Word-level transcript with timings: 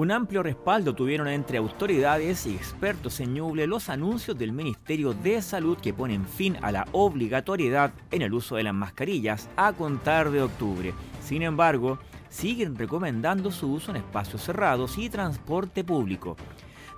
Un 0.00 0.10
amplio 0.12 0.42
respaldo 0.42 0.94
tuvieron 0.94 1.28
entre 1.28 1.58
autoridades 1.58 2.46
y 2.46 2.54
expertos 2.54 3.20
en 3.20 3.34
Ñuble 3.34 3.66
los 3.66 3.90
anuncios 3.90 4.38
del 4.38 4.50
Ministerio 4.50 5.12
de 5.12 5.42
Salud 5.42 5.76
que 5.76 5.92
ponen 5.92 6.24
fin 6.24 6.56
a 6.62 6.72
la 6.72 6.86
obligatoriedad 6.92 7.92
en 8.10 8.22
el 8.22 8.32
uso 8.32 8.56
de 8.56 8.62
las 8.62 8.72
mascarillas 8.72 9.50
a 9.56 9.74
contar 9.74 10.30
de 10.30 10.40
octubre. 10.40 10.94
Sin 11.22 11.42
embargo, 11.42 11.98
siguen 12.30 12.76
recomendando 12.76 13.52
su 13.52 13.74
uso 13.74 13.90
en 13.90 13.98
espacios 13.98 14.42
cerrados 14.42 14.96
y 14.96 15.10
transporte 15.10 15.84
público. 15.84 16.34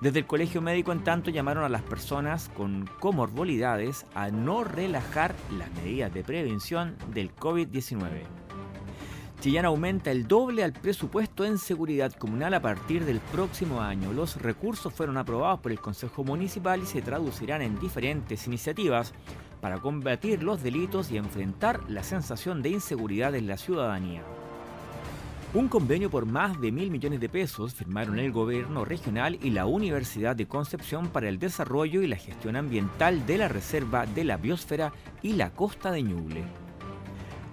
Desde 0.01 0.21
el 0.21 0.27
Colegio 0.27 0.63
Médico, 0.63 0.93
en 0.93 1.03
tanto, 1.03 1.33
llamaron 1.33 1.65
a 1.65 1.69
las 1.69 1.83
personas 1.83 2.53
con 2.57 2.89
comorbilidades 3.01 4.07
a 4.15 4.31
no 4.31 4.63
relajar 4.63 5.35
las 5.59 5.73
medidas 5.73 6.15
de 6.15 6.23
prevención 6.23 6.95
del 7.13 7.35
COVID-19. 7.35 8.43
Chillán 9.43 9.65
aumenta 9.65 10.13
el 10.13 10.29
doble 10.29 10.63
al 10.63 10.73
presupuesto 10.73 11.45
en 11.45 11.59
seguridad 11.59 12.13
comunal 12.13 12.55
a 12.55 12.63
partir 12.63 13.05
del 13.05 13.19
próximo 13.19 13.81
año. 13.81 14.13
Los 14.13 14.41
recursos 14.41 14.95
fueron 14.95 15.17
aprobados 15.17 15.59
por 15.59 15.73
el 15.73 15.81
Consejo 15.81 16.23
Municipal 16.23 16.81
y 16.81 16.87
se 16.87 17.03
traducirán 17.03 17.61
en 17.61 17.77
diferentes 17.81 18.47
iniciativas 18.47 19.13
para 19.61 19.79
combatir 19.79 20.45
los 20.45 20.63
delitos 20.63 21.11
y 21.11 21.17
enfrentar 21.17 21.81
la 21.91 22.05
sensación 22.05 22.63
de 22.63 22.69
inseguridad 22.69 23.35
en 23.35 23.49
la 23.49 23.57
ciudadanía. 23.57 24.23
Un 25.55 25.67
convenio 25.67 26.09
por 26.09 26.25
más 26.25 26.61
de 26.61 26.71
mil 26.71 26.93
millones 26.93 27.19
de 27.19 27.29
pesos 27.29 27.75
firmaron 27.75 28.21
el 28.21 28.31
gobierno 28.31 28.85
regional 28.85 29.41
y 29.43 29.51
la 29.51 29.67
Universidad 29.67 30.37
de 30.37 30.47
Concepción 30.47 31.09
para 31.09 31.29
el 31.29 31.41
desarrollo 31.41 32.01
y 32.03 32.07
la 32.07 32.15
gestión 32.15 32.55
ambiental 32.55 33.27
de 33.27 33.39
la 33.39 33.49
Reserva 33.49 34.07
de 34.07 34.23
la 34.23 34.37
Biosfera 34.37 34.93
y 35.21 35.33
la 35.33 35.51
Costa 35.51 35.91
de 35.91 36.03
Ñuble. 36.03 36.62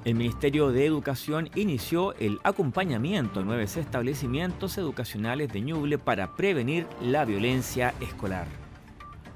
El 0.05 0.15
Ministerio 0.15 0.71
de 0.71 0.85
Educación 0.85 1.49
inició 1.55 2.13
el 2.15 2.39
acompañamiento 2.45 3.41
a 3.41 3.43
nueve 3.43 3.63
establecimientos 3.63 4.77
educacionales 4.77 5.51
de 5.51 5.59
Ñuble 5.59 5.97
para 5.97 6.37
prevenir 6.37 6.87
la 7.01 7.25
violencia 7.25 7.93
escolar. 7.99 8.47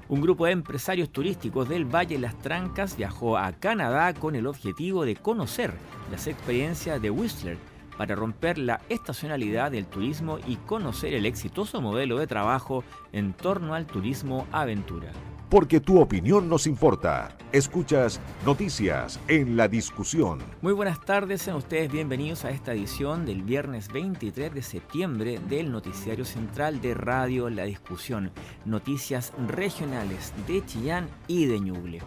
Un 0.08 0.22
grupo 0.22 0.46
de 0.46 0.52
empresarios 0.52 1.10
turísticos 1.10 1.68
del 1.68 1.84
Valle 1.84 2.18
Las 2.18 2.38
Trancas 2.38 2.96
viajó 2.96 3.36
a 3.36 3.52
Canadá 3.52 4.14
con 4.14 4.36
el 4.36 4.46
objetivo 4.46 5.04
de 5.04 5.16
conocer 5.16 5.74
las 6.10 6.26
experiencias 6.26 7.00
de 7.00 7.10
Whistler 7.10 7.58
para 7.98 8.14
romper 8.14 8.56
la 8.56 8.80
estacionalidad 8.88 9.70
del 9.70 9.84
turismo 9.84 10.38
y 10.46 10.56
conocer 10.56 11.12
el 11.12 11.26
exitoso 11.26 11.82
modelo 11.82 12.16
de 12.18 12.26
trabajo 12.26 12.84
en 13.12 13.34
torno 13.34 13.74
al 13.74 13.86
turismo 13.86 14.46
aventura 14.50 15.12
porque 15.48 15.80
tu 15.80 16.00
opinión 16.00 16.48
nos 16.48 16.66
importa. 16.66 17.36
Escuchas 17.52 18.20
Noticias 18.44 19.20
en 19.28 19.56
la 19.56 19.68
Discusión. 19.68 20.40
Muy 20.62 20.72
buenas 20.72 21.00
tardes, 21.00 21.42
sean 21.42 21.56
ustedes 21.56 21.90
bienvenidos 21.90 22.44
a 22.44 22.50
esta 22.50 22.72
edición 22.72 23.24
del 23.26 23.42
viernes 23.42 23.92
23 23.92 24.52
de 24.52 24.62
septiembre 24.62 25.40
del 25.48 25.70
Noticiario 25.70 26.24
Central 26.24 26.80
de 26.80 26.94
Radio 26.94 27.48
La 27.50 27.64
Discusión. 27.64 28.32
Noticias 28.64 29.32
regionales 29.48 30.32
de 30.46 30.64
Chillán 30.66 31.08
y 31.28 31.46
de 31.46 31.60
Ñuble. 31.60 32.00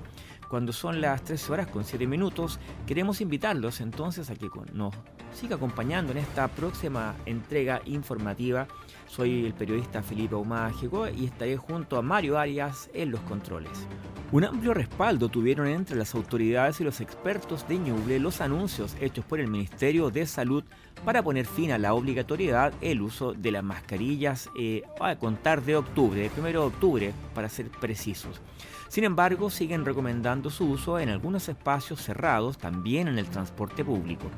Cuando 0.49 0.71
son 0.71 1.01
las 1.01 1.23
13 1.23 1.51
horas 1.53 1.67
con 1.67 1.83
7 1.83 2.07
minutos, 2.07 2.59
queremos 2.85 3.19
invitarlos 3.19 3.81
entonces 3.81 4.29
a 4.29 4.35
que 4.35 4.49
nos 4.73 4.93
siga 5.33 5.57
acompañando 5.57 6.13
en 6.13 6.19
esta 6.19 6.47
próxima 6.47 7.15
entrega 7.25 7.81
informativa 7.85 8.67
soy 9.07 9.45
el 9.45 9.53
periodista 9.53 10.03
Felipe 10.03 10.35
Mágico 10.35 11.07
y 11.07 11.25
estaré 11.25 11.57
junto 11.57 11.97
a 11.97 12.01
Mario 12.01 12.37
Arias 12.37 12.89
en 12.93 13.11
los 13.11 13.21
controles. 13.21 13.87
Un 14.31 14.43
amplio 14.43 14.73
respaldo 14.73 15.29
tuvieron 15.29 15.67
entre 15.67 15.95
las 15.95 16.13
autoridades 16.13 16.81
y 16.81 16.83
los 16.83 16.99
expertos 16.99 17.65
de 17.67 17.77
Ñuble 17.77 18.19
los 18.19 18.41
anuncios 18.41 18.97
hechos 18.99 19.23
por 19.23 19.39
el 19.39 19.47
Ministerio 19.47 20.09
de 20.09 20.25
Salud 20.25 20.65
para 21.05 21.23
poner 21.23 21.45
fin 21.45 21.71
a 21.71 21.77
la 21.77 21.93
obligatoriedad 21.93 22.73
el 22.81 23.01
uso 23.01 23.33
de 23.33 23.51
las 23.51 23.63
mascarillas 23.63 24.49
eh, 24.59 24.83
a 24.99 25.15
contar 25.15 25.61
de 25.61 25.77
octubre, 25.77 26.29
de 26.29 26.31
1 26.37 26.49
de 26.49 26.57
octubre 26.57 27.13
para 27.33 27.47
ser 27.47 27.69
precisos. 27.69 28.41
Sin 28.89 29.05
embargo, 29.05 29.49
siguen 29.49 29.85
recomendando 29.85 30.49
su 30.49 30.69
uso 30.71 30.99
en 30.99 31.09
algunos 31.09 31.47
espacios 31.47 32.01
cerrados, 32.01 32.57
también 32.57 33.07
en 33.07 33.19
el 33.19 33.27
transporte 33.27 33.85
público. 33.85 34.29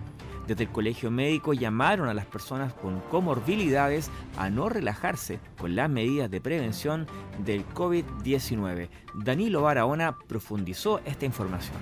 Desde 0.49 0.63
el 0.63 0.71
Colegio 0.71 1.11
Médico 1.11 1.53
llamaron 1.53 2.09
a 2.09 2.13
las 2.15 2.25
personas 2.25 2.73
con 2.73 3.01
comorbilidades 3.01 4.09
a 4.35 4.49
no 4.49 4.67
relajarse 4.67 5.39
con 5.59 5.75
las 5.75 5.91
medidas 5.91 6.31
de 6.31 6.41
prevención 6.41 7.05
del 7.45 7.63
COVID-19. 7.67 8.89
Danilo 9.13 9.61
Barahona 9.61 10.17
profundizó 10.27 11.01
esta 11.05 11.27
información. 11.27 11.77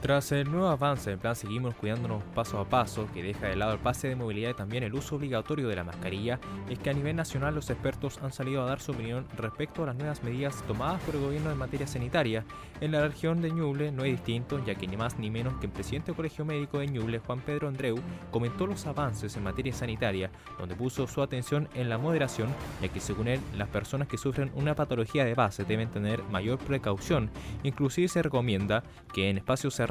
Tras 0.00 0.32
el 0.32 0.50
nuevo 0.50 0.68
avance 0.68 1.10
del 1.10 1.18
plan 1.18 1.36
Seguimos 1.36 1.74
Cuidándonos 1.74 2.22
Paso 2.34 2.58
a 2.58 2.64
Paso, 2.64 3.06
que 3.12 3.22
deja 3.22 3.48
de 3.48 3.56
lado 3.56 3.74
el 3.74 3.78
pase 3.80 4.08
de 4.08 4.16
movilidad 4.16 4.50
y 4.52 4.54
también 4.54 4.82
el 4.82 4.94
uso 4.94 5.16
obligatorio 5.16 5.68
de 5.68 5.76
la 5.76 5.84
mascarilla, 5.84 6.40
es 6.70 6.78
que 6.78 6.88
a 6.88 6.94
nivel 6.94 7.16
nacional 7.16 7.54
los 7.54 7.68
expertos 7.68 8.18
han 8.22 8.32
salido 8.32 8.62
a 8.62 8.66
dar 8.66 8.80
su 8.80 8.92
opinión 8.92 9.26
respecto 9.36 9.82
a 9.82 9.86
las 9.88 9.96
nuevas 9.96 10.22
medidas 10.22 10.64
tomadas 10.66 11.02
por 11.02 11.16
el 11.16 11.20
gobierno 11.20 11.50
en 11.50 11.58
materia 11.58 11.86
sanitaria. 11.86 12.46
En 12.80 12.92
la 12.92 13.06
región 13.06 13.42
de 13.42 13.50
Ñuble 13.50 13.92
no 13.92 14.04
hay 14.04 14.12
distinto, 14.12 14.64
ya 14.64 14.74
que 14.74 14.86
ni 14.86 14.96
más 14.96 15.18
ni 15.18 15.30
menos 15.30 15.58
que 15.60 15.66
el 15.66 15.72
presidente 15.72 16.06
del 16.06 16.16
Colegio 16.16 16.46
Médico 16.46 16.78
de 16.78 16.86
Ñuble, 16.86 17.18
Juan 17.18 17.40
Pedro 17.40 17.68
Andreu, 17.68 18.00
comentó 18.30 18.66
los 18.66 18.86
avances 18.86 19.36
en 19.36 19.44
materia 19.44 19.74
sanitaria, 19.74 20.30
donde 20.58 20.76
puso 20.76 21.06
su 21.08 21.20
atención 21.20 21.68
en 21.74 21.90
la 21.90 21.98
moderación, 21.98 22.48
ya 22.80 22.88
que 22.88 23.00
según 23.00 23.28
él, 23.28 23.40
las 23.54 23.68
personas 23.68 24.08
que 24.08 24.16
sufren 24.16 24.50
una 24.54 24.74
patología 24.74 25.26
de 25.26 25.34
base 25.34 25.64
deben 25.64 25.90
tener 25.90 26.22
mayor 26.24 26.58
precaución. 26.58 27.30
Inclusive 27.64 28.08
se 28.08 28.22
recomienda 28.22 28.82
que 29.12 29.28
en 29.28 29.36
espacios 29.36 29.74
cerrados 29.74 29.89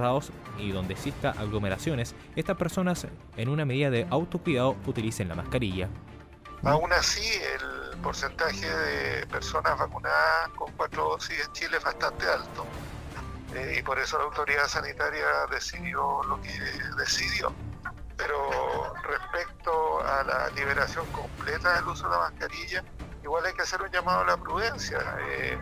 y 0.58 0.72
donde 0.72 0.94
exista 0.94 1.32
aglomeraciones, 1.32 2.16
estas 2.36 2.58
personas 2.58 3.08
en 3.38 3.50
una 3.50 3.66
medida 3.66 3.90
de 3.90 4.08
autocuidado 4.10 4.76
utilicen 4.86 5.30
la 5.30 5.36
mascarilla. 5.36 5.90
Aún 6.64 6.92
así, 6.92 7.26
el 7.54 7.98
porcentaje 8.00 8.70
de 8.70 9.28
personas 9.28 9.78
vacunadas 9.78 10.50
con 10.58 10.72
cuatro 10.74 11.10
dosis 11.12 11.40
en 11.46 11.54
Chile 11.54 11.78
es 11.78 11.84
bastante 11.84 12.26
alto. 12.28 12.66
Eh, 13.56 13.78
y 13.80 13.82
por 13.82 13.98
eso 13.98 14.18
la 14.18 14.26
autoridad 14.26 14.68
sanitaria 14.68 15.26
decidió 15.50 16.22
lo 16.24 16.42
que 16.42 16.52
decidió. 16.98 17.54
Pero 18.18 18.94
respecto 19.04 20.02
a 20.02 20.24
la 20.24 20.50
liberación 20.50 21.06
completa 21.08 21.76
del 21.76 21.88
uso 21.88 22.10
de 22.10 22.16
la 22.16 22.30
mascarilla, 22.30 22.84
igual 23.24 23.46
hay 23.46 23.54
que 23.54 23.62
hacer 23.62 23.82
un 23.82 23.90
llamado 23.90 24.22
a 24.22 24.26
la 24.26 24.38
prudencia. 24.38 25.00
Eh, 25.30 25.58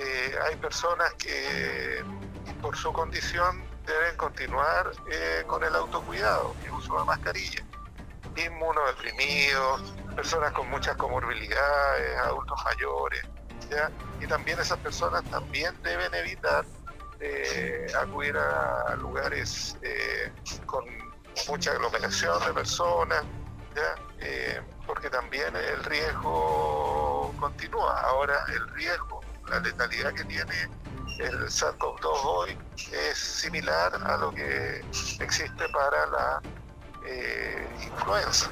eh, 0.00 0.34
hay 0.46 0.56
personas 0.56 1.12
que 1.14 2.02
por 2.62 2.74
su 2.76 2.90
condición 2.92 3.62
deben 3.86 4.16
continuar 4.16 4.90
eh, 5.10 5.44
con 5.46 5.62
el 5.62 5.74
autocuidado, 5.74 6.54
el 6.64 6.72
uso 6.72 6.98
de 6.98 7.04
mascarilla. 7.04 7.62
Inmunodeprimidos, 8.36 9.92
personas 10.16 10.52
con 10.52 10.70
muchas 10.70 10.96
comorbilidades, 10.96 12.18
adultos 12.18 12.58
mayores, 12.64 13.22
y 14.20 14.26
también 14.26 14.58
esas 14.58 14.78
personas 14.78 15.22
también 15.24 15.76
deben 15.82 16.12
evitar 16.14 16.64
eh, 17.20 17.86
acudir 18.00 18.36
a 18.36 18.96
lugares 18.96 19.76
con 20.66 20.84
mucha 21.46 21.72
aglomeración 21.72 22.42
de 22.46 22.52
personas, 22.54 23.22
porque 24.86 25.10
también 25.10 25.54
el 25.54 25.84
riesgo 25.84 27.34
continúa. 27.38 28.00
Ahora 28.00 28.44
el 28.48 28.68
riesgo, 28.70 29.19
la 29.50 29.60
letalidad 29.60 30.14
que 30.14 30.24
tiene 30.24 30.54
el 31.18 31.50
SARS-CoV-2 31.50 32.24
hoy 32.24 32.58
es 32.92 33.18
similar 33.18 33.92
a 34.04 34.16
lo 34.16 34.32
que 34.32 34.82
existe 35.18 35.68
para 35.68 36.06
la 36.06 36.42
eh, 37.06 37.68
influenza. 37.84 38.50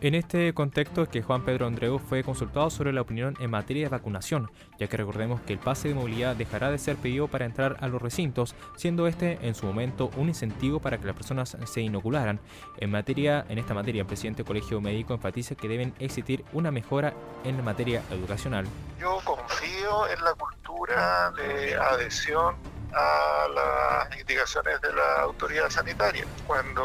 En 0.00 0.14
este 0.14 0.54
contexto 0.54 1.02
es 1.02 1.08
que 1.08 1.22
Juan 1.22 1.42
Pedro 1.44 1.66
Andreu 1.66 1.98
fue 1.98 2.22
consultado 2.22 2.70
sobre 2.70 2.92
la 2.92 3.00
opinión 3.00 3.34
en 3.40 3.50
materia 3.50 3.82
de 3.82 3.88
vacunación, 3.88 4.48
ya 4.78 4.86
que 4.86 4.96
recordemos 4.96 5.40
que 5.40 5.52
el 5.52 5.58
pase 5.58 5.88
de 5.88 5.94
movilidad 5.94 6.36
dejará 6.36 6.70
de 6.70 6.78
ser 6.78 6.94
pedido 6.94 7.26
para 7.26 7.46
entrar 7.46 7.76
a 7.80 7.88
los 7.88 8.00
recintos, 8.00 8.54
siendo 8.76 9.08
este 9.08 9.40
en 9.42 9.56
su 9.56 9.66
momento 9.66 10.08
un 10.16 10.28
incentivo 10.28 10.78
para 10.78 10.98
que 10.98 11.06
las 11.06 11.16
personas 11.16 11.56
se 11.64 11.80
inocularan. 11.80 12.38
En 12.76 12.92
materia, 12.92 13.44
en 13.48 13.58
esta 13.58 13.74
materia, 13.74 14.02
el 14.02 14.06
presidente 14.06 14.44
del 14.44 14.46
Colegio 14.46 14.80
Médico 14.80 15.14
enfatiza 15.14 15.56
que 15.56 15.66
deben 15.66 15.92
existir 15.98 16.44
una 16.52 16.70
mejora 16.70 17.12
en 17.42 17.56
la 17.56 17.64
materia 17.64 18.00
educacional. 18.12 18.66
Yo 19.00 19.18
confío 19.24 20.06
en 20.16 20.22
la 20.22 20.34
cultura 20.34 21.32
de 21.32 21.74
adhesión 21.74 22.54
a 22.94 23.48
las 23.54 24.18
indicaciones 24.18 24.80
de 24.80 24.92
la 24.92 25.22
autoridad 25.22 25.70
sanitaria. 25.70 26.24
Cuando 26.46 26.84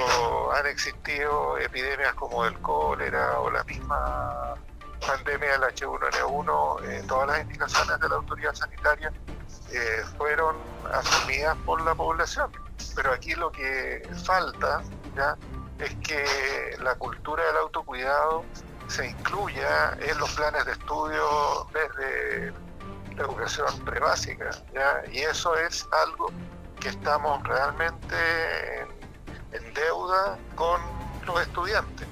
han 0.53 0.65
existido 0.67 1.57
epidemias 1.57 2.13
como 2.15 2.45
el 2.45 2.57
cólera 2.59 3.39
o 3.39 3.49
la 3.49 3.63
misma 3.63 4.55
pandemia 5.05 5.53
del 5.53 5.61
H1N1, 5.61 6.83
eh, 6.85 7.03
todas 7.07 7.27
las 7.27 7.41
indicaciones 7.41 7.99
de 7.99 8.09
la 8.09 8.15
autoridad 8.15 8.53
sanitaria 8.53 9.11
eh, 9.71 10.03
fueron 10.17 10.55
asumidas 10.91 11.57
por 11.65 11.81
la 11.81 11.95
población. 11.95 12.51
pero 12.95 13.13
aquí 13.13 13.33
lo 13.35 13.51
que 13.51 14.07
falta 14.25 14.83
¿ya? 15.15 15.37
es 15.79 15.95
que 16.07 16.77
la 16.79 16.95
cultura 16.95 17.43
del 17.45 17.57
autocuidado 17.57 18.45
se 18.87 19.07
incluya 19.07 19.97
en 19.99 20.17
los 20.17 20.31
planes 20.35 20.65
de 20.65 20.73
estudio 20.73 21.67
desde 21.73 22.53
la 23.15 23.23
educación 23.23 23.67
prebásica, 23.85 24.49
¿ya? 24.73 25.03
y 25.11 25.19
eso 25.19 25.55
es 25.55 25.87
algo 26.05 26.31
que 26.79 26.89
estamos 26.89 27.43
realmente 27.43 28.15
en, 29.51 29.73
deuda 29.73 30.37
con 30.55 30.81
los 31.25 31.41
estudiantes. 31.41 32.07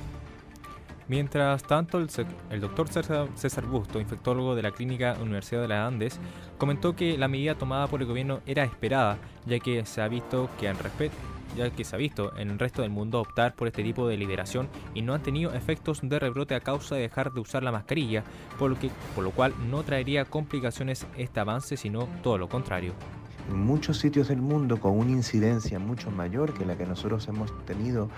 Mientras 1.07 1.63
tanto, 1.63 1.97
el, 1.97 2.61
doctor 2.61 2.87
César 2.87 3.65
Busto, 3.65 3.99
infectólogo 3.99 4.55
de 4.55 4.61
la 4.61 4.71
Clínica 4.71 5.17
Universidad 5.21 5.61
de 5.61 5.67
la 5.67 5.85
Andes, 5.85 6.19
comentó 6.57 6.95
que 6.95 7.17
la 7.17 7.27
medida 7.27 7.55
tomada 7.55 7.87
por 7.87 8.01
el 8.01 8.07
gobierno 8.07 8.39
era 8.45 8.63
esperada, 8.63 9.17
ya 9.45 9.59
que 9.59 9.85
se 9.85 10.01
ha 10.01 10.07
visto 10.07 10.49
que 10.57 10.69
al 10.69 10.77
respecto 10.77 11.17
ya 11.55 11.69
que 11.69 11.83
se 11.83 11.95
ha 11.95 11.99
visto 11.99 12.35
en 12.37 12.49
el 12.49 12.59
resto 12.59 12.81
del 12.81 12.91
mundo 12.91 13.19
optar 13.19 13.55
por 13.55 13.67
este 13.67 13.83
tipo 13.83 14.07
de 14.07 14.17
liberación 14.17 14.69
y 14.93 15.01
no 15.01 15.13
han 15.13 15.23
tenido 15.23 15.53
efectos 15.53 15.99
de 16.01 16.19
rebrote 16.19 16.55
a 16.55 16.59
causa 16.59 16.95
de 16.95 17.01
dejar 17.01 17.31
de 17.31 17.39
usar 17.39 17.63
la 17.63 17.71
mascarilla, 17.71 18.23
por 18.57 18.69
lo, 18.69 18.79
que, 18.79 18.89
por 19.15 19.23
lo 19.23 19.31
cual 19.31 19.53
no 19.69 19.83
traería 19.83 20.25
complicaciones 20.25 21.05
este 21.17 21.39
avance, 21.39 21.77
sino 21.77 22.07
todo 22.23 22.37
lo 22.37 22.47
contrario. 22.49 22.93
En 23.49 23.59
muchos 23.65 23.97
sitios 23.97 24.27
del 24.27 24.41
mundo 24.41 24.79
con 24.79 24.97
una 24.97 25.11
incidencia 25.11 25.79
mucho 25.79 26.11
mayor 26.11 26.53
que 26.53 26.65
la 26.65 26.77
que 26.77 26.85
nosotros 26.85 27.27
hemos 27.27 27.51
tenido 27.65 28.09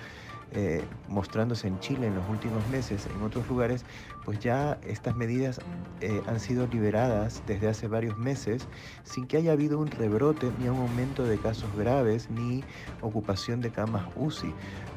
eh, 0.55 0.83
mostrándose 1.07 1.67
en 1.67 1.79
Chile 1.79 2.05
en 2.05 2.15
los 2.15 2.29
últimos 2.29 2.67
meses, 2.69 3.07
en 3.15 3.23
otros 3.23 3.47
lugares, 3.47 3.85
pues 4.25 4.39
ya 4.39 4.79
estas 4.87 5.15
medidas 5.15 5.59
eh, 6.01 6.21
han 6.27 6.39
sido 6.39 6.67
liberadas 6.67 7.43
desde 7.47 7.67
hace 7.67 7.87
varios 7.87 8.17
meses 8.17 8.67
sin 9.03 9.27
que 9.27 9.37
haya 9.37 9.51
habido 9.51 9.79
un 9.79 9.87
rebrote 9.87 10.51
ni 10.59 10.67
un 10.67 10.79
aumento 10.79 11.23
de 11.23 11.37
casos 11.37 11.75
graves 11.75 12.29
ni 12.29 12.63
ocupación 13.01 13.61
de 13.61 13.71
camas 13.71 14.05
UCI 14.15 14.53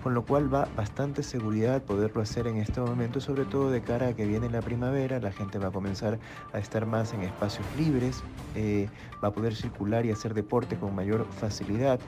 con 0.07 0.15
lo 0.15 0.25
cual 0.25 0.55
va 0.55 0.69
bastante 0.77 1.25
seguridad 1.25 1.83
poderlo 1.83 2.23
hacer 2.23 2.47
en 2.47 2.59
este 2.59 2.81
momento, 2.81 3.21
sobre 3.21 3.45
todo 3.45 3.73
de 3.73 3.81
cara 3.81 4.07
a 4.07 4.13
que 4.13 4.25
viene 4.25 4.49
la 4.49 4.63
primavera, 4.63 5.19
la 5.19 5.33
gente 5.33 5.59
va 5.59 5.67
a 5.67 5.71
comenzar 5.73 6.21
a 6.53 6.61
estar 6.61 6.87
más 6.87 7.13
en 7.13 7.23
espacios 7.23 7.67
libres, 7.77 8.23
eh, 8.55 8.89
va 9.21 9.31
a 9.31 9.33
poder 9.33 9.57
circular 9.57 10.07
y 10.07 10.13
hacer 10.13 10.33
deporte 10.33 10.77
con 10.77 10.95
mayor 10.95 11.27
facilidad. 11.41 11.99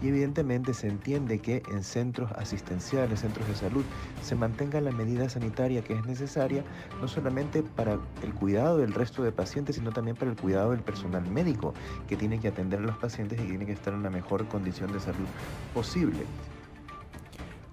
Y 0.00 0.06
evidentemente 0.06 0.72
se 0.72 0.86
entiende 0.86 1.40
que 1.40 1.64
en 1.72 1.82
centros 1.82 2.30
asistenciales, 2.30 3.22
centros 3.22 3.48
de 3.48 3.56
salud, 3.56 3.84
se 4.22 4.36
mantenga 4.36 4.80
la 4.80 4.92
medida 4.92 5.28
sanitaria 5.28 5.82
que 5.82 5.94
es 5.94 6.06
necesaria, 6.06 6.62
no 7.00 7.08
solamente 7.08 7.62
para 7.62 7.98
el 8.22 8.34
cuidado 8.34 8.78
del 8.78 8.92
resto 8.92 9.22
de 9.22 9.32
pacientes, 9.32 9.76
sino 9.76 9.90
también 9.92 10.16
para 10.16 10.30
el 10.30 10.36
cuidado 10.36 10.70
del 10.70 10.80
personal 10.80 11.28
médico 11.30 11.74
que 12.08 12.16
tiene 12.16 12.40
que 12.40 12.48
atender 12.48 12.80
a 12.80 12.82
los 12.82 12.96
pacientes 12.96 13.40
y 13.40 13.46
tiene 13.46 13.66
que 13.66 13.72
estar 13.72 13.94
en 13.94 14.02
la 14.02 14.10
mejor 14.10 14.46
condición 14.48 14.92
de 14.92 15.00
salud 15.00 15.26
posible. 15.74 16.20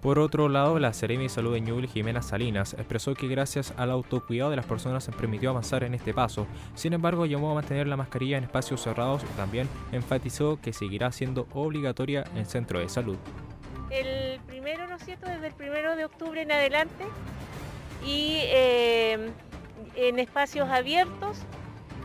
Por 0.06 0.20
otro 0.20 0.50
lado, 0.50 0.78
la 0.78 0.94
Seremi 0.94 1.24
de 1.24 1.30
Salud 1.30 1.54
de 1.54 1.62
Ñuble, 1.62 1.88
Jimena 1.88 2.22
Salinas, 2.22 2.76
expresó 2.76 3.16
que 3.16 3.28
gracias 3.28 3.74
al 3.76 3.90
autocuidado 3.90 4.52
de 4.52 4.56
las 4.56 4.68
personas 4.68 5.04
se 5.04 5.12
permitió 5.12 5.50
avanzar 5.50 5.84
en 5.84 5.96
este 5.96 6.14
paso. 6.14 6.46
Sin 6.76 6.94
embargo, 6.94 7.26
llamó 7.26 7.50
a 7.50 7.56
mantener 7.56 7.88
la 7.88 7.98
mascarilla 7.98 8.38
en 8.38 8.44
espacios 8.44 8.82
cerrados 8.82 9.24
y 9.24 9.36
también 9.36 9.68
enfatizó 9.92 10.60
que 10.62 10.74
seguirá 10.74 11.12
siendo 11.12 11.48
obligatoria 11.56 12.24
en 12.36 12.46
centro 12.46 12.78
de 12.78 12.88
salud. 12.88 13.18
El 13.90 14.40
primero, 14.42 14.88
¿no 14.88 14.98
es 14.98 15.06
cierto?, 15.06 15.28
desde 15.28 15.48
el 15.48 15.54
primero 15.56 15.96
de 15.96 16.06
octubre 16.06 16.40
en 16.40 16.52
adelante 16.52 17.06
y 18.06 18.40
eh, 18.44 19.32
en 19.96 20.20
espacios 20.20 20.70
abiertos 20.70 21.40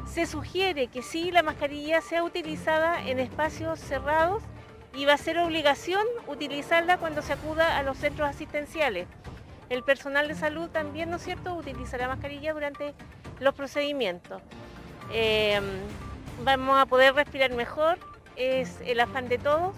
se 0.08 0.26
sugiere 0.26 0.88
que 0.88 1.02
sí 1.02 1.31
la 1.31 1.43
mascarilla 1.43 2.00
sea 2.00 2.25
utilizada 2.25 3.06
en 3.06 3.20
espacios 3.20 3.79
cerrados 3.79 4.43
y 4.94 5.05
va 5.05 5.12
a 5.12 5.19
ser 5.19 5.38
obligación 5.38 6.02
utilizarla 6.26 6.99
cuando 6.99 7.23
se 7.23 7.35
acuda 7.35 7.76
a 7.76 7.82
los 7.82 7.99
centros 7.99 8.29
asistenciales. 8.29 9.06
El 9.69 9.85
personal 9.85 10.26
de 10.26 10.35
salud 10.35 10.69
también, 10.69 11.11
¿no 11.11 11.17
es 11.17 11.23
cierto?, 11.23 11.55
utilizará 11.55 12.08
mascarilla 12.08 12.52
durante 12.52 12.93
los 13.38 13.55
procedimientos. 13.55 14.43
Em, 15.12 15.62
vamos 16.43 16.76
a 16.81 16.87
poder 16.87 17.14
respirar 17.14 17.52
mejor, 17.52 17.99
es 18.35 18.81
el 18.85 18.99
afán 18.99 19.29
de 19.29 19.38
todos, 19.38 19.76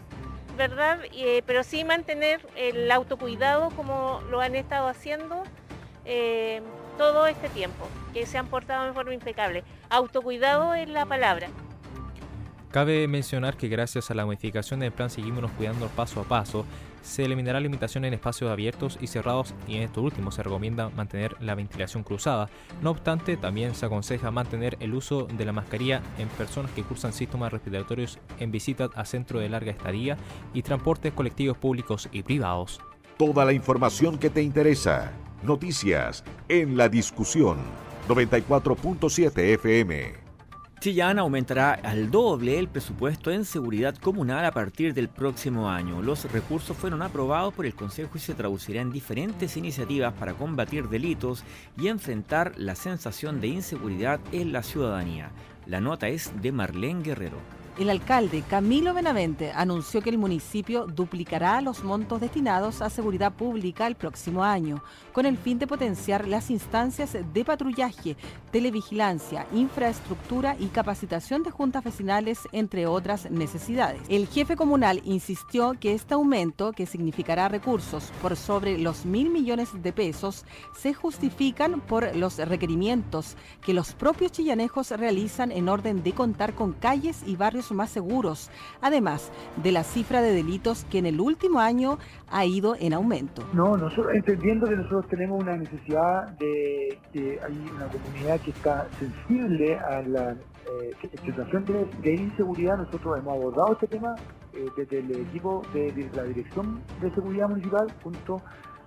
¿verdad? 0.56 1.00
Eh, 1.12 1.42
pero 1.46 1.62
sí 1.62 1.84
mantener 1.84 2.46
el 2.56 2.90
autocuidado 2.90 3.70
como 3.70 4.22
lo 4.30 4.40
han 4.40 4.54
estado 4.54 4.88
haciendo 4.88 5.42
eh, 6.04 6.62
todo 6.98 7.26
este 7.26 7.48
tiempo, 7.48 7.88
que 8.12 8.26
se 8.26 8.38
han 8.38 8.46
portado 8.46 8.86
de 8.86 8.92
forma 8.92 9.14
impecable. 9.14 9.64
Autocuidado 9.90 10.74
es 10.74 10.88
la 10.88 11.06
palabra. 11.06 11.48
Cabe 12.72 13.06
mencionar 13.06 13.58
que 13.58 13.68
gracias 13.68 14.10
a 14.10 14.14
la 14.14 14.24
modificación 14.24 14.80
del 14.80 14.92
plan 14.92 15.10
Seguimos 15.10 15.50
cuidando 15.52 15.88
paso 15.88 16.20
a 16.20 16.24
paso, 16.24 16.64
se 17.02 17.22
eliminará 17.24 17.60
limitación 17.60 18.06
en 18.06 18.14
espacios 18.14 18.50
abiertos 18.50 18.96
y 18.98 19.08
cerrados 19.08 19.54
y 19.68 19.76
en 19.76 19.82
esto 19.82 20.00
último 20.00 20.30
se 20.30 20.42
recomienda 20.42 20.88
mantener 20.88 21.36
la 21.40 21.54
ventilación 21.54 22.02
cruzada. 22.02 22.48
No 22.80 22.92
obstante, 22.92 23.36
también 23.36 23.74
se 23.74 23.84
aconseja 23.84 24.30
mantener 24.30 24.78
el 24.80 24.94
uso 24.94 25.26
de 25.26 25.44
la 25.44 25.52
mascarilla 25.52 26.00
en 26.16 26.28
personas 26.28 26.70
que 26.72 26.82
cursan 26.82 27.12
síntomas 27.12 27.52
respiratorios 27.52 28.18
en 28.38 28.50
visitas 28.50 28.90
a 28.94 29.04
centros 29.04 29.42
de 29.42 29.50
larga 29.50 29.72
estadía 29.72 30.16
y 30.54 30.62
transportes 30.62 31.12
colectivos 31.12 31.58
públicos 31.58 32.08
y 32.10 32.22
privados. 32.22 32.80
Toda 33.18 33.44
la 33.44 33.52
información 33.52 34.16
que 34.16 34.30
te 34.30 34.40
interesa. 34.40 35.12
Noticias 35.42 36.22
en 36.48 36.76
la 36.76 36.88
discusión 36.88 37.58
94.7 38.08 39.54
FM. 39.54 40.14
Chillán 40.78 41.18
aumentará 41.18 41.72
al 41.72 42.12
doble 42.12 42.60
el 42.60 42.68
presupuesto 42.68 43.32
en 43.32 43.44
seguridad 43.44 43.96
comunal 43.96 44.44
a 44.44 44.52
partir 44.52 44.94
del 44.94 45.08
próximo 45.08 45.68
año. 45.68 46.00
Los 46.00 46.30
recursos 46.30 46.76
fueron 46.76 47.02
aprobados 47.02 47.52
por 47.54 47.66
el 47.66 47.74
Consejo 47.74 48.12
y 48.14 48.20
se 48.20 48.34
traducirán 48.34 48.86
en 48.86 48.92
diferentes 48.92 49.56
iniciativas 49.56 50.12
para 50.12 50.34
combatir 50.34 50.88
delitos 50.88 51.42
y 51.76 51.88
enfrentar 51.88 52.52
la 52.56 52.76
sensación 52.76 53.40
de 53.40 53.48
inseguridad 53.48 54.20
en 54.30 54.52
la 54.52 54.62
ciudadanía. 54.62 55.32
La 55.66 55.80
nota 55.80 56.06
es 56.06 56.30
de 56.40 56.52
Marlene 56.52 57.02
Guerrero. 57.02 57.61
El 57.78 57.88
alcalde 57.88 58.44
Camilo 58.50 58.92
Benavente 58.92 59.50
anunció 59.50 60.02
que 60.02 60.10
el 60.10 60.18
municipio 60.18 60.86
duplicará 60.86 61.62
los 61.62 61.82
montos 61.82 62.20
destinados 62.20 62.82
a 62.82 62.90
seguridad 62.90 63.32
pública 63.32 63.86
el 63.86 63.94
próximo 63.94 64.44
año, 64.44 64.84
con 65.14 65.24
el 65.24 65.38
fin 65.38 65.58
de 65.58 65.66
potenciar 65.66 66.28
las 66.28 66.50
instancias 66.50 67.16
de 67.32 67.44
patrullaje, 67.46 68.18
televigilancia, 68.50 69.46
infraestructura 69.54 70.54
y 70.58 70.66
capacitación 70.66 71.44
de 71.44 71.50
juntas 71.50 71.82
vecinales, 71.82 72.40
entre 72.52 72.86
otras 72.86 73.30
necesidades. 73.30 74.02
El 74.10 74.26
jefe 74.26 74.54
comunal 74.54 75.00
insistió 75.04 75.72
que 75.72 75.94
este 75.94 76.12
aumento, 76.12 76.72
que 76.72 76.84
significará 76.84 77.48
recursos 77.48 78.12
por 78.20 78.36
sobre 78.36 78.76
los 78.76 79.06
mil 79.06 79.30
millones 79.30 79.70
de 79.82 79.94
pesos, 79.94 80.44
se 80.78 80.92
justifican 80.92 81.80
por 81.80 82.14
los 82.16 82.36
requerimientos 82.36 83.38
que 83.62 83.72
los 83.72 83.94
propios 83.94 84.30
chillanejos 84.30 84.90
realizan 84.90 85.50
en 85.50 85.70
orden 85.70 86.02
de 86.02 86.12
contar 86.12 86.54
con 86.54 86.74
calles 86.74 87.22
y 87.26 87.36
barrios 87.36 87.61
más 87.70 87.90
seguros, 87.90 88.50
además 88.80 89.30
de 89.62 89.72
la 89.72 89.84
cifra 89.84 90.20
de 90.20 90.32
delitos 90.32 90.84
que 90.90 90.98
en 90.98 91.06
el 91.06 91.20
último 91.20 91.60
año 91.60 91.98
ha 92.30 92.44
ido 92.44 92.74
en 92.80 92.92
aumento. 92.94 93.42
No, 93.52 93.76
nosotros 93.76 94.14
entendiendo 94.14 94.66
que 94.66 94.76
nosotros 94.76 95.06
tenemos 95.08 95.40
una 95.40 95.56
necesidad 95.56 96.28
de 96.38 96.98
que 97.12 97.38
hay 97.44 97.70
una 97.76 97.86
comunidad 97.86 98.40
que 98.40 98.50
está 98.50 98.88
sensible 98.98 99.78
a 99.78 100.02
la 100.02 100.32
eh, 100.32 100.94
situación 101.24 101.64
de, 102.02 102.14
inseguridad, 102.14 102.78
nosotros 102.78 103.18
hemos 103.18 103.34
abordado 103.34 103.72
este 103.72 103.86
tema 103.86 104.14
eh, 104.54 104.66
desde 104.76 105.00
el 105.00 105.10
equipo 105.12 105.62
de, 105.74 106.08
la 106.14 106.24
Dirección 106.24 106.80
de 107.00 107.10
Seguridad 107.14 107.48
Municipal 107.48 107.86
junto 108.02 108.40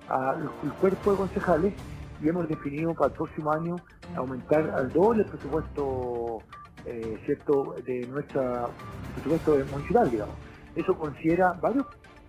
al 0.09 0.49
cuerpo 0.79 1.11
de 1.11 1.17
concejales 1.17 1.73
y 2.21 2.29
hemos 2.29 2.47
definido 2.47 2.93
para 2.93 3.07
el 3.07 3.13
próximo 3.13 3.51
año 3.51 3.75
aumentar 4.15 4.69
al 4.69 4.91
doble 4.91 5.23
el 5.23 5.29
presupuesto 5.29 6.39
eh, 6.85 7.19
cierto 7.25 7.75
de 7.85 8.07
nuestra 8.07 8.67
presupuesto 9.13 9.57
municipal, 9.71 10.09
digamos. 10.09 10.35
Eso 10.75 10.93
considera 10.95 11.53
varios 11.53 11.85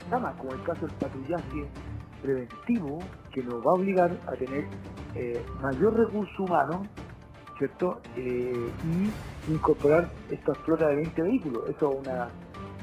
temas, 0.09 0.35
como 0.37 0.53
el 0.53 0.63
caso 0.63 0.87
del 0.87 0.97
patrullaje 0.97 1.67
preventivo, 2.23 2.99
que 3.33 3.43
nos 3.43 3.61
va 3.67 3.71
a 3.71 3.75
obligar 3.75 4.11
a 4.27 4.33
tener 4.33 4.65
eh, 5.15 5.45
mayor 5.61 5.97
recurso 5.97 6.45
humano, 6.45 6.83
¿cierto? 7.59 8.01
Eh, 8.17 8.71
y 8.85 9.53
incorporar 9.53 10.11
esta 10.31 10.55
flota 10.55 10.89
de 10.89 10.97
20 10.97 11.23
vehículos. 11.23 11.69
Eso 11.69 11.93
es 11.93 12.07
una, 12.07 12.29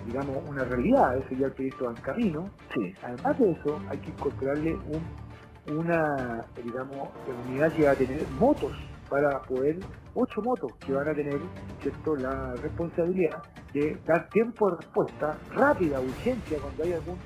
digamos, 0.05 0.37
una 0.47 0.63
realidad, 0.65 1.17
eso 1.17 1.35
ya 1.35 1.47
el 1.47 1.53
proyecto 1.53 1.85
va 1.85 1.91
en 1.91 2.01
camino. 2.01 2.49
Sí. 2.73 2.93
Además 3.03 3.39
de 3.39 3.51
eso, 3.51 3.79
hay 3.89 3.97
que 3.99 4.09
incorporarle 4.09 4.73
un, 4.75 5.77
una, 5.77 6.45
digamos, 6.63 7.09
unidad 7.47 7.71
que 7.73 7.85
va 7.85 7.91
a 7.91 7.95
tener 7.95 8.27
motos 8.39 8.71
para 9.13 9.39
poder, 9.43 9.77
ocho 10.15 10.41
motos 10.41 10.71
que 10.83 10.91
van 10.91 11.07
a 11.07 11.13
tener 11.13 11.39
¿cierto? 11.83 12.15
la 12.15 12.53
responsabilidad 12.53 13.43
de 13.71 13.95
dar 14.07 14.27
tiempo 14.29 14.71
de 14.71 14.77
respuesta 14.77 15.37
rápida, 15.51 15.99
urgencia, 15.99 16.57
cuando 16.59 16.83
hay 16.83 16.93
algún 16.93 17.17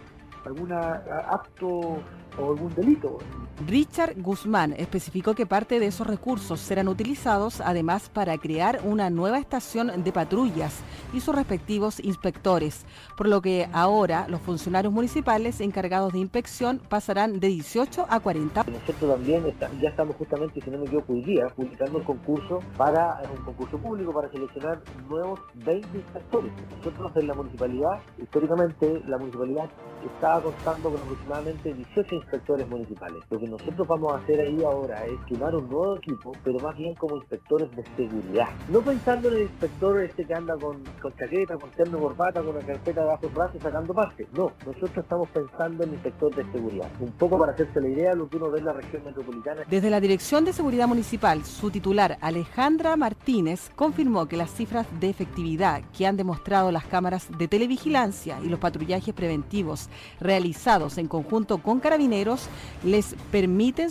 alguna 0.45 0.91
acto 1.29 1.69
o 1.69 2.51
algún 2.51 2.75
delito. 2.75 3.19
Richard 3.65 4.21
Guzmán 4.21 4.75
especificó 4.77 5.33
que 5.33 5.47
parte 5.47 5.79
de 5.79 5.87
esos 5.87 6.05
recursos 6.05 6.59
serán 6.59 6.87
utilizados 6.87 7.59
además 7.59 8.07
para 8.07 8.37
crear 8.37 8.81
una 8.83 9.09
nueva 9.09 9.39
estación 9.39 10.03
de 10.03 10.11
patrullas 10.11 10.81
y 11.11 11.21
sus 11.21 11.33
respectivos 11.33 11.99
inspectores, 11.99 12.85
por 13.17 13.27
lo 13.27 13.41
que 13.41 13.67
ahora 13.73 14.27
los 14.27 14.41
funcionarios 14.41 14.93
municipales 14.93 15.59
encargados 15.59 16.13
de 16.13 16.19
inspección 16.19 16.79
pasarán 16.87 17.39
de 17.39 17.47
18 17.47 18.05
a 18.07 18.19
40. 18.19 18.65
Nosotros 18.65 19.11
también 19.15 19.43
ya 19.81 19.89
estamos 19.89 20.15
justamente, 20.17 20.61
si 20.61 20.69
no 20.69 20.77
me 20.77 20.85
equivoco, 20.85 21.13
hoy 21.13 21.23
día 21.23 21.47
publicando 21.55 21.97
el 21.97 22.03
concurso 22.03 22.59
para 22.77 23.21
un 23.35 23.43
concurso 23.43 23.79
público 23.79 24.13
para 24.13 24.29
seleccionar 24.29 24.81
nuevos 25.09 25.39
20 25.65 25.97
inspectores. 25.97 26.51
Nosotros 26.77 27.11
en 27.15 27.27
la 27.27 27.33
municipalidad, 27.33 28.01
históricamente, 28.21 29.01
la 29.07 29.17
municipalidad 29.17 29.69
estaba 30.05 30.41
contando 30.41 30.91
con 30.91 31.01
aproximadamente 31.01 31.73
18 31.73 32.15
inspectores 32.15 32.69
municipales. 32.69 33.23
Nosotros 33.47 33.87
vamos 33.87 34.13
a 34.13 34.17
hacer 34.17 34.39
ahí 34.41 34.63
ahora 34.63 35.05
es 35.05 35.25
tomar 35.27 35.55
un 35.55 35.69
nuevo 35.69 35.97
equipo, 35.97 36.31
pero 36.43 36.59
más 36.59 36.75
bien 36.77 36.93
como 36.95 37.17
inspectores 37.17 37.69
de 37.75 37.83
seguridad. 37.95 38.49
No 38.69 38.81
pensando 38.81 39.29
en 39.29 39.35
el 39.35 39.41
inspector 39.43 39.99
este 40.01 40.25
que 40.25 40.33
anda 40.33 40.55
con, 40.57 40.83
chaqueta, 41.17 41.57
con 41.57 41.69
terno 41.71 41.99
corbata, 41.99 42.41
con 42.41 42.55
una 42.55 42.65
carpeta 42.65 43.01
debajo 43.01 43.21
del 43.27 43.35
brazo 43.35 43.59
sacando 43.61 43.93
parte. 43.93 44.27
No, 44.33 44.51
nosotros 44.65 44.97
estamos 44.97 45.29
pensando 45.29 45.83
en 45.83 45.93
inspector 45.93 46.35
de 46.35 46.51
seguridad. 46.51 46.89
Un 46.99 47.11
poco 47.13 47.37
para 47.37 47.53
hacerse 47.53 47.79
la 47.81 47.87
idea 47.87 48.09
de 48.11 48.17
lo 48.17 48.29
que 48.29 48.37
uno 48.37 48.51
ve 48.51 48.59
en 48.59 48.65
la 48.65 48.73
región 48.73 49.03
metropolitana. 49.03 49.63
Desde 49.69 49.89
la 49.89 49.99
Dirección 49.99 50.45
de 50.45 50.53
Seguridad 50.53 50.87
Municipal, 50.87 51.43
su 51.45 51.71
titular 51.71 52.17
Alejandra 52.21 52.95
Martínez 52.95 53.69
confirmó 53.75 54.27
que 54.27 54.37
las 54.37 54.51
cifras 54.51 54.87
de 54.99 55.09
efectividad 55.09 55.81
que 55.97 56.05
han 56.05 56.17
demostrado 56.17 56.71
las 56.71 56.85
cámaras 56.85 57.27
de 57.37 57.47
televigilancia 57.47 58.39
y 58.43 58.49
los 58.49 58.59
patrullajes 58.59 59.13
preventivos 59.13 59.89
realizados 60.19 60.97
en 60.97 61.07
conjunto 61.07 61.59
con 61.59 61.79
carabineros 61.79 62.49
les 62.83 63.15
permiten 63.31 63.36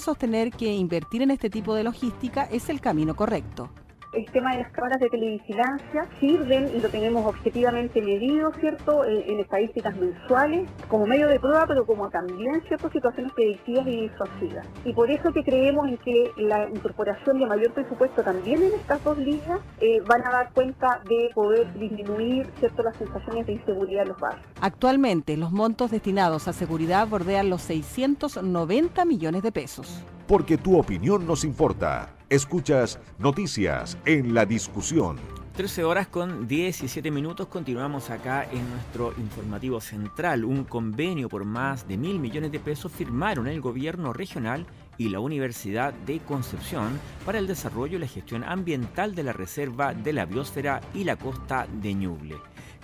sostener 0.00 0.50
que 0.50 0.72
invertir 0.74 1.22
en 1.22 1.30
este 1.30 1.50
tipo 1.50 1.74
de 1.74 1.84
logística 1.84 2.44
es 2.50 2.68
el 2.68 2.80
camino 2.80 3.14
correcto 3.14 3.70
el 4.16 4.24
tema 4.30 4.52
de 4.52 4.62
las 4.62 4.72
cámaras 4.72 4.98
de 4.98 5.10
televigilancia 5.10 6.06
sirven 6.18 6.70
y 6.74 6.80
lo 6.80 6.88
tenemos 6.88 7.26
objetivamente 7.26 8.00
medido, 8.00 8.50
¿cierto?, 8.60 9.04
en, 9.04 9.38
estadísticas 9.40 9.94
mensuales, 9.96 10.68
como 10.88 11.06
medio 11.06 11.28
de 11.28 11.38
prueba, 11.38 11.66
pero 11.66 11.84
como 11.84 12.08
también, 12.08 12.62
¿cierto?, 12.66 12.90
situaciones 12.90 13.32
predictivas 13.32 13.86
y 13.86 14.08
disuasivas. 14.08 14.66
Y 14.84 14.94
por 14.94 15.10
eso 15.10 15.32
que 15.32 15.44
creemos 15.44 15.88
en 15.88 15.98
que 15.98 16.32
la 16.38 16.68
incorporación 16.68 17.38
de 17.38 17.46
mayor 17.46 17.72
presupuesto 17.72 18.22
también 18.22 18.62
en 18.62 18.72
estas 18.72 19.04
dos 19.04 19.18
líneas 19.18 19.60
eh, 19.80 20.00
van 20.06 20.26
a 20.26 20.30
dar 20.30 20.52
cuenta 20.54 21.00
de 21.08 21.30
poder 21.34 21.72
disminuir, 21.74 22.50
¿cierto?, 22.58 22.82
las 22.82 22.96
sensaciones 22.96 23.46
de 23.46 23.52
inseguridad 23.52 24.02
en 24.02 24.08
los 24.08 24.20
barrios. 24.20 24.46
Actualmente, 24.62 25.36
los 25.36 25.52
montos 25.52 25.90
destinados 25.90 26.48
a 26.48 26.54
seguridad 26.54 27.06
bordean 27.06 27.50
los 27.50 27.62
690 27.62 29.04
millones 29.04 29.42
de 29.42 29.52
pesos. 29.52 30.02
Porque 30.26 30.56
tu 30.56 30.78
opinión 30.78 31.26
nos 31.26 31.44
importa. 31.44 32.15
Escuchas 32.28 32.98
noticias 33.20 33.96
en 34.04 34.34
la 34.34 34.44
discusión. 34.44 35.16
13 35.54 35.84
horas 35.84 36.08
con 36.08 36.48
17 36.48 37.08
minutos 37.12 37.46
continuamos 37.46 38.10
acá 38.10 38.42
en 38.50 38.68
nuestro 38.68 39.14
informativo 39.16 39.80
central. 39.80 40.44
Un 40.44 40.64
convenio 40.64 41.28
por 41.28 41.44
más 41.44 41.86
de 41.86 41.96
mil 41.96 42.18
millones 42.18 42.50
de 42.50 42.58
pesos 42.58 42.90
firmaron 42.90 43.46
el 43.46 43.60
gobierno 43.60 44.12
regional 44.12 44.66
y 44.98 45.10
la 45.10 45.20
Universidad 45.20 45.94
de 45.94 46.18
Concepción 46.18 46.98
para 47.24 47.38
el 47.38 47.46
desarrollo 47.46 47.96
y 47.96 48.00
la 48.00 48.08
gestión 48.08 48.42
ambiental 48.42 49.14
de 49.14 49.22
la 49.22 49.32
Reserva 49.32 49.94
de 49.94 50.12
la 50.12 50.26
Biosfera 50.26 50.80
y 50.94 51.04
la 51.04 51.14
costa 51.14 51.68
de 51.80 51.94
Ñuble. 51.94 52.38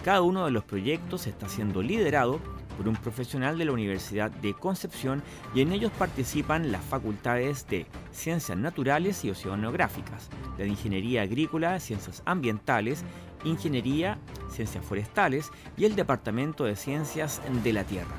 Cada 0.05 0.23
uno 0.23 0.45
de 0.45 0.53
los 0.53 0.63
proyectos 0.63 1.27
está 1.27 1.49
siendo 1.49 1.83
liderado 1.83 2.39
por 2.77 2.89
un 2.89 2.97
profesional 2.97 3.59
de 3.59 3.65
la 3.65 3.73
Universidad 3.73 4.31
de 4.31 4.55
Concepción 4.55 5.23
y 5.55 5.61
en 5.61 5.73
ellos 5.73 5.93
participan 5.99 6.73
las 6.73 6.85
facultades 6.85 7.67
de 7.69 7.87
Ciencias 8.11 8.59
Naturales 8.59 9.25
y 9.25 9.31
Oceanográficas, 9.31 10.29
de 10.57 10.69
Ingeniería 10.69 11.23
Agrícola, 11.23 11.79
Ciencias 11.81 12.23
Ambientales, 12.25 13.05
Ingeniería, 13.45 14.19
Ciencias 14.51 14.85
Forestales 14.85 15.51
y 15.77 15.85
el 15.85 15.97
Departamento 15.97 16.65
de 16.65 16.77
Ciencias 16.77 17.41
de 17.63 17.73
la 17.73 17.85
Tierra. 17.85 18.15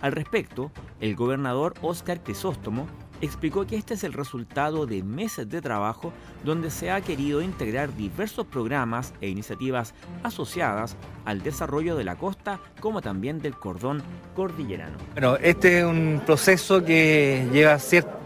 Al 0.00 0.12
respecto, 0.12 0.70
el 1.00 1.16
gobernador 1.16 1.74
Óscar 1.80 2.22
Crisóstomo 2.22 2.86
explicó 3.24 3.66
que 3.66 3.76
este 3.76 3.94
es 3.94 4.04
el 4.04 4.12
resultado 4.12 4.86
de 4.86 5.02
meses 5.02 5.48
de 5.48 5.60
trabajo 5.60 6.12
donde 6.44 6.70
se 6.70 6.90
ha 6.90 7.00
querido 7.00 7.42
integrar 7.42 7.94
diversos 7.94 8.46
programas 8.46 9.14
e 9.20 9.28
iniciativas 9.28 9.94
asociadas 10.22 10.96
al 11.24 11.42
desarrollo 11.42 11.96
de 11.96 12.04
la 12.04 12.16
costa 12.16 12.60
como 12.80 13.00
también 13.00 13.40
del 13.40 13.54
cordón 13.54 14.02
cordillerano. 14.34 14.98
Bueno, 15.12 15.36
este 15.36 15.80
es 15.80 15.84
un 15.84 16.22
proceso 16.24 16.84
que 16.84 17.48
lleva 17.52 17.78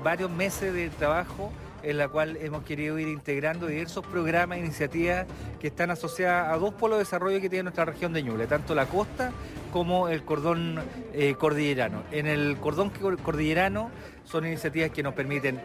varios 0.03 0.31
meses 0.31 0.73
de 0.73 0.89
trabajo 0.91 1.53
en 1.83 1.99
la 1.99 2.09
cual 2.09 2.37
hemos 2.41 2.65
querido 2.65 2.99
ir 2.99 3.09
integrando 3.09 3.67
diversos 3.67 4.05
programas 4.07 4.59
e 4.59 4.61
iniciativas 4.63 5.27
que 5.61 5.69
están 5.69 5.91
asociadas 5.91 6.53
a 6.53 6.57
dos 6.59 6.75
polos 6.75 6.99
de 6.99 7.05
desarrollo 7.05 7.41
que 7.41 7.49
tiene 7.49 7.65
nuestra 7.65 7.85
región 7.85 8.13
de 8.13 8.23
Ñuble, 8.23 8.47
tanto 8.47 8.75
la 8.75 8.87
costa 8.87 9.31
como 9.73 10.09
el 10.09 10.25
cordón 10.25 10.81
eh, 11.13 11.35
cordillerano. 11.39 12.03
En 12.11 12.27
el 12.27 12.57
cordón 12.57 12.91
cordillerano 13.23 13.91
son 14.31 14.47
iniciativas 14.47 14.91
que 14.91 15.03
nos 15.03 15.15
permiten 15.15 15.61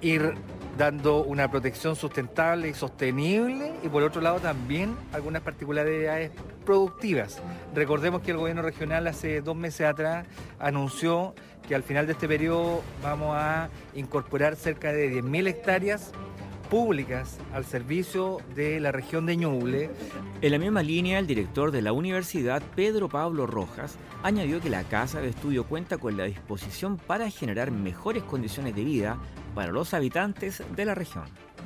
ir 0.00 0.34
dando 0.76 1.22
una 1.22 1.50
protección 1.50 1.96
sustentable 1.96 2.68
y 2.68 2.74
sostenible 2.74 3.72
y 3.82 3.88
por 3.88 4.02
otro 4.02 4.20
lado 4.20 4.40
también 4.40 4.96
algunas 5.12 5.42
particularidades 5.42 6.30
productivas. 6.64 7.40
Recordemos 7.74 8.22
que 8.22 8.30
el 8.30 8.38
gobierno 8.38 8.62
regional 8.62 9.06
hace 9.06 9.40
dos 9.40 9.56
meses 9.56 9.86
atrás 9.86 10.26
anunció 10.58 11.34
que 11.66 11.74
al 11.74 11.82
final 11.82 12.06
de 12.06 12.12
este 12.12 12.28
periodo 12.28 12.82
vamos 13.02 13.34
a 13.36 13.68
incorporar 13.94 14.56
cerca 14.56 14.92
de 14.92 15.12
10.000 15.22 15.48
hectáreas 15.48 16.12
públicas 16.72 17.38
al 17.52 17.66
servicio 17.66 18.38
de 18.54 18.80
la 18.80 18.92
región 18.92 19.26
de 19.26 19.36
Ñuble. 19.36 19.90
En 20.40 20.52
la 20.52 20.58
misma 20.58 20.82
línea, 20.82 21.18
el 21.18 21.26
director 21.26 21.70
de 21.70 21.82
la 21.82 21.92
universidad, 21.92 22.62
Pedro 22.74 23.10
Pablo 23.10 23.46
Rojas, 23.46 23.98
añadió 24.22 24.58
que 24.58 24.70
la 24.70 24.82
casa 24.84 25.20
de 25.20 25.28
estudio 25.28 25.64
cuenta 25.64 25.98
con 25.98 26.16
la 26.16 26.24
disposición 26.24 26.96
para 26.96 27.28
generar 27.28 27.72
mejores 27.72 28.22
condiciones 28.22 28.74
de 28.74 28.84
vida 28.84 29.18
para 29.54 29.70
los 29.70 29.92
habitantes 29.92 30.62
de 30.74 30.84
la 30.86 30.94
región. 30.94 31.24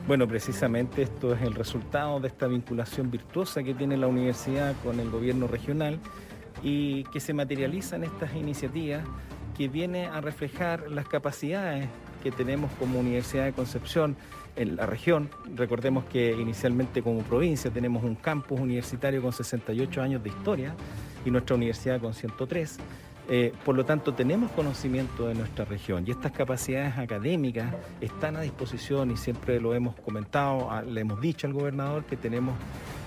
Bueno, 0.09 0.27
precisamente 0.27 1.03
esto 1.03 1.35
es 1.35 1.43
el 1.43 1.55
resultado 1.55 2.19
de 2.19 2.27
esta 2.27 2.49
vinculación 2.49 3.09
virtuosa 3.09 3.63
que 3.63 3.75
tiene 3.75 3.97
la 3.97 4.09
universidad 4.09 4.75
con 4.83 4.99
el 4.99 5.09
gobierno 5.09 5.47
regional 5.47 6.01
y 6.65 7.05
que 7.05 7.21
se 7.21 7.33
materializa 7.33 7.95
en 7.95 8.03
estas 8.03 8.35
iniciativas 8.35 9.05
que 9.57 9.69
viene 9.69 10.07
a 10.07 10.21
reflejar 10.21 10.91
las 10.91 11.07
capacidades 11.07 11.87
que 12.25 12.33
tenemos 12.33 12.73
como 12.81 12.99
Universidad 12.99 13.45
de 13.45 13.53
Concepción 13.53 14.17
en 14.57 14.77
la 14.77 14.87
región. 14.87 15.31
Recordemos 15.55 16.05
que 16.05 16.33
inicialmente 16.33 17.03
como 17.03 17.21
provincia 17.21 17.71
tenemos 17.71 18.03
un 18.03 18.17
campus 18.17 18.61
universitario 18.61 19.23
con 19.23 19.33
68 19.33 20.03
años 20.03 20.23
de 20.23 20.31
historia 20.31 20.75
y 21.25 21.31
nuestra 21.31 21.57
universidad 21.57 22.01
con 22.01 22.15
103. 22.15 22.79
Eh, 23.29 23.53
por 23.65 23.75
lo 23.75 23.85
tanto, 23.85 24.15
tenemos 24.15 24.53
conocimiento 24.53 25.27
de 25.27 25.35
nuestra 25.35 25.65
región 25.65 26.05
y 26.07 26.13
estas 26.13 26.31
capacidades 26.31 26.97
académicas 26.97 27.75
están 28.01 28.37
a 28.37 28.41
disposición 28.43 29.11
y 29.11 29.17
siempre 29.17 29.61
lo 29.61 29.75
hemos 29.75 29.97
comentado, 29.97 30.71
le 30.83 31.01
hemos 31.01 31.21
dicho 31.21 31.49
al 31.49 31.53
gobernador 31.53 32.05
que 32.05 32.17
tenemos 32.17 32.55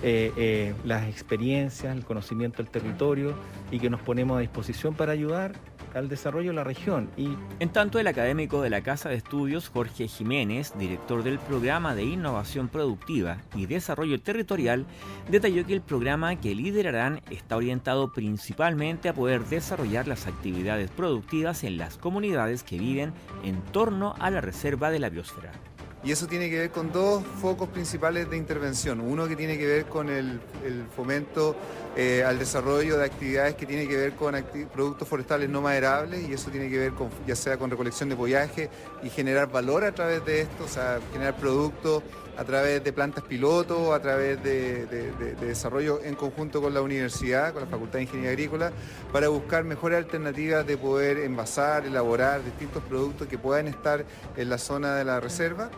eh, 0.03 0.33
eh, 0.35 0.73
las 0.83 1.07
experiencias, 1.07 1.95
el 1.95 2.03
conocimiento 2.03 2.57
del 2.57 2.69
territorio 2.69 3.33
y 3.71 3.79
que 3.79 3.89
nos 3.89 4.01
ponemos 4.01 4.37
a 4.37 4.41
disposición 4.41 4.93
para 4.93 5.13
ayudar 5.13 5.53
al 5.93 6.09
desarrollo 6.09 6.51
de 6.51 6.55
la 6.55 6.63
región. 6.63 7.09
Y... 7.17 7.29
En 7.59 7.69
tanto, 7.69 7.99
el 7.99 8.07
académico 8.07 8.61
de 8.61 8.69
la 8.69 8.81
Casa 8.81 9.09
de 9.09 9.15
Estudios, 9.15 9.69
Jorge 9.69 10.07
Jiménez, 10.07 10.73
director 10.77 11.23
del 11.23 11.39
programa 11.39 11.95
de 11.95 12.03
innovación 12.03 12.67
productiva 12.67 13.37
y 13.55 13.65
desarrollo 13.65 14.21
territorial, 14.21 14.85
detalló 15.29 15.65
que 15.65 15.73
el 15.73 15.81
programa 15.81 16.35
que 16.35 16.55
liderarán 16.55 17.21
está 17.29 17.57
orientado 17.57 18.11
principalmente 18.11 19.09
a 19.09 19.13
poder 19.13 19.45
desarrollar 19.45 20.07
las 20.07 20.27
actividades 20.27 20.89
productivas 20.91 21.63
en 21.63 21.77
las 21.77 21.97
comunidades 21.97 22.63
que 22.63 22.77
viven 22.77 23.13
en 23.43 23.61
torno 23.71 24.15
a 24.19 24.29
la 24.29 24.41
reserva 24.41 24.91
de 24.91 24.99
la 24.99 25.09
biosfera. 25.09 25.51
Y 26.03 26.11
eso 26.13 26.27
tiene 26.27 26.49
que 26.49 26.57
ver 26.57 26.71
con 26.71 26.93
dos 26.93 27.23
focos 27.41 27.67
principales 27.67 28.29
de 28.29 28.37
intervención. 28.37 29.01
Uno 29.01 29.27
que 29.27 29.35
tiene 29.35 29.57
que 29.57 29.67
ver 29.67 29.85
con 29.85 30.09
el, 30.09 30.39
fomento 30.95 31.55
eh, 31.97 32.23
al 32.25 32.39
desarrollo 32.39 32.97
de 32.97 33.05
actividades 33.05 33.55
que 33.55 33.65
tiene 33.65 33.87
que 33.87 33.97
ver 33.97 34.13
con 34.13 34.33
productos 34.73 35.07
forestales 35.07 35.49
no 35.49 35.61
maderables 35.61 36.29
y 36.29 36.33
eso 36.33 36.49
tiene 36.51 36.69
que 36.69 36.77
ver 36.77 36.93
con, 36.93 37.09
ya 37.27 37.35
sea 37.35 37.57
con 37.57 37.69
recolección 37.69 38.07
de 38.07 38.15
follaje 38.15 38.69
y 39.03 39.09
generar 39.09 39.51
valor 39.51 39.83
a 39.83 39.91
través 39.91 40.23
de 40.25 40.41
esto, 40.41 40.63
o 40.63 40.67
sea, 40.69 40.99
generar 41.11 41.35
productos 41.35 42.03
a 42.39 42.45
través 42.45 42.81
de 42.81 42.93
plantas 42.93 43.25
piloto, 43.25 43.93
a 43.93 43.99
través 43.99 44.41
de, 44.41 44.85
desarrollo 45.41 46.01
en 46.01 46.15
conjunto 46.15 46.61
con 46.61 46.73
la 46.73 46.81
universidad, 46.81 47.51
con 47.51 47.63
la 47.63 47.67
Facultad 47.67 47.99
de 47.99 48.03
Ingeniería 48.03 48.31
Agrícola, 48.31 48.71
para 49.11 49.27
buscar 49.27 49.65
mejores 49.65 49.97
alternativas 49.97 50.65
de 50.65 50.77
poder 50.77 51.17
envasar, 51.17 51.85
elaborar 51.85 52.41
distintos 52.45 52.81
productos 52.83 53.27
que 53.27 53.37
puedan 53.37 53.67
estar 53.67 54.05
en 54.37 54.49
la 54.49 54.57
zona 54.57 54.95
de 54.95 55.03
la 55.03 55.19
reserva 55.19 55.69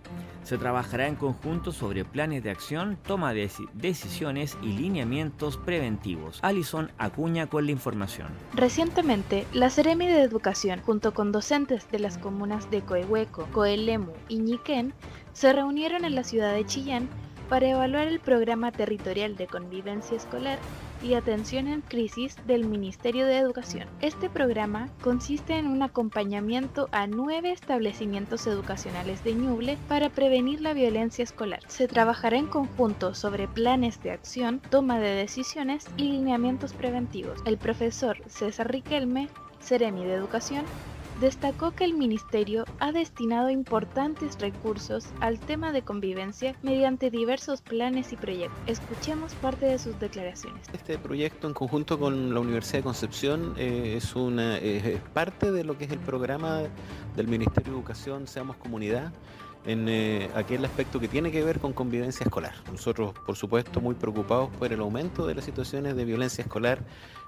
Se 0.43 0.57
trabajará 0.57 1.07
en 1.07 1.15
conjunto 1.15 1.71
sobre 1.71 2.03
planes 2.03 2.43
de 2.43 2.50
acción, 2.50 2.98
toma 3.05 3.33
de 3.33 3.50
decisiones 3.74 4.57
y 4.62 4.74
lineamientos 4.74 5.57
preventivos. 5.57 6.39
Alison 6.41 6.91
acuña 6.98 7.48
con 7.48 7.65
la 7.65 7.71
información. 7.71 8.29
Recientemente, 8.55 9.45
la 9.53 9.69
Seremi 9.69 10.07
de 10.07 10.21
Educación, 10.21 10.81
junto 10.81 11.13
con 11.13 11.31
docentes 11.31 11.89
de 11.91 12.00
las 12.00 12.17
comunas 12.17 12.71
de 12.71 12.81
Coehueco, 12.81 13.48
Coelemu 13.51 14.13
y 14.29 14.39
Ñiquén, 14.39 14.93
se 15.33 15.53
reunieron 15.53 16.05
en 16.05 16.15
la 16.15 16.24
ciudad 16.24 16.53
de 16.53 16.65
Chillán 16.65 17.07
para 17.48 17.69
evaluar 17.69 18.07
el 18.07 18.19
programa 18.19 18.71
territorial 18.71 19.36
de 19.36 19.45
convivencia 19.45 20.17
escolar 20.17 20.57
y 21.03 21.13
atención 21.13 21.67
en 21.67 21.81
crisis 21.81 22.36
del 22.46 22.65
Ministerio 22.65 23.25
de 23.25 23.38
Educación. 23.38 23.88
Este 24.01 24.29
programa 24.29 24.89
consiste 25.01 25.58
en 25.58 25.67
un 25.67 25.81
acompañamiento 25.84 26.89
a 26.91 27.08
nueve 27.08 27.51
establecimientos 27.51 28.48
educacionales 28.48 29.24
de 29.24 29.34
Ñuble 29.34 29.77
para 29.88 30.10
prevenir 30.10 30.62
la 30.62 30.74
violencia 30.74 31.24
escolar. 31.24 31.60
Se 31.67 31.88
trabajará 31.88 32.38
en 32.38 32.48
conjunto 32.48 33.13
sobre 33.13 33.48
planes 33.48 34.01
de 34.03 34.12
acción, 34.12 34.62
toma 34.70 35.00
de 35.00 35.15
decisiones 35.15 35.86
y 35.98 36.03
lineamientos 36.03 36.74
preventivos. 36.74 37.39
El 37.46 37.58
profesor 37.58 38.17
César 38.27 38.72
Riquelme, 38.72 39.29
Ceremi 39.62 40.03
de 40.03 40.13
Educación, 40.13 40.65
destacó 41.21 41.71
que 41.71 41.85
el 41.85 41.93
Ministerio 41.93 42.65
ha 42.79 42.91
destinado 42.91 43.51
importantes 43.51 44.39
recursos 44.39 45.05
al 45.19 45.39
tema 45.39 45.71
de 45.71 45.83
convivencia 45.83 46.55
mediante 46.63 47.11
diversos 47.11 47.61
planes 47.61 48.11
y 48.11 48.17
proyectos. 48.17 48.59
Escuchemos 48.65 49.35
parte 49.35 49.67
de 49.67 49.77
sus 49.77 49.97
declaraciones. 49.99 50.67
Este 50.73 50.97
proyecto 50.97 51.47
en 51.47 51.53
conjunto 51.53 51.99
con 51.99 52.33
la 52.33 52.39
Universidad 52.39 52.79
de 52.79 52.83
Concepción 52.83 53.53
eh, 53.57 53.93
es, 53.97 54.15
una, 54.15 54.57
es 54.57 54.99
parte 55.13 55.51
de 55.51 55.63
lo 55.63 55.77
que 55.77 55.85
es 55.85 55.91
el 55.91 55.99
programa 55.99 56.63
del 57.15 57.27
Ministerio 57.27 57.71
de 57.71 57.77
Educación 57.77 58.27
Seamos 58.27 58.57
Comunidad 58.57 59.13
en 59.65 59.87
eh, 59.87 60.29
aquel 60.35 60.65
aspecto 60.65 60.99
que 60.99 61.07
tiene 61.07 61.31
que 61.31 61.43
ver 61.43 61.59
con 61.59 61.73
convivencia 61.73 62.23
escolar. 62.23 62.53
Nosotros, 62.71 63.13
por 63.25 63.35
supuesto, 63.35 63.79
muy 63.79 63.95
preocupados 63.95 64.49
por 64.57 64.71
el 64.73 64.79
aumento 64.79 65.27
de 65.27 65.35
las 65.35 65.45
situaciones 65.45 65.95
de 65.95 66.05
violencia 66.05 66.41
escolar 66.41 66.79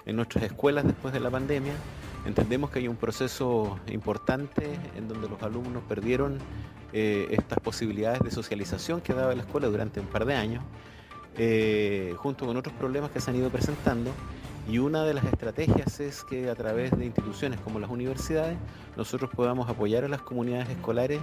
en 0.06 0.16
nuestras 0.16 0.44
escuelas 0.44 0.86
después 0.86 1.14
de 1.14 1.20
la 1.20 1.30
pandemia. 1.30 1.74
Entendemos 2.26 2.70
que 2.70 2.80
hay 2.80 2.88
un 2.88 2.96
proceso 2.96 3.80
importante 3.88 4.80
en 4.96 5.08
donde 5.08 5.30
los 5.30 5.42
alumnos 5.44 5.84
perdieron 5.88 6.40
eh, 6.92 7.28
estas 7.32 7.60
posibilidades 7.60 8.22
de 8.22 8.32
socialización 8.32 9.02
que 9.02 9.14
daba 9.14 9.36
la 9.36 9.44
escuela 9.44 9.68
durante 9.68 10.00
un 10.00 10.08
par 10.08 10.26
de 10.26 10.36
años, 10.36 10.64
eh, 11.38 12.16
junto 12.18 12.46
con 12.46 12.58
otros 12.58 12.74
problemas 12.76 13.12
que 13.12 13.20
se 13.20 13.30
han 13.30 13.38
ido 13.38 13.50
presentando. 13.50 14.12
Y 14.68 14.78
una 14.80 15.04
de 15.04 15.14
las 15.14 15.26
estrategias 15.26 16.00
es 16.00 16.24
que 16.24 16.50
a 16.50 16.56
través 16.56 16.98
de 16.98 17.06
instituciones 17.06 17.60
como 17.60 17.80
las 17.80 17.90
universidades 17.90 18.58
nosotros 18.96 19.30
podamos 19.36 19.70
apoyar 19.70 20.06
a 20.06 20.08
las 20.08 20.22
comunidades 20.22 20.70
escolares 20.70 21.20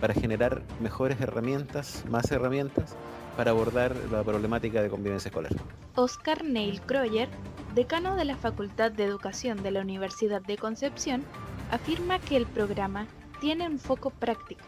para 0.00 0.12
generar 0.12 0.62
mejores 0.80 1.20
herramientas, 1.20 2.04
más 2.10 2.30
herramientas 2.30 2.94
para 3.36 3.52
abordar 3.52 3.96
la 4.10 4.22
problemática 4.22 4.82
de 4.82 4.90
convivencia 4.90 5.30
escolar. 5.30 5.52
Oscar 5.94 6.44
Neil 6.44 6.82
Croyer, 6.82 7.28
decano 7.74 8.14
de 8.14 8.26
la 8.26 8.36
Facultad 8.36 8.92
de 8.92 9.04
Educación 9.04 9.62
de 9.62 9.70
la 9.70 9.80
Universidad 9.80 10.42
de 10.42 10.58
Concepción, 10.58 11.24
afirma 11.70 12.18
que 12.18 12.36
el 12.36 12.46
programa 12.46 13.06
tiene 13.40 13.66
un 13.66 13.78
foco 13.78 14.10
práctico 14.10 14.64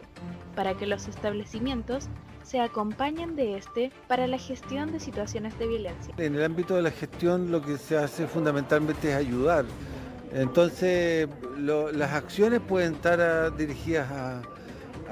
para 0.56 0.74
que 0.74 0.86
los 0.86 1.08
establecimientos 1.08 2.08
se 2.44 2.60
acompañen 2.60 3.36
de 3.36 3.56
este 3.56 3.90
para 4.06 4.26
la 4.26 4.38
gestión 4.38 4.92
de 4.92 5.00
situaciones 5.00 5.58
de 5.58 5.66
violencia. 5.66 6.14
En 6.18 6.34
el 6.36 6.44
ámbito 6.44 6.76
de 6.76 6.82
la 6.82 6.90
gestión 6.90 7.50
lo 7.50 7.62
que 7.62 7.78
se 7.78 7.96
hace 7.96 8.26
fundamentalmente 8.26 9.10
es 9.10 9.16
ayudar. 9.16 9.64
Entonces 10.32 11.28
las 11.58 12.12
acciones 12.12 12.60
pueden 12.60 12.94
estar 12.94 13.56
dirigidas 13.56 14.10
a, 14.10 14.42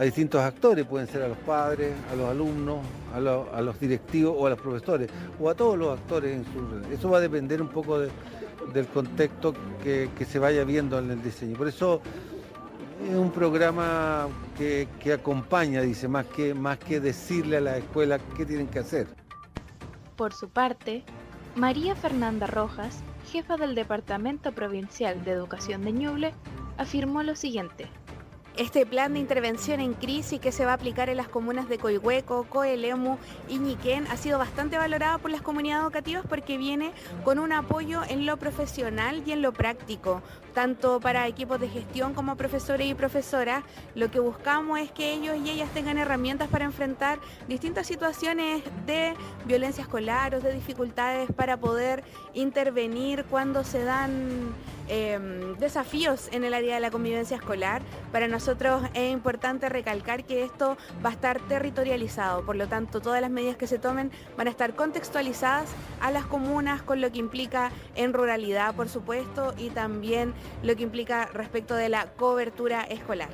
distintos 0.02 0.40
actores, 0.40 0.84
pueden 0.84 1.06
ser 1.06 1.22
a 1.22 1.28
los 1.28 1.38
padres, 1.38 1.94
a 2.12 2.16
los 2.16 2.28
alumnos, 2.28 2.80
a, 3.14 3.20
los 3.20 3.78
directivos 3.78 4.34
o 4.36 4.46
a 4.46 4.50
los 4.50 4.60
profesores, 4.60 5.08
o 5.38 5.48
a 5.48 5.54
todos 5.54 5.78
los 5.78 5.96
actores 5.98 6.34
en 6.34 6.44
su 6.44 6.92
Eso 6.92 7.10
va 7.10 7.18
a 7.18 7.20
depender 7.20 7.62
un 7.62 7.68
poco 7.68 8.00
del 8.00 8.86
contexto 8.92 9.54
que, 9.82 10.10
que 10.16 10.24
se 10.24 10.38
vaya 10.38 10.64
viendo 10.64 10.98
en 10.98 11.10
el 11.10 11.22
diseño. 11.22 11.56
Por 11.56 11.68
eso 11.68 12.00
es 13.08 13.16
un 13.16 13.30
programa 13.30 14.28
que, 14.56 14.88
acompaña, 15.12 15.80
dice, 15.80 16.08
más 16.08 16.26
que, 16.26 16.54
más 16.54 16.78
que 16.78 17.00
decirle 17.00 17.56
a 17.56 17.60
la 17.60 17.78
escuela 17.78 18.18
qué 18.36 18.46
tienen 18.46 18.68
que 18.68 18.78
hacer. 18.78 19.08
Por 20.16 20.32
su 20.32 20.48
parte, 20.48 21.04
María 21.56 21.94
Fernanda 21.94 22.46
Rojas, 22.46 23.02
jefa 23.30 23.56
del 23.56 23.74
Departamento 23.74 24.52
Provincial 24.52 25.24
de 25.24 25.32
Educación 25.32 25.82
de 25.82 25.92
Ñuble, 25.92 26.34
afirmó 26.78 27.22
lo 27.22 27.34
siguiente. 27.34 27.88
Este 28.56 28.84
plan 28.84 29.14
de 29.14 29.18
intervención 29.18 29.80
en 29.80 29.94
crisis 29.94 30.38
que 30.38 30.52
se 30.52 30.66
va 30.66 30.72
a 30.72 30.74
aplicar 30.74 31.08
en 31.08 31.16
las 31.16 31.28
comunas 31.28 31.70
de 31.70 31.78
Coihueco, 31.78 32.44
Coelemu 32.44 33.16
y 33.48 33.58
Ñiquén 33.58 34.06
ha 34.08 34.18
sido 34.18 34.38
bastante 34.38 34.76
valorado 34.76 35.18
por 35.20 35.30
las 35.30 35.40
comunidades 35.40 35.84
educativas 35.84 36.24
porque 36.28 36.58
viene 36.58 36.92
con 37.24 37.38
un 37.38 37.52
apoyo 37.52 38.02
en 38.06 38.26
lo 38.26 38.36
profesional 38.36 39.22
y 39.24 39.32
en 39.32 39.40
lo 39.40 39.54
práctico, 39.54 40.20
tanto 40.52 41.00
para 41.00 41.26
equipos 41.26 41.60
de 41.60 41.68
gestión 41.68 42.14
como 42.14 42.36
profesores 42.36 42.86
y 42.86 42.94
profesoras. 42.94 43.64
Lo 43.94 44.10
que 44.10 44.20
buscamos 44.20 44.78
es 44.80 44.90
que 44.90 45.12
ellos 45.12 45.36
y 45.44 45.50
ellas 45.50 45.70
tengan 45.70 45.98
herramientas 45.98 46.48
para 46.48 46.64
enfrentar 46.64 47.18
distintas 47.48 47.86
situaciones 47.86 48.62
de 48.86 49.14
violencia 49.46 49.82
escolar 49.82 50.34
o 50.34 50.40
de 50.40 50.52
dificultades 50.52 51.30
para 51.32 51.56
poder 51.56 52.04
intervenir 52.34 53.24
cuando 53.24 53.64
se 53.64 53.84
dan 53.84 54.52
Em, 54.88 55.56
desafíos 55.56 56.28
en 56.32 56.42
el 56.44 56.52
área 56.54 56.74
de 56.74 56.80
la 56.80 56.90
convivencia 56.90 57.36
escolar. 57.36 57.82
Para 58.10 58.26
nosotros 58.26 58.82
es 58.94 59.12
importante 59.12 59.68
recalcar 59.68 60.24
que 60.24 60.42
esto 60.42 60.76
va 61.04 61.10
a 61.10 61.12
estar 61.12 61.40
territorializado, 61.40 62.44
por 62.44 62.56
lo 62.56 62.66
tanto 62.66 63.00
todas 63.00 63.20
las 63.20 63.30
medidas 63.30 63.56
que 63.56 63.66
se 63.66 63.78
tomen 63.78 64.10
van 64.36 64.48
a 64.48 64.50
estar 64.50 64.74
contextualizadas 64.74 65.70
a 66.00 66.10
las 66.10 66.26
comunas 66.26 66.82
con 66.82 67.00
lo 67.00 67.12
que 67.12 67.20
implica 67.20 67.70
en 67.94 68.12
ruralidad, 68.12 68.74
por 68.74 68.88
supuesto, 68.88 69.54
y 69.56 69.70
también 69.70 70.34
lo 70.62 70.76
que 70.76 70.82
implica 70.82 71.26
respecto 71.26 71.74
de 71.74 71.88
la 71.88 72.06
cobertura 72.12 72.82
escolar. 72.82 73.28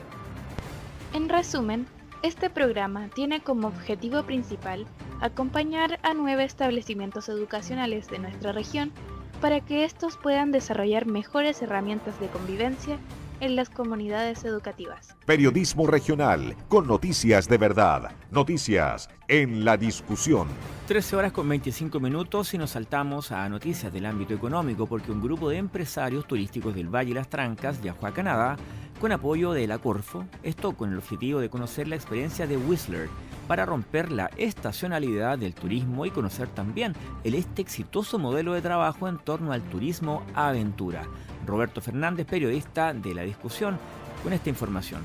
En 1.13 1.29
resumen, 1.29 1.87
este 2.23 2.51
programa 2.51 3.09
tiene 3.15 3.41
como 3.41 3.69
objetivo 3.69 4.23
principal 4.25 4.87
acompañar 5.21 6.01
a 6.03 6.15
nueve 6.15 6.45
establecimientos 6.45 7.29
educacionales 7.29 8.09
de 8.09 8.19
nuestra 8.19 8.53
región 8.53 8.93
para 9.41 9.61
que 9.61 9.85
estos 9.85 10.17
puedan 10.17 10.51
desarrollar 10.51 11.07
mejores 11.07 11.63
herramientas 11.63 12.19
de 12.21 12.27
convivencia 12.29 12.99
en 13.41 13.55
las 13.55 13.71
comunidades 13.71 14.45
educativas. 14.45 15.15
Periodismo 15.27 15.87
regional, 15.87 16.57
con 16.69 16.89
noticias 16.89 17.49
de 17.49 17.59
verdad, 17.59 18.11
noticias 18.31 19.09
en 19.29 19.65
la 19.65 19.77
discusión. 19.77 20.49
13 20.87 21.17
horas 21.17 21.33
con 21.33 21.47
25 21.49 22.01
minutos 22.01 22.55
y 22.55 22.59
nos 22.59 22.71
saltamos 22.71 23.31
a 23.31 23.47
noticias 23.49 23.93
del 23.93 24.07
ámbito 24.07 24.33
económico 24.33 24.87
porque 24.87 25.13
un 25.13 25.21
grupo 25.21 25.51
de 25.51 25.59
empresarios 25.59 26.27
turísticos 26.27 26.75
del 26.75 26.89
Valle 26.89 27.13
Las 27.13 27.29
Trancas 27.29 27.81
viajó 27.83 28.07
a 28.07 28.13
Canadá 28.13 28.57
con 28.99 29.13
apoyo 29.13 29.53
de 29.53 29.67
la 29.67 29.79
Corfo, 29.79 30.25
esto 30.43 30.73
con 30.73 30.91
el 30.91 30.99
objetivo 30.99 31.41
de 31.41 31.51
conocer 31.51 31.89
la 31.89 31.97
experiencia 31.97 32.47
de 32.47 32.57
Whistler 32.57 33.09
para 33.47 33.67
romper 33.67 34.11
la 34.11 34.31
estacionalidad 34.37 35.39
del 35.39 35.55
turismo 35.55 36.07
y 36.07 36.11
conocer 36.11 36.49
también 36.49 36.95
el 37.23 37.35
este 37.35 37.63
exitoso 37.63 38.19
modelo 38.19 38.55
de 38.55 38.63
trabajo 38.63 39.09
en 39.09 39.19
torno 39.19 39.53
al 39.53 39.63
turismo 39.63 40.23
aventura. 40.35 41.05
Roberto 41.47 41.81
Fernández, 41.81 42.27
periodista 42.27 42.93
de 42.93 43.15
la 43.15 43.23
discusión, 43.23 43.79
con 44.23 44.33
esta 44.33 44.49
información. 44.49 45.01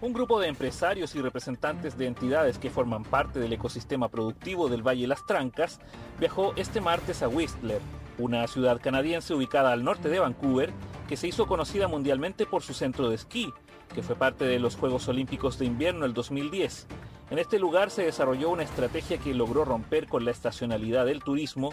Un 0.00 0.12
grupo 0.12 0.38
de 0.38 0.46
empresarios 0.46 1.16
y 1.16 1.20
representantes 1.20 1.98
de 1.98 2.06
entidades 2.06 2.60
que 2.60 2.70
forman 2.70 3.02
parte 3.02 3.40
del 3.40 3.52
ecosistema 3.52 4.08
productivo 4.08 4.68
del 4.68 4.86
Valle 4.86 5.08
Las 5.08 5.26
Trancas 5.26 5.80
viajó 6.20 6.52
este 6.54 6.80
martes 6.80 7.20
a 7.24 7.28
Whistler, 7.28 7.80
una 8.16 8.46
ciudad 8.46 8.80
canadiense 8.80 9.34
ubicada 9.34 9.72
al 9.72 9.82
norte 9.82 10.08
de 10.08 10.20
Vancouver 10.20 10.72
que 11.08 11.16
se 11.16 11.26
hizo 11.26 11.48
conocida 11.48 11.88
mundialmente 11.88 12.46
por 12.46 12.62
su 12.62 12.74
centro 12.74 13.08
de 13.08 13.16
esquí, 13.16 13.52
que 13.92 14.04
fue 14.04 14.14
parte 14.14 14.44
de 14.44 14.60
los 14.60 14.76
Juegos 14.76 15.08
Olímpicos 15.08 15.58
de 15.58 15.66
Invierno 15.66 16.02
del 16.02 16.14
2010. 16.14 16.86
En 17.32 17.40
este 17.40 17.58
lugar 17.58 17.90
se 17.90 18.04
desarrolló 18.04 18.50
una 18.50 18.62
estrategia 18.62 19.18
que 19.18 19.34
logró 19.34 19.64
romper 19.64 20.06
con 20.06 20.24
la 20.24 20.30
estacionalidad 20.30 21.06
del 21.06 21.24
turismo, 21.24 21.70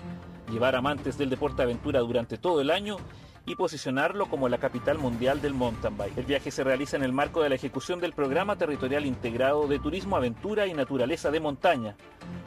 llevar 0.52 0.76
amantes 0.76 1.20
del 1.20 1.30
deporte 1.30 1.62
aventura 1.62 2.00
durante 2.00 2.40
todo 2.40 2.60
el 2.60 2.72
año 2.72 2.98
y 3.46 3.56
posicionarlo 3.56 4.28
como 4.28 4.50
la 4.50 4.58
capital 4.58 4.98
mundial 4.98 5.42
del 5.42 5.54
mountain 5.54 5.98
bike. 5.98 6.18
El 6.18 6.26
viaje 6.26 6.52
se 6.52 6.64
realiza 6.64 6.98
en 6.98 7.04
el 7.04 7.12
marco 7.12 7.44
de 7.44 7.50
la 7.50 7.56
ejecución 7.56 8.00
del 8.00 8.14
Programa 8.14 8.58
Territorial 8.58 9.06
Integrado 9.06 9.68
de 9.68 9.80
Turismo, 9.80 10.16
Aventura 10.16 10.68
y 10.68 10.74
Naturaleza 10.74 11.32
de 11.32 11.40
Montaña, 11.40 11.96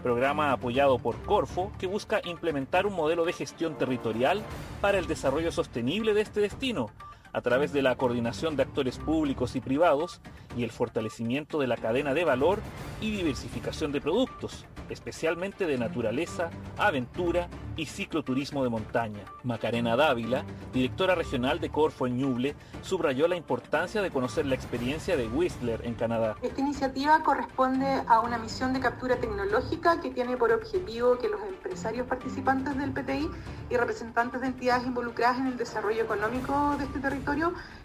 programa 0.02 0.52
apoyado 0.52 0.98
por 0.98 1.22
Corfo 1.22 1.72
que 1.78 1.86
busca 1.86 2.20
implementar 2.24 2.86
un 2.86 2.94
modelo 2.94 3.24
de 3.24 3.32
gestión 3.32 3.76
territorial 3.76 4.42
para 4.80 4.98
el 4.98 5.06
desarrollo 5.06 5.52
sostenible 5.52 6.14
de 6.14 6.22
este 6.22 6.40
destino 6.40 6.90
a 7.32 7.40
través 7.40 7.72
de 7.72 7.82
la 7.82 7.96
coordinación 7.96 8.56
de 8.56 8.62
actores 8.62 8.98
públicos 8.98 9.56
y 9.56 9.60
privados 9.60 10.20
y 10.56 10.64
el 10.64 10.70
fortalecimiento 10.70 11.58
de 11.58 11.66
la 11.66 11.76
cadena 11.76 12.14
de 12.14 12.24
valor 12.24 12.60
y 13.00 13.10
diversificación 13.10 13.92
de 13.92 14.00
productos, 14.00 14.64
especialmente 14.88 15.66
de 15.66 15.78
naturaleza, 15.78 16.50
aventura 16.78 17.48
y 17.76 17.86
cicloturismo 17.86 18.64
de 18.64 18.70
montaña. 18.70 19.24
Macarena 19.44 19.94
Dávila, 19.94 20.44
directora 20.72 21.14
regional 21.14 21.60
de 21.60 21.70
Corfo 21.70 22.06
en 22.06 22.16
Ñuble, 22.16 22.56
subrayó 22.82 23.28
la 23.28 23.36
importancia 23.36 24.02
de 24.02 24.10
conocer 24.10 24.46
la 24.46 24.54
experiencia 24.54 25.16
de 25.16 25.28
Whistler 25.28 25.84
en 25.84 25.94
Canadá. 25.94 26.36
Esta 26.42 26.60
iniciativa 26.60 27.22
corresponde 27.22 28.02
a 28.08 28.20
una 28.20 28.38
misión 28.38 28.72
de 28.72 28.80
captura 28.80 29.16
tecnológica 29.16 30.00
que 30.00 30.10
tiene 30.10 30.36
por 30.36 30.52
objetivo 30.52 31.18
que 31.18 31.28
los 31.28 31.40
empresarios 31.42 32.06
participantes 32.06 32.76
del 32.76 32.92
PTI 32.92 33.30
y 33.70 33.76
representantes 33.76 34.40
de 34.40 34.48
entidades 34.48 34.86
involucradas 34.86 35.38
en 35.38 35.48
el 35.48 35.56
desarrollo 35.56 36.02
económico 36.02 36.74
de 36.78 36.84
este 36.84 36.98
territorio 36.98 37.17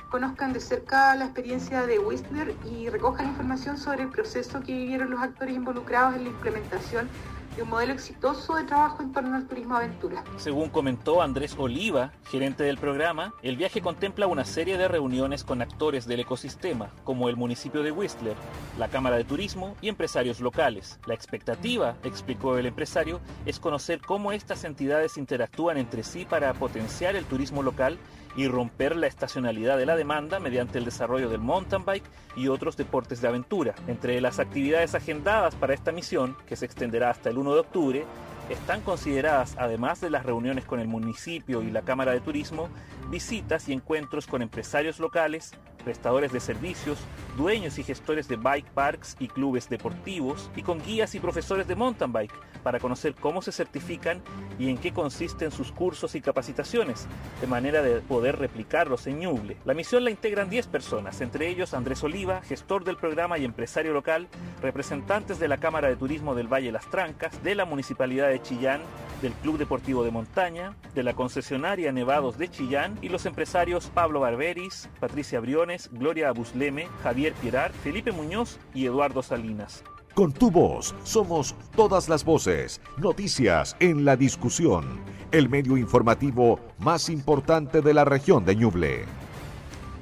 conozcan 0.09 0.53
de 0.53 0.59
cerca 0.59 1.15
la 1.15 1.25
experiencia 1.25 1.87
de 1.87 1.97
Whistler 1.99 2.55
y 2.71 2.89
recojan 2.89 3.29
información 3.29 3.77
sobre 3.77 4.03
el 4.03 4.09
proceso 4.09 4.61
que 4.61 4.71
vivieron 4.71 5.09
los 5.09 5.21
actores 5.21 5.55
involucrados 5.55 6.15
en 6.15 6.25
la 6.25 6.29
implementación 6.29 7.09
de 7.55 7.63
un 7.63 7.69
modelo 7.69 7.93
exitoso 7.93 8.55
de 8.55 8.63
trabajo 8.63 9.03
en 9.03 9.11
torno 9.11 9.35
al 9.35 9.47
turismo 9.47 9.75
aventura. 9.75 10.23
Según 10.37 10.69
comentó 10.69 11.21
Andrés 11.21 11.55
Oliva, 11.57 12.11
gerente 12.25 12.63
del 12.63 12.77
programa, 12.77 13.33
el 13.43 13.57
viaje 13.57 13.81
contempla 13.81 14.27
una 14.27 14.45
serie 14.45 14.77
de 14.77 14.87
reuniones 14.87 15.43
con 15.43 15.61
actores 15.61 16.07
del 16.07 16.21
ecosistema, 16.21 16.89
como 17.03 17.29
el 17.29 17.35
municipio 17.35 17.83
de 17.83 17.91
Whistler, 17.91 18.35
la 18.77 18.87
Cámara 18.87 19.17
de 19.17 19.23
Turismo 19.23 19.75
y 19.81 19.89
empresarios 19.89 20.39
locales. 20.39 20.99
La 21.05 21.13
expectativa, 21.13 21.95
explicó 22.03 22.57
el 22.57 22.65
empresario, 22.65 23.19
es 23.45 23.59
conocer 23.59 24.01
cómo 24.01 24.31
estas 24.31 24.63
entidades 24.63 25.17
interactúan 25.17 25.77
entre 25.77 26.03
sí 26.03 26.25
para 26.25 26.53
potenciar 26.53 27.15
el 27.15 27.25
turismo 27.25 27.61
local 27.61 27.97
y 28.35 28.47
romper 28.47 28.95
la 28.95 29.07
estacionalidad 29.07 29.77
de 29.77 29.85
la 29.85 29.95
demanda 29.95 30.39
mediante 30.39 30.77
el 30.77 30.85
desarrollo 30.85 31.29
del 31.29 31.39
mountain 31.39 31.85
bike 31.85 32.05
y 32.35 32.47
otros 32.47 32.77
deportes 32.77 33.21
de 33.21 33.27
aventura. 33.27 33.75
Entre 33.87 34.19
las 34.21 34.39
actividades 34.39 34.95
agendadas 34.95 35.55
para 35.55 35.73
esta 35.73 35.91
misión, 35.91 36.35
que 36.47 36.55
se 36.55 36.65
extenderá 36.65 37.09
hasta 37.09 37.29
el 37.29 37.37
1 37.37 37.53
de 37.53 37.59
octubre, 37.59 38.05
están 38.49 38.81
consideradas, 38.81 39.55
además 39.57 40.01
de 40.01 40.09
las 40.09 40.25
reuniones 40.25 40.65
con 40.65 40.79
el 40.79 40.87
municipio 40.87 41.61
y 41.61 41.71
la 41.71 41.81
Cámara 41.81 42.11
de 42.11 42.21
Turismo, 42.21 42.69
visitas 43.09 43.69
y 43.69 43.73
encuentros 43.73 44.27
con 44.27 44.41
empresarios 44.41 44.99
locales, 44.99 45.53
prestadores 45.83 46.31
de 46.31 46.39
servicios, 46.39 46.97
dueños 47.37 47.77
y 47.77 47.83
gestores 47.83 48.27
de 48.27 48.37
bike 48.37 48.69
parks 48.71 49.15
y 49.19 49.27
clubes 49.27 49.69
deportivos 49.69 50.49
y 50.55 50.63
con 50.63 50.81
guías 50.81 51.13
y 51.13 51.19
profesores 51.19 51.67
de 51.67 51.75
mountain 51.75 52.11
bike 52.11 52.33
para 52.63 52.79
conocer 52.79 53.13
cómo 53.13 53.41
se 53.41 53.51
certifican 53.51 54.21
y 54.57 54.69
en 54.69 54.77
qué 54.77 54.93
consisten 54.93 55.51
sus 55.51 55.71
cursos 55.71 56.15
y 56.15 56.21
capacitaciones, 56.21 57.07
de 57.41 57.47
manera 57.47 57.81
de 57.81 57.99
poder 57.99 58.39
replicarlos 58.39 59.05
en 59.07 59.19
Ñuble. 59.19 59.57
La 59.65 59.73
misión 59.73 60.03
la 60.03 60.11
integran 60.11 60.49
10 60.49 60.67
personas, 60.67 61.19
entre 61.21 61.49
ellos 61.49 61.73
Andrés 61.73 62.03
Oliva, 62.03 62.41
gestor 62.41 62.85
del 62.85 62.95
programa 62.97 63.37
y 63.37 63.45
empresario 63.45 63.93
local, 63.93 64.29
representantes 64.61 65.39
de 65.39 65.49
la 65.49 65.57
Cámara 65.57 65.89
de 65.89 65.97
Turismo 65.97 66.35
del 66.35 66.47
Valle 66.47 66.71
Las 66.71 66.89
Trancas, 66.89 67.43
de 67.43 67.55
la 67.55 67.65
Municipalidad 67.65 68.32
de 68.33 68.41
Chillán, 68.41 68.81
del 69.21 69.31
Club 69.33 69.57
Deportivo 69.57 70.03
de 70.03 70.11
Montaña, 70.11 70.75
de 70.95 71.03
la 71.03 71.13
concesionaria 71.13 71.91
Nevados 71.91 72.37
de 72.37 72.49
Chillán 72.49 72.97
y 73.01 73.09
los 73.09 73.25
empresarios 73.25 73.91
Pablo 73.93 74.21
Barberis, 74.21 74.89
Patricia 74.99 75.39
Briones, 75.39 75.89
Gloria 75.93 76.29
Abusleme, 76.29 76.87
Javier 77.03 77.33
Pierar, 77.33 77.71
Felipe 77.71 78.11
Muñoz 78.11 78.59
y 78.73 78.85
Eduardo 78.85 79.21
Salinas. 79.21 79.83
Con 80.15 80.31
tu 80.31 80.51
voz 80.51 80.95
somos 81.03 81.55
todas 81.75 82.09
las 82.09 82.25
voces, 82.25 82.81
noticias 82.97 83.75
en 83.79 84.03
la 84.03 84.15
discusión, 84.15 84.99
el 85.31 85.47
medio 85.47 85.77
informativo 85.77 86.59
más 86.79 87.09
importante 87.09 87.81
de 87.81 87.93
la 87.93 88.05
región 88.05 88.45
de 88.45 88.55
Ñuble. 88.55 89.05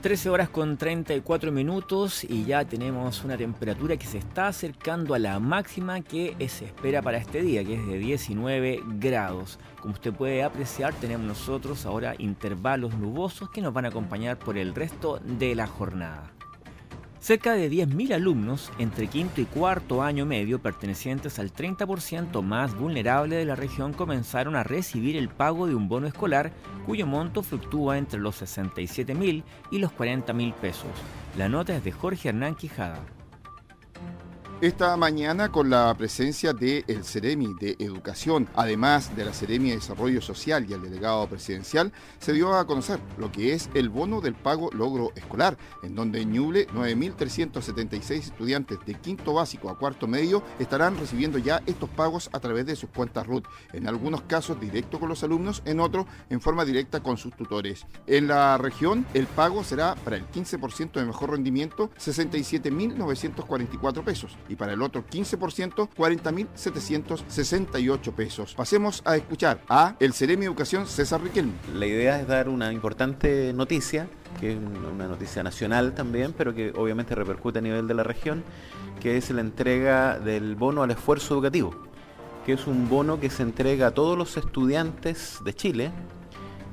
13 0.02 0.32
horas 0.32 0.50
con 0.50 0.78
34 0.78 1.52
minutos 1.52 2.24
y 2.24 2.44
ya 2.44 2.66
tenemos 2.66 3.24
una 3.24 3.38
temperatura 3.38 3.98
que 3.98 4.08
se 4.08 4.18
está 4.18 4.48
acercando 4.48 5.14
a 5.14 5.20
la 5.20 5.40
máxima 5.40 6.02
que 6.02 6.36
se 6.50 6.66
espera 6.66 7.04
para 7.04 7.20
este 7.20 7.44
día, 7.44 7.64
que 7.64 7.76
es 7.76 7.86
de 7.86 8.00
19 8.00 8.82
grados. 8.98 9.60
Como 9.80 9.94
usted 9.94 10.12
puede 10.12 10.42
apreciar, 10.42 10.96
tenemos 10.96 11.28
nosotros 11.28 11.86
ahora 11.86 12.16
intervalos 12.18 12.96
nubosos 12.96 13.52
que 13.52 13.62
nos 13.62 13.74
van 13.74 13.86
a 13.86 13.90
acompañar 13.90 14.40
por 14.40 14.58
el 14.58 14.74
resto 14.74 15.20
de 15.24 15.54
la 15.54 15.68
jornada. 15.68 16.32
Cerca 17.22 17.54
de 17.54 17.70
10.000 17.70 18.16
alumnos 18.16 18.72
entre 18.80 19.06
quinto 19.06 19.42
y 19.42 19.46
cuarto 19.46 20.02
año 20.02 20.26
medio 20.26 20.58
pertenecientes 20.58 21.38
al 21.38 21.54
30% 21.54 22.42
más 22.42 22.76
vulnerable 22.76 23.36
de 23.36 23.46
la 23.46 23.56
región 23.56 23.94
comenzaron 23.94 24.56
a 24.56 24.64
recibir 24.64 25.16
el 25.16 25.30
pago 25.30 25.68
de 25.68 25.76
un 25.76 25.88
bono 25.88 26.08
escolar 26.08 26.52
cuyo 26.88 27.06
monto 27.06 27.44
fluctúa 27.44 28.00
entre 28.00 28.20
los 28.20 28.42
67.000 28.42 29.44
y 29.70 29.78
los 29.78 29.92
40.000 29.92 30.54
pesos. 30.56 30.90
La 31.38 31.48
nota 31.48 31.76
es 31.76 31.84
de 31.84 31.92
Jorge 31.92 32.30
Hernán 32.30 32.56
Quijada. 32.56 33.00
Esta 34.62 34.96
mañana 34.96 35.52
con 35.52 35.72
la 35.72 35.92
presencia 35.98 36.54
del 36.54 36.86
el 36.88 37.04
Ceremi 37.04 37.56
de 37.60 37.78
Educación, 37.80 38.48
además 38.54 39.16
de 39.16 39.26
la 39.26 39.34
Ceremi 39.34 39.70
de 39.70 39.78
Desarrollo 39.78 40.22
Social 40.22 40.68
y 40.70 40.74
el 40.74 40.84
delegado 40.84 41.28
presidencial, 41.28 41.92
se 42.20 42.32
dio 42.32 42.54
a 42.54 42.68
conocer 42.68 43.00
lo 43.18 43.32
que 43.32 43.54
es 43.54 43.72
el 43.74 43.90
bono 43.90 44.22
del 44.22 44.36
pago 44.36 44.70
logro 44.72 45.14
escolar, 45.16 45.58
en 45.82 45.96
donde 45.96 46.22
en 46.22 46.34
Ñuble 46.34 46.68
9.376 46.68 48.12
estudiantes 48.12 48.78
de 48.86 48.94
quinto 48.94 49.34
básico 49.34 49.68
a 49.68 49.80
cuarto 49.80 50.06
medio 50.06 50.44
estarán 50.60 50.96
recibiendo 50.96 51.40
ya 51.40 51.64
estos 51.66 51.90
pagos 51.90 52.30
a 52.32 52.40
través 52.40 52.68
de 52.68 52.76
sus 52.76 52.92
cuentas 52.92 53.26
RUT, 53.26 53.48
en 53.74 53.88
algunos 53.88 54.22
casos 54.22 54.62
directo 54.62 55.00
con 55.00 55.10
los 55.10 55.24
alumnos, 55.24 55.64
en 55.66 55.80
otros 55.80 56.06
en 56.30 56.40
forma 56.40 56.66
directa 56.66 57.00
con 57.00 57.18
sus 57.18 57.36
tutores. 57.36 57.88
En 58.06 58.28
la 58.28 58.60
región 58.60 59.08
el 59.16 59.26
pago 59.26 59.64
será 59.64 59.96
para 59.96 60.18
el 60.18 60.30
15% 60.30 60.92
de 60.92 61.06
mejor 61.06 61.32
rendimiento 61.32 61.90
67.944 61.98 64.04
pesos 64.04 64.38
y 64.52 64.56
para 64.58 64.74
el 64.74 64.82
otro 64.82 65.06
15%, 65.10 65.88
40.768 65.96 68.12
pesos. 68.12 68.54
Pasemos 68.54 69.02
a 69.06 69.16
escuchar 69.16 69.62
a 69.70 69.96
el 70.02 70.12
Ceremi 70.14 70.44
Educación 70.46 70.88
César 70.88 71.22
Riquelme. 71.22 71.54
La 71.74 71.86
idea 71.86 72.20
es 72.20 72.28
dar 72.28 72.50
una 72.50 72.74
importante 72.74 73.54
noticia, 73.54 74.10
que 74.42 74.52
es 74.52 74.58
una 74.58 75.08
noticia 75.08 75.42
nacional 75.42 75.94
también, 75.94 76.34
pero 76.38 76.54
que 76.54 76.74
obviamente 76.76 77.16
repercute 77.16 77.60
a 77.60 77.62
nivel 77.62 77.88
de 77.88 77.94
la 77.94 78.04
región, 78.04 78.44
que 79.00 79.16
es 79.16 79.32
la 79.32 79.40
entrega 79.40 80.20
del 80.20 80.56
bono 80.56 80.84
al 80.84 80.92
esfuerzo 80.92 81.36
educativo, 81.36 81.74
que 82.46 82.52
es 82.52 82.68
un 82.68 82.90
bono 82.90 83.22
que 83.22 83.30
se 83.30 83.44
entrega 83.44 83.88
a 83.88 83.92
todos 83.92 84.18
los 84.18 84.36
estudiantes 84.36 85.40
de 85.46 85.54
Chile 85.54 85.92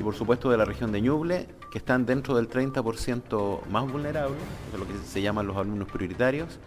y 0.01 0.03
por 0.03 0.17
supuesto 0.17 0.51
de 0.51 0.57
la 0.57 0.64
región 0.64 0.91
de 0.91 1.01
Ñuble, 1.01 1.47
que 1.71 1.79
están 1.79 2.07
dentro 2.07 2.35
del 2.35 2.49
30% 2.49 3.67
más 3.71 3.88
vulnerable, 3.88 4.35
de 4.73 4.79
lo 4.79 4.85
que 4.85 4.95
se 5.07 5.23
llaman 5.23 5.47
los 5.47 5.57
alumnos 5.57 5.87
prioritarios, 5.88 6.59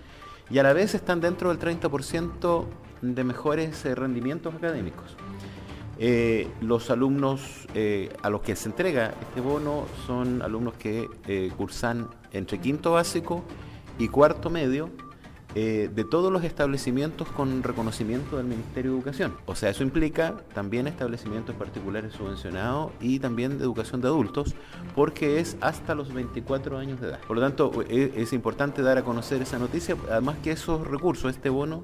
y 0.52 0.60
a 0.60 0.64
la 0.64 0.74
vez 0.74 0.94
están 0.96 1.22
dentro 1.22 1.50
del 1.50 1.60
30% 1.60 2.66
de 3.02 3.24
mejores 3.24 3.86
eh, 3.86 3.96
rendimientos 3.96 4.54
académicos. 4.54 5.16
Eh, 5.98 6.50
los 6.62 6.90
alumnos 6.90 7.68
eh, 7.74 8.12
a 8.22 8.30
los 8.30 8.42
que 8.42 8.56
se 8.56 8.68
entrega 8.68 9.14
este 9.22 9.40
bono 9.40 9.86
son 10.08 10.42
alumnos 10.42 10.74
que 10.74 11.08
cursan 11.56 12.10
entre 12.32 12.60
quinto 12.60 12.94
básico 12.94 13.44
y 14.00 14.08
cuarto 14.08 14.50
medio 14.50 14.90
eh, 15.54 15.90
de 15.94 16.06
todos 16.06 16.32
los 16.32 16.46
establecimientos 16.46 17.28
con 17.30 17.62
reconocimiento 17.62 18.38
del 18.38 18.46
Ministerio 18.46 18.92
de 18.92 18.98
Educación. 18.98 19.34
O 19.46 19.56
sea, 19.56 19.70
eso 19.70 19.84
implica 19.84 20.38
también 20.54 20.88
establecimientos 20.88 21.56
particulares 21.56 22.14
subvencionados 22.14 22.92
y 23.02 23.20
también 23.20 23.58
de 23.58 23.66
educación 23.66 24.00
de 24.00 24.08
adultos, 24.08 24.56
porque 24.96 25.42
es 25.42 25.58
hasta 25.60 25.94
los 25.94 26.14
24 26.14 26.78
años 26.78 27.02
de 27.02 27.10
edad. 27.10 27.20
Por 27.28 27.36
lo 27.36 27.42
tanto, 27.42 27.84
e, 27.90 28.14
es, 28.16 28.32
importante 28.32 28.82
dar 28.82 28.98
a 28.98 29.04
conocer 29.04 29.42
esa 29.42 29.60
noticia, 29.60 29.98
además 30.10 30.38
que 30.42 30.52
esos 30.52 30.88
recursos, 30.88 31.36
este 31.36 31.50
bono, 31.50 31.84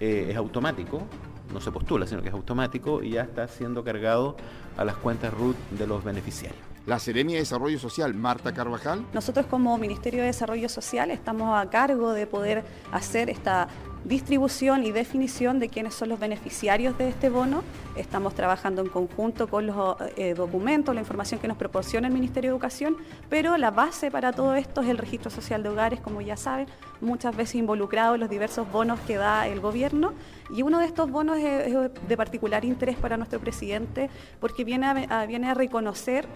eh, 0.00 0.26
es 0.30 0.36
automático, 0.36 1.06
no 1.52 1.60
se 1.60 1.70
postula, 1.70 2.08
sino 2.08 2.20
que 2.20 2.28
es 2.28 2.34
automático 2.34 3.00
y 3.00 3.10
ya 3.10 3.22
está 3.22 3.46
siendo 3.46 3.84
cargado 3.84 4.36
a 4.76 4.84
las 4.84 4.96
cuentas 4.96 5.32
RUT 5.32 5.56
de 5.70 5.86
los 5.86 6.02
beneficiarios. 6.02 6.73
La 6.86 6.98
Seremia 6.98 7.34
de 7.34 7.40
Desarrollo 7.40 7.78
Social, 7.78 8.14
Marta 8.14 8.52
Carvajal. 8.52 9.04
Nosotros 9.12 9.46
como 9.46 9.76
Ministerio 9.78 10.20
de 10.20 10.26
Desarrollo 10.26 10.68
Social 10.68 11.10
estamos 11.10 11.58
a 11.58 11.68
cargo 11.70 12.12
de 12.12 12.26
poder 12.26 12.64
hacer 12.92 13.30
esta 13.30 13.68
distribución 14.04 14.84
y 14.84 14.92
definición 14.92 15.58
de 15.58 15.70
quiénes 15.70 15.94
son 15.94 16.10
los 16.10 16.20
beneficiarios 16.20 16.98
de 16.98 17.08
este 17.08 17.30
bono. 17.30 17.62
Estamos 17.96 18.34
trabajando 18.34 18.82
en 18.82 18.88
conjunto 18.88 19.48
con 19.48 19.66
los 19.66 19.96
eh, 20.16 20.34
documentos, 20.34 20.94
la 20.94 21.00
información 21.00 21.40
que 21.40 21.48
nos 21.48 21.56
proporciona 21.56 22.08
el 22.08 22.12
Ministerio 22.12 22.50
de 22.50 22.54
Educación, 22.54 22.98
pero 23.30 23.56
la 23.56 23.70
base 23.70 24.10
para 24.10 24.32
todo 24.32 24.56
esto 24.56 24.82
es 24.82 24.88
el 24.88 24.98
registro 24.98 25.30
social 25.30 25.62
de 25.62 25.70
hogares, 25.70 26.00
como 26.00 26.20
ya 26.20 26.36
saben, 26.36 26.66
muchas 27.00 27.34
veces 27.34 27.54
involucrado 27.54 28.14
en 28.14 28.20
los 28.20 28.28
diversos 28.28 28.70
bonos 28.70 29.00
que 29.00 29.16
da 29.16 29.46
el 29.48 29.60
gobierno. 29.60 30.12
Y 30.50 30.62
uno 30.62 30.80
de 30.80 30.84
estos 30.84 31.10
bonos 31.10 31.38
es, 31.38 31.72
de 32.06 32.16
particular 32.18 32.66
interés 32.66 32.96
para 32.96 33.16
nuestro 33.16 33.40
presidente 33.40 34.10
porque 34.38 34.64
viene 34.64 35.08
viene 35.26 35.48
a 35.48 35.54
reconocer 35.54 36.28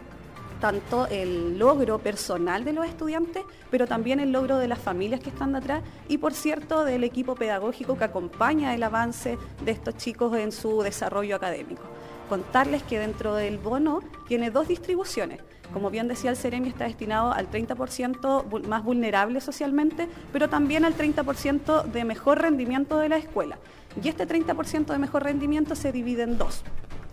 tanto 0.61 1.07
el 1.07 1.59
logro 1.59 1.99
personal 1.99 2.65
de 2.65 2.73
los 2.73 2.87
estudiantes, 2.87 3.45
pero 3.71 3.87
también 3.87 4.21
el 4.21 4.33
logro 4.33 4.59
de 4.59 4.69
las 4.69 4.79
familias 4.79 5.21
que 5.21 5.31
están 5.31 5.53
detrás 5.53 5.83
y, 6.09 6.19
por 6.19 6.35
cierto, 6.35 6.85
del 6.85 7.05
equipo 7.05 7.35
pedagógico 7.35 7.97
que 7.97 8.05
acompaña 8.05 8.75
el 8.75 8.83
avance 8.83 9.39
de 9.65 9.71
estos 9.71 9.97
chicos 9.97 10.37
en 10.37 10.53
su 10.53 10.83
desarrollo 10.83 11.37
académico. 11.37 11.83
Contarles 12.29 12.83
que 12.83 12.99
dentro 12.99 13.35
del 13.35 13.59
bono 13.59 14.01
tiene 14.27 14.51
dos 14.51 14.69
distribuciones. 14.69 15.41
Como 15.73 15.91
bien 15.91 16.09
decía 16.09 16.31
el 16.31 16.37
Ceremi, 16.37 16.69
está 16.69 16.85
destinado 16.85 17.33
al 17.33 17.51
30% 17.51 18.67
más 18.67 18.85
vulnerable 18.85 19.41
socialmente, 19.41 20.09
pero 20.33 20.49
también 20.49 20.85
al 20.85 20.95
30% 20.95 21.85
de 21.85 22.05
mejor 22.05 22.41
rendimiento 22.41 22.99
de 22.99 23.09
la 23.09 23.17
escuela. 23.17 23.59
Y 24.03 24.09
este 24.09 24.27
30% 24.27 24.87
de 24.87 24.99
mejor 24.99 25.25
rendimiento 25.25 25.75
se 25.75 25.93
divide 25.93 26.23
en 26.23 26.39
dos 26.39 26.65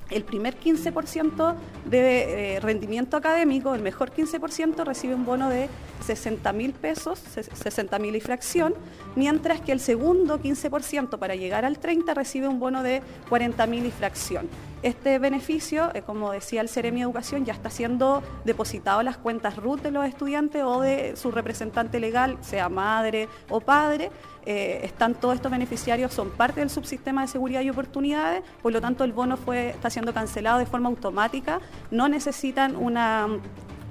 el 0.09 0.23
primer 0.23 0.59
15% 0.59 1.55
de 1.85 2.55
eh, 2.55 2.59
rendimiento 2.59 3.17
académico, 3.17 3.73
el 3.73 3.81
mejor 3.81 4.11
15%, 4.11 4.83
recibe 4.85 5.15
un 5.15 5.25
bono 5.25 5.49
de 5.49 5.69
60 6.05 6.53
mil 6.53 6.73
pesos, 6.73 7.19
60 7.19 7.97
mil 7.99 8.15
y 8.15 8.21
fracción, 8.21 8.75
mientras 9.15 9.61
que 9.61 9.71
el 9.71 9.79
segundo 9.79 10.39
15% 10.39 11.17
para 11.17 11.35
llegar 11.35 11.65
al 11.65 11.79
30 11.79 12.13
recibe 12.13 12.47
un 12.47 12.59
bono 12.59 12.83
de 12.83 13.01
40 13.29 13.65
mil 13.67 13.85
y 13.85 13.91
fracción. 13.91 14.47
Este 14.83 15.17
beneficio, 15.17 15.89
eh, 15.95 16.03
como 16.03 16.31
decía 16.31 16.61
el 16.61 16.69
Ceremi 16.69 17.01
Educación, 17.01 17.43
ya 17.43 17.53
está 17.53 17.71
siendo 17.71 18.21
depositado 18.43 18.99
en 18.99 19.05
las 19.05 19.17
cuentas 19.17 19.55
RUT 19.55 19.81
de 19.81 19.89
los 19.89 20.05
estudiantes 20.05 20.61
o 20.63 20.81
de 20.81 21.15
su 21.15 21.31
representante 21.31 21.99
legal, 21.99 22.37
sea 22.41 22.69
madre 22.69 23.27
o 23.49 23.61
padre, 23.61 24.11
eh, 24.45 24.81
están 24.83 25.15
todos 25.15 25.35
estos 25.35 25.51
beneficiarios, 25.51 26.13
son 26.13 26.29
parte 26.29 26.59
del 26.59 26.69
subsistema 26.69 27.21
de 27.21 27.27
seguridad 27.27 27.61
y 27.61 27.69
oportunidades, 27.69 28.43
por 28.61 28.71
lo 28.71 28.81
tanto 28.81 29.03
el 29.03 29.13
bono 29.13 29.37
fue, 29.37 29.69
está 29.69 29.89
siendo 29.89 30.13
cancelado 30.13 30.59
de 30.59 30.65
forma 30.65 30.89
automática, 30.89 31.59
no 31.91 32.07
necesitan 32.07 32.75
una, 32.75 33.27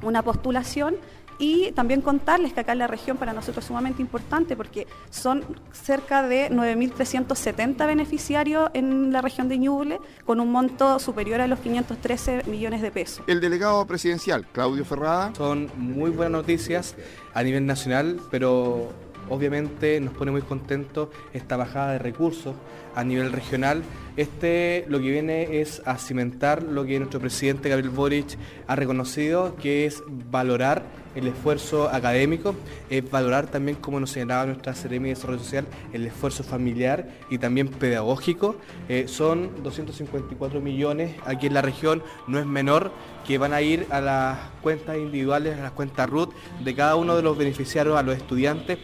una 0.02 0.22
postulación 0.22 0.96
y 1.38 1.72
también 1.72 2.00
contarles 2.00 2.52
que 2.52 2.60
acá 2.60 2.72
en 2.72 2.78
la 2.78 2.86
región 2.86 3.16
para 3.16 3.32
nosotros 3.32 3.64
es 3.64 3.68
sumamente 3.68 4.00
importante 4.02 4.56
porque 4.56 4.86
son 5.10 5.44
cerca 5.72 6.26
de 6.26 6.50
9.370 6.50 7.86
beneficiarios 7.86 8.70
en 8.74 9.12
la 9.12 9.20
región 9.20 9.48
de 9.48 9.58
Ñuble 9.58 10.00
con 10.24 10.40
un 10.40 10.50
monto 10.52 10.98
superior 10.98 11.40
a 11.40 11.46
los 11.46 11.58
513 11.60 12.44
millones 12.46 12.82
de 12.82 12.90
pesos. 12.90 13.24
El 13.26 13.40
delegado 13.40 13.84
presidencial, 13.86 14.46
Claudio 14.52 14.84
Ferrada. 14.84 15.34
Son 15.34 15.70
muy 15.76 16.10
buenas 16.10 16.32
noticias 16.32 16.94
a 17.32 17.42
nivel 17.42 17.66
nacional, 17.66 18.20
pero 18.30 18.92
obviamente 19.28 20.00
nos 20.00 20.14
pone 20.14 20.30
muy 20.30 20.42
contentos 20.42 21.08
esta 21.32 21.56
bajada 21.56 21.92
de 21.92 21.98
recursos 21.98 22.54
a 22.94 23.04
nivel 23.04 23.32
regional. 23.32 23.82
Este 24.16 24.84
lo 24.88 24.98
que 24.98 25.10
viene 25.10 25.60
es 25.60 25.82
a 25.84 25.98
cimentar 25.98 26.62
lo 26.62 26.84
que 26.84 26.98
nuestro 26.98 27.20
presidente 27.20 27.68
Gabriel 27.68 27.90
Boric 27.90 28.38
ha 28.66 28.76
reconocido, 28.76 29.56
que 29.56 29.86
es 29.86 30.02
valorar 30.30 30.84
el 31.14 31.28
esfuerzo 31.28 31.88
académico, 31.88 32.54
es 32.90 33.08
valorar 33.08 33.46
también, 33.46 33.76
como 33.76 34.00
nos 34.00 34.10
señalaba 34.10 34.46
nuestra 34.46 34.74
Seremi 34.74 35.08
de 35.08 35.14
Desarrollo 35.14 35.38
Social, 35.38 35.66
el 35.92 36.06
esfuerzo 36.06 36.42
familiar 36.42 37.08
y 37.30 37.38
también 37.38 37.68
pedagógico. 37.68 38.56
Eh, 38.88 39.06
son 39.06 39.62
254 39.62 40.60
millones 40.60 41.14
aquí 41.24 41.46
en 41.46 41.54
la 41.54 41.62
región, 41.62 42.02
no 42.26 42.38
es 42.38 42.46
menor, 42.46 42.92
que 43.26 43.38
van 43.38 43.52
a 43.52 43.62
ir 43.62 43.86
a 43.90 44.00
las 44.00 44.38
cuentas 44.60 44.96
individuales, 44.96 45.58
a 45.58 45.62
las 45.62 45.72
cuentas 45.72 46.08
RUT 46.08 46.32
de 46.62 46.74
cada 46.74 46.96
uno 46.96 47.16
de 47.16 47.22
los 47.22 47.38
beneficiarios, 47.38 47.96
a 47.96 48.02
los 48.02 48.16
estudiantes. 48.16 48.78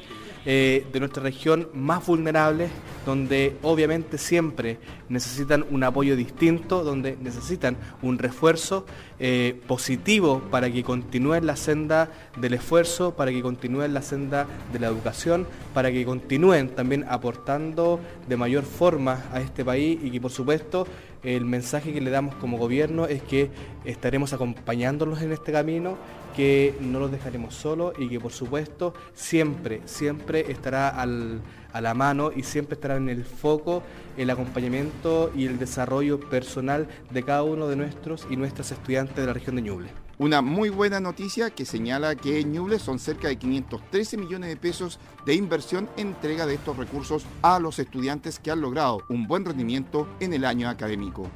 Eh, 0.46 0.87
de 0.90 1.00
nuestra 1.00 1.22
región 1.22 1.68
más 1.74 2.07
vulnerables, 2.07 2.70
donde 3.05 3.59
obviamente 3.61 4.16
siempre 4.16 4.79
necesitan 5.11 5.66
un 5.70 5.85
apoyo 5.85 6.16
distinto, 6.16 6.83
donde 6.83 7.18
necesitan 7.20 7.76
un 8.00 8.18
refuerzo 8.18 8.87
eh, 9.18 9.61
positivo 9.66 10.40
para 10.50 10.72
que 10.72 10.83
continúen 10.83 11.44
la 11.44 11.57
senda 11.57 12.09
del 12.38 12.55
esfuerzo, 12.55 13.14
para 13.16 13.33
que 13.33 13.42
continúen 13.42 13.92
la 13.92 14.00
senda 14.00 14.46
de 14.72 14.79
la 14.79 14.87
educación, 14.87 15.46
para 15.74 15.92
que 15.92 16.07
continúen 16.07 16.70
también 16.70 17.05
aportando 17.07 18.00
de 18.26 18.37
mayor 18.38 18.64
forma 18.64 19.24
a 19.35 19.42
este 19.42 19.62
país 19.62 19.98
y 20.03 20.11
que 20.11 20.22
por 20.22 20.31
supuesto 20.31 20.87
el 21.22 21.44
mensaje 21.44 21.92
que 21.92 22.00
le 22.00 22.11
damos 22.11 22.35
como 22.37 22.59
gobierno 22.59 23.06
es 23.06 23.22
que 23.22 23.50
estaremos 23.85 24.33
acompañándolos 24.33 25.20
en 25.22 25.33
este 25.33 25.52
camino, 25.52 25.96
que 26.35 26.74
no 26.80 27.00
los 27.00 27.11
dejaremos 27.11 27.54
solos 27.54 27.94
y 27.98 28.09
que 28.09 28.20
por 28.20 28.33
supuesto 28.33 28.94
siempre, 29.14 29.83
siempre 29.85 30.50
estará 30.50 30.88
a 30.90 31.80
la 31.80 31.94
mano 31.94 32.30
y 32.35 32.42
siempre 32.42 32.74
estará 32.74 32.96
en 32.96 33.09
el 33.09 33.24
foco 33.24 33.83
el 34.16 34.30
acompañamiento 34.30 35.33
y 35.35 35.46
el 35.46 35.59
desarrollo 35.59 36.20
personal 36.20 36.88
de 37.11 37.22
cada 37.22 37.42
uno 37.42 37.68
de 37.68 37.76
nuestros 37.76 38.26
y 38.30 38.37
nuestras 38.37 38.72
estudiantes 38.72 39.16
de 39.16 39.26
la 39.26 39.33
región 39.33 39.56
de 39.56 39.62
Ñuble. 39.62 40.10
Una 40.20 40.42
muy 40.42 40.68
buena 40.68 41.00
noticia 41.00 41.48
que 41.48 41.64
señala 41.64 42.14
que 42.14 42.40
en 42.40 42.52
Ñuble 42.52 42.78
son 42.78 42.98
cerca 42.98 43.28
de 43.28 43.38
513 43.38 44.18
millones 44.18 44.50
de 44.50 44.56
pesos 44.59 45.00
de 45.24 45.35
inversión 45.35 45.88
en 45.96 46.09
entrega 46.09 46.44
de 46.44 46.56
estos 46.56 46.76
recursos 46.76 47.24
a 47.40 47.59
los 47.59 47.78
estudiantes 47.78 48.38
que 48.38 48.50
han 48.50 48.61
logrado 48.61 49.00
un 49.09 49.26
buen 49.26 49.46
rendimiento 49.46 50.06
en 50.20 50.35
el 50.35 50.44
año 50.44 50.68
académico. 50.68 51.30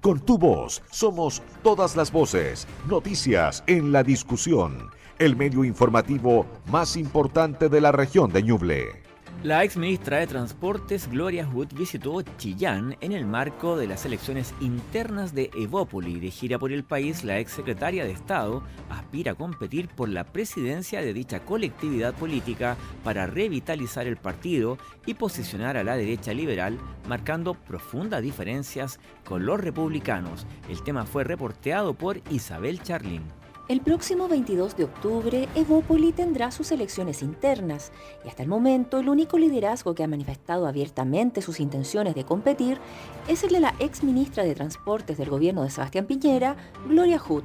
Con 0.00 0.20
tu 0.20 0.38
voz 0.38 0.84
somos 0.92 1.42
todas 1.64 1.96
las 1.96 2.12
voces, 2.12 2.68
noticias 2.88 3.64
en 3.66 3.90
la 3.90 4.04
discusión, 4.04 4.90
el 5.18 5.34
medio 5.34 5.64
informativo 5.64 6.46
más 6.70 6.96
importante 6.96 7.68
de 7.68 7.80
la 7.80 7.90
región 7.90 8.32
de 8.32 8.44
Ñuble. 8.44 9.03
La 9.44 9.62
ex 9.62 9.76
ministra 9.76 10.20
de 10.20 10.26
Transportes 10.26 11.06
Gloria 11.06 11.44
Hood 11.44 11.74
visitó 11.74 12.22
Chillán 12.22 12.96
en 13.02 13.12
el 13.12 13.26
marco 13.26 13.76
de 13.76 13.86
las 13.86 14.06
elecciones 14.06 14.54
internas 14.58 15.34
de 15.34 15.50
Evópoli. 15.54 16.18
De 16.18 16.30
gira 16.30 16.58
por 16.58 16.72
el 16.72 16.82
país, 16.82 17.24
la 17.24 17.38
ex 17.38 17.52
secretaria 17.52 18.04
de 18.04 18.12
Estado 18.12 18.62
aspira 18.88 19.32
a 19.32 19.34
competir 19.34 19.88
por 19.88 20.08
la 20.08 20.24
presidencia 20.24 21.02
de 21.02 21.12
dicha 21.12 21.40
colectividad 21.40 22.14
política 22.14 22.78
para 23.04 23.26
revitalizar 23.26 24.06
el 24.06 24.16
partido 24.16 24.78
y 25.04 25.12
posicionar 25.12 25.76
a 25.76 25.84
la 25.84 25.98
derecha 25.98 26.32
liberal, 26.32 26.78
marcando 27.06 27.52
profundas 27.52 28.22
diferencias 28.22 28.98
con 29.26 29.44
los 29.44 29.60
republicanos. 29.60 30.46
El 30.70 30.82
tema 30.82 31.04
fue 31.04 31.22
reporteado 31.22 31.92
por 31.92 32.22
Isabel 32.30 32.82
Charlin. 32.82 33.43
El 33.66 33.80
próximo 33.80 34.28
22 34.28 34.76
de 34.76 34.84
octubre, 34.84 35.48
Evópoli 35.54 36.12
tendrá 36.12 36.50
sus 36.50 36.70
elecciones 36.70 37.22
internas 37.22 37.92
y 38.22 38.28
hasta 38.28 38.42
el 38.42 38.48
momento 38.50 38.98
el 38.98 39.08
único 39.08 39.38
liderazgo 39.38 39.94
que 39.94 40.04
ha 40.04 40.06
manifestado 40.06 40.66
abiertamente 40.66 41.40
sus 41.40 41.60
intenciones 41.60 42.14
de 42.14 42.24
competir 42.24 42.78
es 43.26 43.42
el 43.42 43.52
de 43.52 43.60
la 43.60 43.74
ex 43.78 44.04
ministra 44.04 44.44
de 44.44 44.54
Transportes 44.54 45.16
del 45.16 45.30
gobierno 45.30 45.62
de 45.62 45.70
Sebastián 45.70 46.04
Piñera, 46.04 46.56
Gloria 46.86 47.18
Hood. 47.18 47.44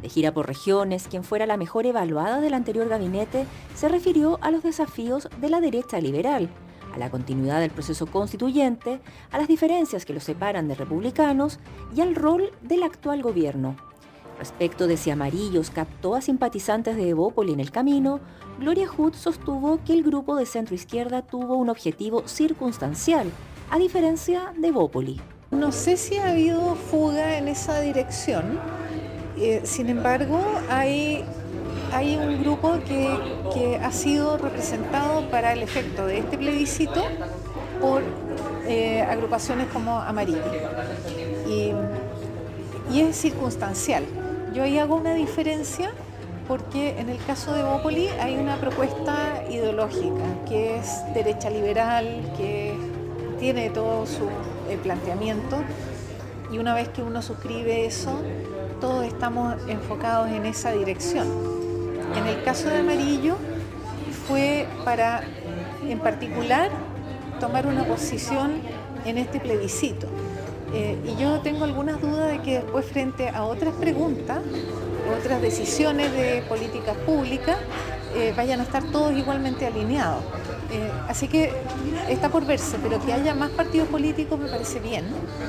De 0.00 0.08
gira 0.08 0.32
por 0.32 0.46
regiones, 0.46 1.08
quien 1.08 1.24
fuera 1.24 1.44
la 1.44 1.58
mejor 1.58 1.84
evaluada 1.84 2.40
del 2.40 2.54
anterior 2.54 2.88
gabinete, 2.88 3.44
se 3.74 3.90
refirió 3.90 4.38
a 4.40 4.50
los 4.50 4.62
desafíos 4.62 5.28
de 5.42 5.50
la 5.50 5.60
derecha 5.60 6.00
liberal, 6.00 6.48
a 6.94 6.98
la 6.98 7.10
continuidad 7.10 7.60
del 7.60 7.70
proceso 7.70 8.06
constituyente, 8.06 9.02
a 9.30 9.36
las 9.36 9.48
diferencias 9.48 10.06
que 10.06 10.14
los 10.14 10.24
separan 10.24 10.68
de 10.68 10.74
republicanos 10.74 11.60
y 11.94 12.00
al 12.00 12.14
rol 12.14 12.50
del 12.62 12.82
actual 12.82 13.20
gobierno. 13.20 13.76
Respecto 14.38 14.86
de 14.86 14.96
si 14.96 15.10
Amarillos 15.10 15.70
captó 15.70 16.14
a 16.14 16.20
simpatizantes 16.20 16.96
de 16.96 17.08
Evópoli 17.08 17.52
en 17.52 17.60
el 17.60 17.70
camino, 17.70 18.20
Gloria 18.58 18.88
Hood 18.88 19.14
sostuvo 19.14 19.82
que 19.84 19.92
el 19.92 20.02
grupo 20.02 20.36
de 20.36 20.46
centro 20.46 20.74
izquierda 20.74 21.22
tuvo 21.22 21.56
un 21.56 21.68
objetivo 21.68 22.26
circunstancial, 22.26 23.30
a 23.70 23.78
diferencia 23.78 24.52
de 24.56 24.68
Evópoli. 24.68 25.20
No 25.50 25.70
sé 25.70 25.96
si 25.96 26.16
ha 26.16 26.30
habido 26.30 26.74
fuga 26.74 27.38
en 27.38 27.46
esa 27.46 27.80
dirección, 27.80 28.58
eh, 29.38 29.60
sin 29.64 29.88
embargo 29.88 30.40
hay, 30.68 31.24
hay 31.92 32.16
un 32.16 32.42
grupo 32.42 32.78
que, 32.86 33.78
ha 33.82 33.92
sido 33.92 34.36
representado 34.36 35.30
para 35.30 35.52
el 35.52 35.62
efecto 35.62 36.06
de 36.06 36.18
este 36.18 36.36
plebiscito 36.36 37.04
por 37.80 38.02
eh, 38.66 39.00
agrupaciones 39.02 39.68
como 39.68 40.00
Amarillo. 40.00 40.42
Y, 41.48 41.72
y 42.92 43.00
es 43.00 43.16
circunstancial. 43.16 44.04
Yo 44.54 44.62
ahí 44.62 44.78
hago 44.78 44.94
una 44.94 45.14
diferencia 45.14 45.90
porque 46.46 47.00
en 47.00 47.08
el 47.08 47.18
caso 47.24 47.52
de 47.54 47.64
Bópoli 47.64 48.06
hay 48.20 48.36
una 48.36 48.56
propuesta 48.56 49.42
ideológica 49.50 50.44
que 50.48 50.76
es 50.78 51.02
derecha 51.12 51.50
liberal, 51.50 52.32
que 52.36 52.72
tiene 53.40 53.70
todo 53.70 54.06
su 54.06 54.28
eh, 54.70 54.78
planteamiento 54.80 55.56
y 56.52 56.58
una 56.58 56.72
vez 56.72 56.88
que 56.90 57.02
uno 57.02 57.20
suscribe 57.20 57.84
eso, 57.84 58.22
todos 58.80 59.04
estamos 59.04 59.56
enfocados 59.66 60.30
en 60.30 60.46
esa 60.46 60.70
dirección. 60.70 61.26
En 62.14 62.24
el 62.28 62.44
caso 62.44 62.68
de 62.68 62.78
Amarillo 62.78 63.36
fue 64.28 64.68
para, 64.84 65.24
en 65.82 65.98
particular, 65.98 66.70
tomar 67.40 67.66
una 67.66 67.84
posición 67.84 68.60
en 69.04 69.18
este 69.18 69.40
plebiscito. 69.40 70.06
Eh, 70.74 70.98
y 71.06 71.22
yo 71.22 71.40
tengo 71.40 71.64
algunas 71.64 72.00
dudas 72.00 72.30
de 72.32 72.42
que 72.42 72.54
después 72.60 72.84
frente 72.86 73.28
a 73.28 73.44
otras 73.44 73.74
preguntas, 73.74 74.40
otras 75.20 75.40
decisiones 75.40 76.12
de 76.12 76.42
políticas 76.48 76.96
públicas, 76.98 77.56
eh, 78.16 78.32
vayan 78.36 78.60
a 78.60 78.64
estar 78.64 78.82
todos 78.90 79.16
igualmente 79.16 79.66
alineados. 79.66 80.22
Eh, 80.72 80.90
así 81.08 81.28
que 81.28 81.52
está 82.08 82.28
por 82.28 82.44
verse, 82.44 82.78
pero 82.82 83.00
que 83.04 83.12
haya 83.12 83.34
más 83.34 83.50
partidos 83.50 83.88
políticos 83.88 84.38
me 84.38 84.48
parece 84.48 84.80
bien. 84.80 85.04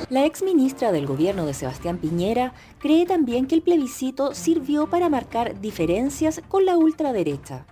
La 0.08 0.24
ex 0.24 0.42
ministra 0.42 0.92
del 0.92 1.06
gobierno 1.06 1.46
de 1.46 1.54
Sebastián 1.54 1.98
Piñera 1.98 2.52
cree 2.78 3.06
también 3.06 3.46
que 3.46 3.56
el 3.56 3.62
plebiscito 3.62 4.34
sirvió 4.34 4.88
para 4.88 5.08
marcar 5.08 5.60
diferencias 5.60 6.40
con 6.48 6.64
la 6.64 6.76
ultraderecha. 6.76 7.64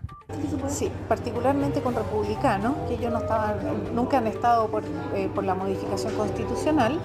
Sí, 0.68 0.90
particularmente 1.08 1.80
con 1.80 1.94
republicanos, 1.94 2.74
que 2.88 2.94
ellos 2.94 3.12
no 3.12 3.18
estaban, 3.18 3.56
nunca 3.94 4.18
han 4.18 4.26
estado 4.26 4.68
por, 4.68 4.82
eh, 5.14 5.28
la 5.42 5.54
modificación 5.54 6.14
constitucional, 6.14 6.98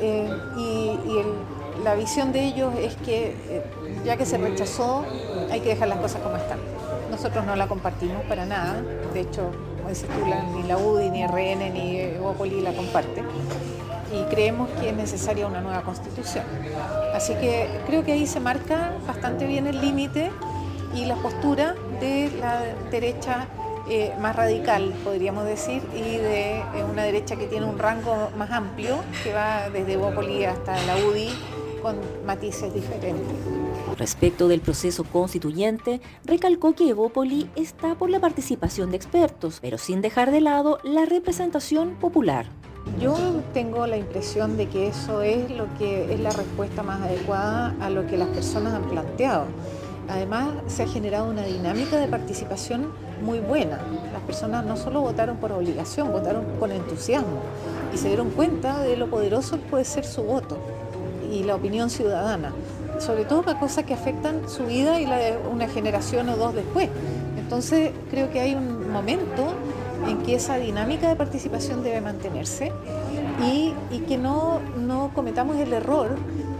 y, 0.00 0.98
la 1.82 1.96
visión 1.96 2.32
de 2.32 2.44
ellos 2.44 2.72
es 2.78 2.96
que 2.96 3.34
ya 4.04 4.16
que 4.16 4.24
se 4.24 4.38
rechazó, 4.38 5.04
hay 5.50 5.60
que 5.60 5.70
dejar 5.70 5.88
las 5.88 5.98
cosas 5.98 6.22
como 6.22 6.36
están. 6.36 6.58
Nosotros 7.10 7.44
no 7.44 7.56
la 7.56 7.66
compartimos 7.66 8.22
para 8.22 8.46
nada, 8.46 8.80
de 9.12 9.20
hecho, 9.20 9.50
como 9.76 9.88
dices 9.90 10.08
tú, 10.08 10.24
ni 10.56 10.62
la 10.66 10.78
UDI, 10.78 11.10
ni 11.10 11.26
RN, 11.26 11.74
ni 11.74 12.00
Evópoli 12.00 12.60
la 12.60 12.72
comparte. 12.72 13.22
Y 14.12 14.22
creemos 14.34 14.70
que 14.80 14.90
es 14.90 14.96
necesaria 14.96 15.46
una 15.46 15.60
nueva 15.60 15.82
constitución. 15.82 16.44
Así 17.12 17.34
que 17.34 17.68
creo 17.86 18.04
que 18.04 18.12
ahí 18.12 18.26
se 18.26 18.40
marca 18.40 18.92
bastante 19.06 19.46
bien 19.46 19.66
el 19.66 19.80
límite 19.80 20.30
y 20.94 21.04
la 21.04 21.16
postura 21.16 21.74
de 22.00 22.30
la 22.40 22.62
derecha 22.90 23.48
eh, 23.88 24.12
más 24.20 24.34
radical, 24.34 24.94
podríamos 25.04 25.44
decir, 25.44 25.82
y 25.94 26.16
de 26.16 26.56
eh, 26.58 26.84
una 26.90 27.02
derecha 27.02 27.36
que 27.36 27.46
tiene 27.46 27.66
un 27.66 27.78
rango 27.78 28.30
más 28.36 28.50
amplio, 28.50 28.98
que 29.22 29.32
va 29.32 29.68
desde 29.68 29.94
Evópoli 29.94 30.44
hasta 30.44 30.80
la 30.84 30.96
UDI, 30.96 31.28
con 31.82 31.96
matices 32.24 32.72
diferentes. 32.72 33.36
Respecto 33.98 34.48
del 34.48 34.60
proceso 34.60 35.04
constituyente, 35.04 36.00
recalcó 36.24 36.74
que 36.74 36.88
Evópoli 36.88 37.50
está 37.56 37.94
por 37.94 38.08
la 38.08 38.20
participación 38.20 38.90
de 38.90 38.96
expertos, 38.96 39.58
pero 39.60 39.76
sin 39.76 40.00
dejar 40.00 40.30
de 40.30 40.40
lado 40.40 40.78
la 40.82 41.04
representación 41.04 41.96
popular. 41.96 42.46
Yo 43.00 43.16
tengo 43.52 43.86
la 43.86 43.96
impresión 43.96 44.56
de 44.56 44.68
que 44.68 44.88
eso 44.88 45.22
es 45.22 45.50
lo 45.50 45.66
que 45.78 46.12
es 46.12 46.20
la 46.20 46.30
respuesta 46.30 46.82
más 46.82 47.02
adecuada 47.02 47.74
a 47.80 47.90
lo 47.90 48.06
que 48.06 48.16
las 48.16 48.28
personas 48.28 48.72
han 48.74 48.84
planteado. 48.84 49.46
Además, 50.08 50.50
se 50.66 50.82
ha 50.82 50.86
generado 50.86 51.30
una 51.30 51.44
dinámica 51.44 51.96
de 51.96 52.08
participación 52.08 52.88
muy 53.24 53.40
buena. 53.40 53.80
Las 54.12 54.22
personas 54.22 54.64
no 54.64 54.76
solo 54.76 55.00
votaron 55.00 55.36
por 55.38 55.52
obligación, 55.52 56.12
votaron 56.12 56.44
con 56.60 56.70
entusiasmo 56.72 57.40
y 57.92 57.96
se 57.96 58.08
dieron 58.08 58.30
cuenta 58.30 58.80
de 58.80 58.96
lo 58.96 59.08
poderoso 59.08 59.56
que 59.56 59.66
puede 59.68 59.84
ser 59.84 60.04
su 60.04 60.22
voto 60.22 60.58
y 61.32 61.42
la 61.42 61.54
opinión 61.54 61.90
ciudadana 61.90 62.52
sobre 62.98 63.24
todo 63.24 63.42
para 63.42 63.58
cosas 63.58 63.84
que 63.84 63.94
afectan 63.94 64.48
su 64.48 64.66
vida 64.66 65.00
y 65.00 65.06
la 65.06 65.16
de 65.16 65.36
una 65.50 65.68
generación 65.68 66.28
o 66.28 66.36
dos 66.36 66.54
después. 66.54 66.88
Entonces 67.38 67.92
creo 68.10 68.30
que 68.30 68.40
hay 68.40 68.54
un 68.54 68.90
momento 68.90 69.54
en 70.08 70.18
que 70.18 70.34
esa 70.34 70.56
dinámica 70.56 71.08
de 71.08 71.16
participación 71.16 71.82
debe 71.82 72.00
mantenerse 72.00 72.72
y, 73.42 73.72
que 74.08 74.18
no, 74.18 74.60
no, 74.78 75.10
cometamos 75.14 75.56
el 75.56 75.72
error 75.72 76.16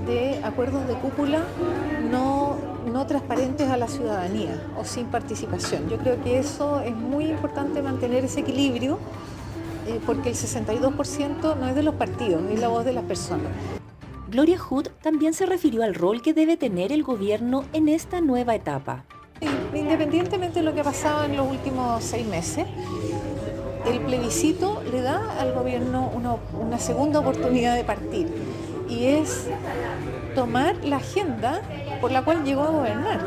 de 0.06 0.40
acuerdos 0.44 0.86
de 0.86 0.94
cúpula 0.94 1.42
no, 2.10 2.56
no 2.94 3.06
transparentes 3.08 3.68
a 3.70 3.76
la 3.76 3.88
ciudadanía 3.88 4.62
o 4.78 4.84
sin 4.84 5.06
participación. 5.06 5.90
Yo 5.90 5.98
creo 5.98 6.22
que 6.22 6.38
eso 6.38 6.80
es 6.80 6.94
muy 6.94 7.24
importante 7.24 7.82
mantener 7.82 8.24
ese 8.24 8.40
equilibrio 8.40 9.00
eh, 9.88 9.98
porque 10.06 10.28
el 10.28 10.36
62% 10.36 11.56
no 11.56 11.68
es 11.68 11.74
de 11.74 11.82
los 11.82 11.96
partidos, 11.96 12.48
es 12.52 12.60
la 12.60 12.68
voz 12.68 12.84
de 12.84 12.92
las 12.92 13.02
personas. 13.02 13.48
Gloria 14.30 14.60
Hood 14.60 14.90
también 15.02 15.34
se 15.34 15.44
refirió 15.44 15.82
al 15.82 15.96
rol 15.96 16.22
que 16.22 16.34
debe 16.34 16.56
tener 16.56 16.92
el 16.92 17.02
gobierno 17.02 17.64
en 17.72 17.88
esta 17.88 18.20
nueva 18.20 18.54
etapa. 18.54 19.04
Independientemente 19.74 20.60
de 20.60 20.64
lo 20.64 20.72
que 20.72 20.82
ha 20.82 20.84
pasado 20.84 21.24
en 21.24 21.36
los 21.36 21.50
últimos 21.50 22.04
seis 22.04 22.24
meses, 22.24 22.64
el 23.90 24.00
plebiscito 24.02 24.80
le 24.92 25.02
da 25.02 25.36
al 25.40 25.52
gobierno 25.52 26.12
una, 26.14 26.78
segunda 26.78 27.18
oportunidad 27.18 27.74
de 27.74 27.82
partir 27.82 28.28
y 28.88 29.06
es 29.06 29.48
tomar 30.36 30.76
la 30.84 30.96
agenda 30.96 31.60
por 32.04 32.12
la 32.12 32.22
cual 32.22 32.44
llegó 32.44 32.64
a 32.64 32.68
gobernar 32.68 33.18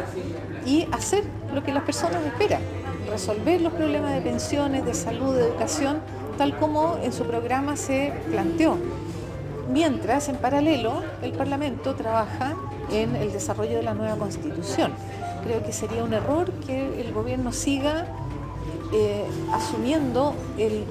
y 0.63 0.87
hacer 0.91 1.23
lo 1.51 1.63
que 1.63 1.73
las 1.73 1.81
personas 1.81 2.23
esperan, 2.23 2.61
resolver 3.09 3.59
los 3.59 3.73
problemas 3.73 4.13
de 4.13 4.21
pensiones, 4.21 4.85
de 4.85 4.93
salud, 4.93 5.33
de 5.33 5.47
educación, 5.47 5.97
tal 6.37 6.55
como 6.59 6.99
en 7.01 7.11
su 7.11 7.23
programa 7.23 7.75
se 7.75 8.13
planteó 8.29 8.77
mientras 9.73 10.29
en 10.29 10.35
paralelo 10.35 11.01
el 11.23 11.31
Parlamento 11.31 11.95
trabaja 11.95 12.53
en 12.91 13.15
el 13.15 13.31
desarrollo 13.31 13.77
de 13.77 13.81
la 13.81 13.95
nueva 13.95 14.15
Constitución. 14.15 14.91
Creo 15.43 15.63
que 15.63 15.73
sería 15.73 16.03
un 16.03 16.13
error 16.13 16.51
que 16.67 17.01
el 17.01 17.11
gobierno 17.13 17.53
siga 17.53 18.05
eh, 18.93 19.25
asumiendo 19.53 20.35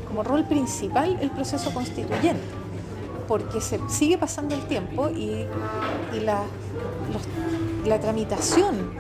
como 0.09 0.25
rol 0.25 0.43
principal 0.43 1.19
el 1.21 1.31
proceso 1.31 1.73
constituyente, 1.73 2.43
porque 3.29 3.61
se 3.61 3.79
sigue 3.89 4.19
pasando 4.19 4.57
el 4.57 4.63
tiempo 4.63 5.09
y, 5.09 5.47
la, 6.21 6.43
la 7.87 8.01
tramitación 8.01 8.91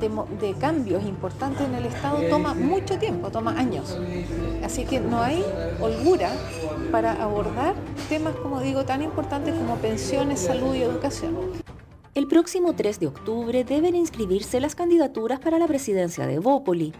de, 0.00 0.54
cambios 0.54 1.04
importantes 1.04 1.66
en 1.66 1.74
el 1.74 1.86
Estado 1.86 2.18
toma 2.28 2.54
mucho 2.54 2.98
tiempo, 2.98 3.30
toma 3.30 3.58
años. 3.58 3.98
Así 4.62 4.84
que 4.84 5.00
no 5.00 5.22
hay 5.22 5.44
holgura 5.80 6.30
para 6.90 7.12
abordar 7.12 7.74
temas, 8.08 8.34
como 8.36 8.60
digo, 8.60 8.84
tan 8.84 9.02
importantes 9.02 9.54
como 9.54 9.76
pensiones, 9.76 10.40
salud 10.40 10.74
y 10.74 10.82
educación. 10.82 11.36
El 12.14 12.26
próximo 12.26 12.74
3 12.74 13.00
de 13.00 13.06
octubre 13.08 13.64
deben 13.64 13.94
inscribirse 13.94 14.60
las 14.60 14.74
candidaturas 14.74 15.38
para 15.38 15.58
la 15.58 15.66
presidencia 15.66 16.26
de 16.26 16.38
Bópoli. 16.38 16.92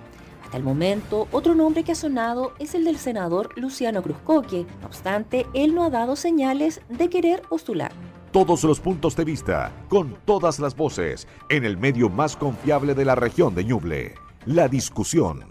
Hasta 0.44 0.58
el 0.58 0.62
momento, 0.62 1.26
otro 1.32 1.54
nombre 1.54 1.82
que 1.82 1.92
ha 1.92 1.96
sonado 1.96 2.52
es 2.58 2.74
el 2.74 2.84
del 2.84 2.98
senador 2.98 3.50
Luciano 3.58 4.02
Cruzcoque. 4.02 4.64
No 4.80 4.86
obstante, 4.86 5.46
él 5.54 5.74
no 5.74 5.84
ha 5.84 5.90
dado 5.90 6.16
señales 6.16 6.82
de 6.88 7.08
querer 7.08 7.42
postular 7.42 7.92
todos 8.36 8.64
los 8.64 8.80
puntos 8.80 9.16
de 9.16 9.24
vista, 9.24 9.72
con 9.88 10.14
todas 10.26 10.58
las 10.58 10.76
voces, 10.76 11.26
en 11.48 11.64
el 11.64 11.78
medio 11.78 12.10
más 12.10 12.36
confiable 12.36 12.94
de 12.94 13.06
la 13.06 13.14
región 13.14 13.54
de 13.54 13.64
Ñuble. 13.64 14.14
La 14.44 14.68
discusión. 14.68 15.42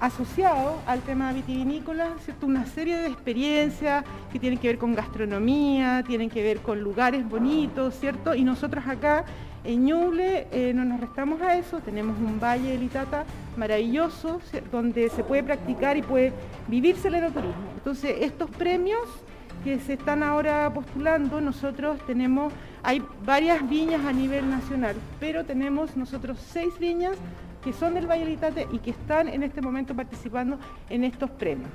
asociado 0.03 0.81
al 0.85 0.99
tema 0.99 1.31
vitivinícola, 1.31 2.09
¿cierto? 2.25 2.45
una 2.45 2.65
serie 2.65 2.97
de 2.97 3.07
experiencias 3.07 4.03
que 4.33 4.37
tienen 4.37 4.59
que 4.59 4.67
ver 4.67 4.77
con 4.77 4.93
gastronomía, 4.95 6.03
tienen 6.05 6.29
que 6.29 6.43
ver 6.43 6.59
con 6.59 6.81
lugares 6.81 7.27
bonitos, 7.27 7.97
¿cierto? 8.01 8.35
Y 8.35 8.43
nosotros 8.43 8.85
acá 8.85 9.23
en 9.63 9.85
Ñuble 9.85 10.47
eh, 10.51 10.73
no 10.75 10.83
nos 10.83 10.99
restamos 10.99 11.41
a 11.41 11.55
eso, 11.55 11.79
tenemos 11.79 12.17
un 12.17 12.37
valle 12.37 12.71
de 12.71 12.79
Litata 12.79 13.23
maravilloso 13.55 14.41
donde 14.73 15.07
se 15.09 15.23
puede 15.23 15.41
practicar 15.41 15.95
y 15.95 16.01
puede 16.01 16.33
vivirse 16.67 17.07
el 17.07 17.15
enoturismo. 17.15 17.71
Entonces, 17.77 18.17
estos 18.19 18.49
premios 18.49 19.07
que 19.63 19.79
se 19.79 19.93
están 19.93 20.21
ahora 20.21 20.69
postulando, 20.73 21.39
nosotros 21.39 21.97
tenemos, 22.05 22.51
hay 22.83 23.01
varias 23.25 23.65
viñas 23.69 24.03
a 24.03 24.11
nivel 24.11 24.49
nacional, 24.49 24.97
pero 25.21 25.45
tenemos 25.45 25.95
nosotros 25.95 26.39
seis 26.45 26.77
viñas 26.77 27.15
que 27.63 27.73
son 27.73 27.93
del 27.93 28.07
Valle 28.07 28.25
Litate 28.25 28.67
y 28.71 28.79
que 28.79 28.91
están 28.91 29.27
en 29.27 29.43
este 29.43 29.61
momento 29.61 29.95
participando 29.95 30.57
en 30.89 31.03
estos 31.03 31.29
premios. 31.29 31.69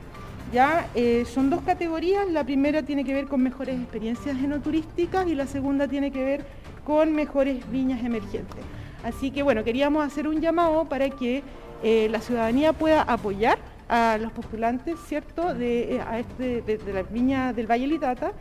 Ya 0.53 0.89
eh, 0.95 1.25
son 1.27 1.51
dos 1.51 1.61
categorías, 1.63 2.27
la 2.31 2.43
primera 2.43 2.83
tiene 2.83 3.05
que 3.05 3.13
ver 3.13 3.27
con 3.27 3.43
mejores 3.43 3.79
experiencias 3.79 4.37
enoturísticas 4.39 5.27
y 5.27 5.35
la 5.35 5.47
segunda 5.47 5.89
tiene 5.89 6.11
que 6.11 6.25
ver 6.25 6.45
con 6.85 7.13
mejores 7.13 7.71
viñas 7.71 8.03
emergentes. 8.03 8.57
Así 9.05 9.31
que 9.31 9.43
bueno, 9.43 9.63
queríamos 9.63 10.07
hacer 10.07 10.27
un 10.27 10.41
llamado 10.41 10.87
para 10.87 11.11
que 11.11 11.43
eh, 11.83 12.09
la 12.11 12.21
ciudadanía 12.21 12.73
pueda 12.73 13.03
apoyar 13.03 13.59
a 13.89 14.19
los 14.19 14.33
postulantes, 14.33 14.99
¿cierto?, 15.07 15.55
de, 15.55 15.97
eh, 15.97 16.01
a 16.01 16.19
este, 16.19 16.63
de, 16.63 16.93
la 16.93 17.03
viña 17.03 17.53
del 17.53 17.67
Valle 17.67 17.87
Litata, 17.87 18.33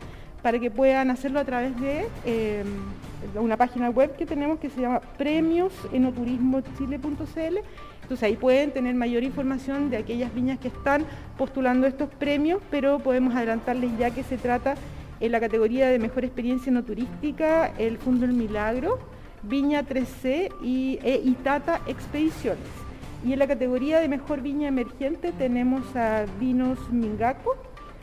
para 0.41 0.59
que 0.59 0.71
puedan 0.71 1.11
hacerlo 1.11 1.39
a 1.39 1.45
través 1.45 1.79
de 1.79 2.05
una 3.35 3.57
página 3.57 3.89
web 3.89 4.15
que 4.15 4.25
tenemos 4.25 4.59
que 4.59 4.69
se 4.69 4.79
llama 4.81 5.01
premiosenoturismochile.cl. 5.17 7.57
Entonces 8.01 8.23
ahí 8.23 8.37
pueden 8.37 8.71
tener 8.71 8.95
mayor 8.95 9.23
información 9.23 9.89
de 9.89 9.97
aquellas 9.97 10.33
viñas 10.33 10.59
que 10.59 10.69
están 10.69 11.05
postulando 11.37 11.85
estos 11.87 12.09
premios, 12.09 12.61
pero 12.71 12.99
podemos 12.99 13.35
adelantarles 13.35 13.91
ya 13.97 14.11
que 14.11 14.23
se 14.23 14.37
trata 14.37 14.75
en 15.19 15.31
la 15.31 15.39
categoría 15.39 15.89
de 15.89 15.97
mejor 15.99 16.25
experiencia 16.25 16.71
no 16.71 16.83
turística, 16.83 17.71
el 17.77 17.97
Fundo 17.97 18.25
El 18.25 18.33
Milagro, 18.33 18.99
Viña 19.43 19.83
3C 19.83 20.51
y 20.61 20.99
e 21.03 21.21
Itata 21.23 21.81
Expediciones. 21.87 22.65
Y 23.25 23.33
en 23.33 23.39
la 23.39 23.47
categoría 23.47 23.99
de 23.99 24.07
mejor 24.07 24.41
viña 24.41 24.67
emergente 24.67 25.31
tenemos 25.31 25.95
a 25.95 26.25
Vinos 26.39 26.77
Mingaco, 26.91 27.57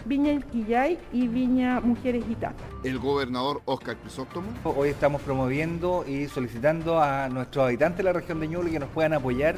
Viña 0.07 0.33
El 0.33 0.45
Quillay 0.45 0.99
y 1.13 1.29
Viña 1.29 1.81
Mujeres 1.81 2.25
Itata. 2.29 2.63
El 2.83 2.99
gobernador 2.99 3.63
Oscar 3.65 3.97
Crisóstomo. 3.97 4.49
Hoy 4.65 4.91
estamos 4.91 5.23
promoviendo 5.23 6.05
y 6.07 6.29
solicitando 6.29 7.01
a 7.01 7.31
nuestros 7.31 7.65
habitantes 7.67 7.99
de 7.99 8.05
la 8.05 8.13
región 8.13 8.39
de 8.39 8.49
Ñuble 8.49 8.71
que 8.71 8.79
nos 8.79 8.91
puedan 8.91 9.15
apoyar 9.15 9.57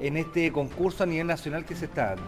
en 0.00 0.16
este 0.16 0.50
concurso 0.50 1.04
a 1.04 1.06
nivel 1.06 1.28
nacional 1.28 1.64
que 1.64 1.76
se 1.76 1.84
está 1.84 2.16
dando. 2.16 2.24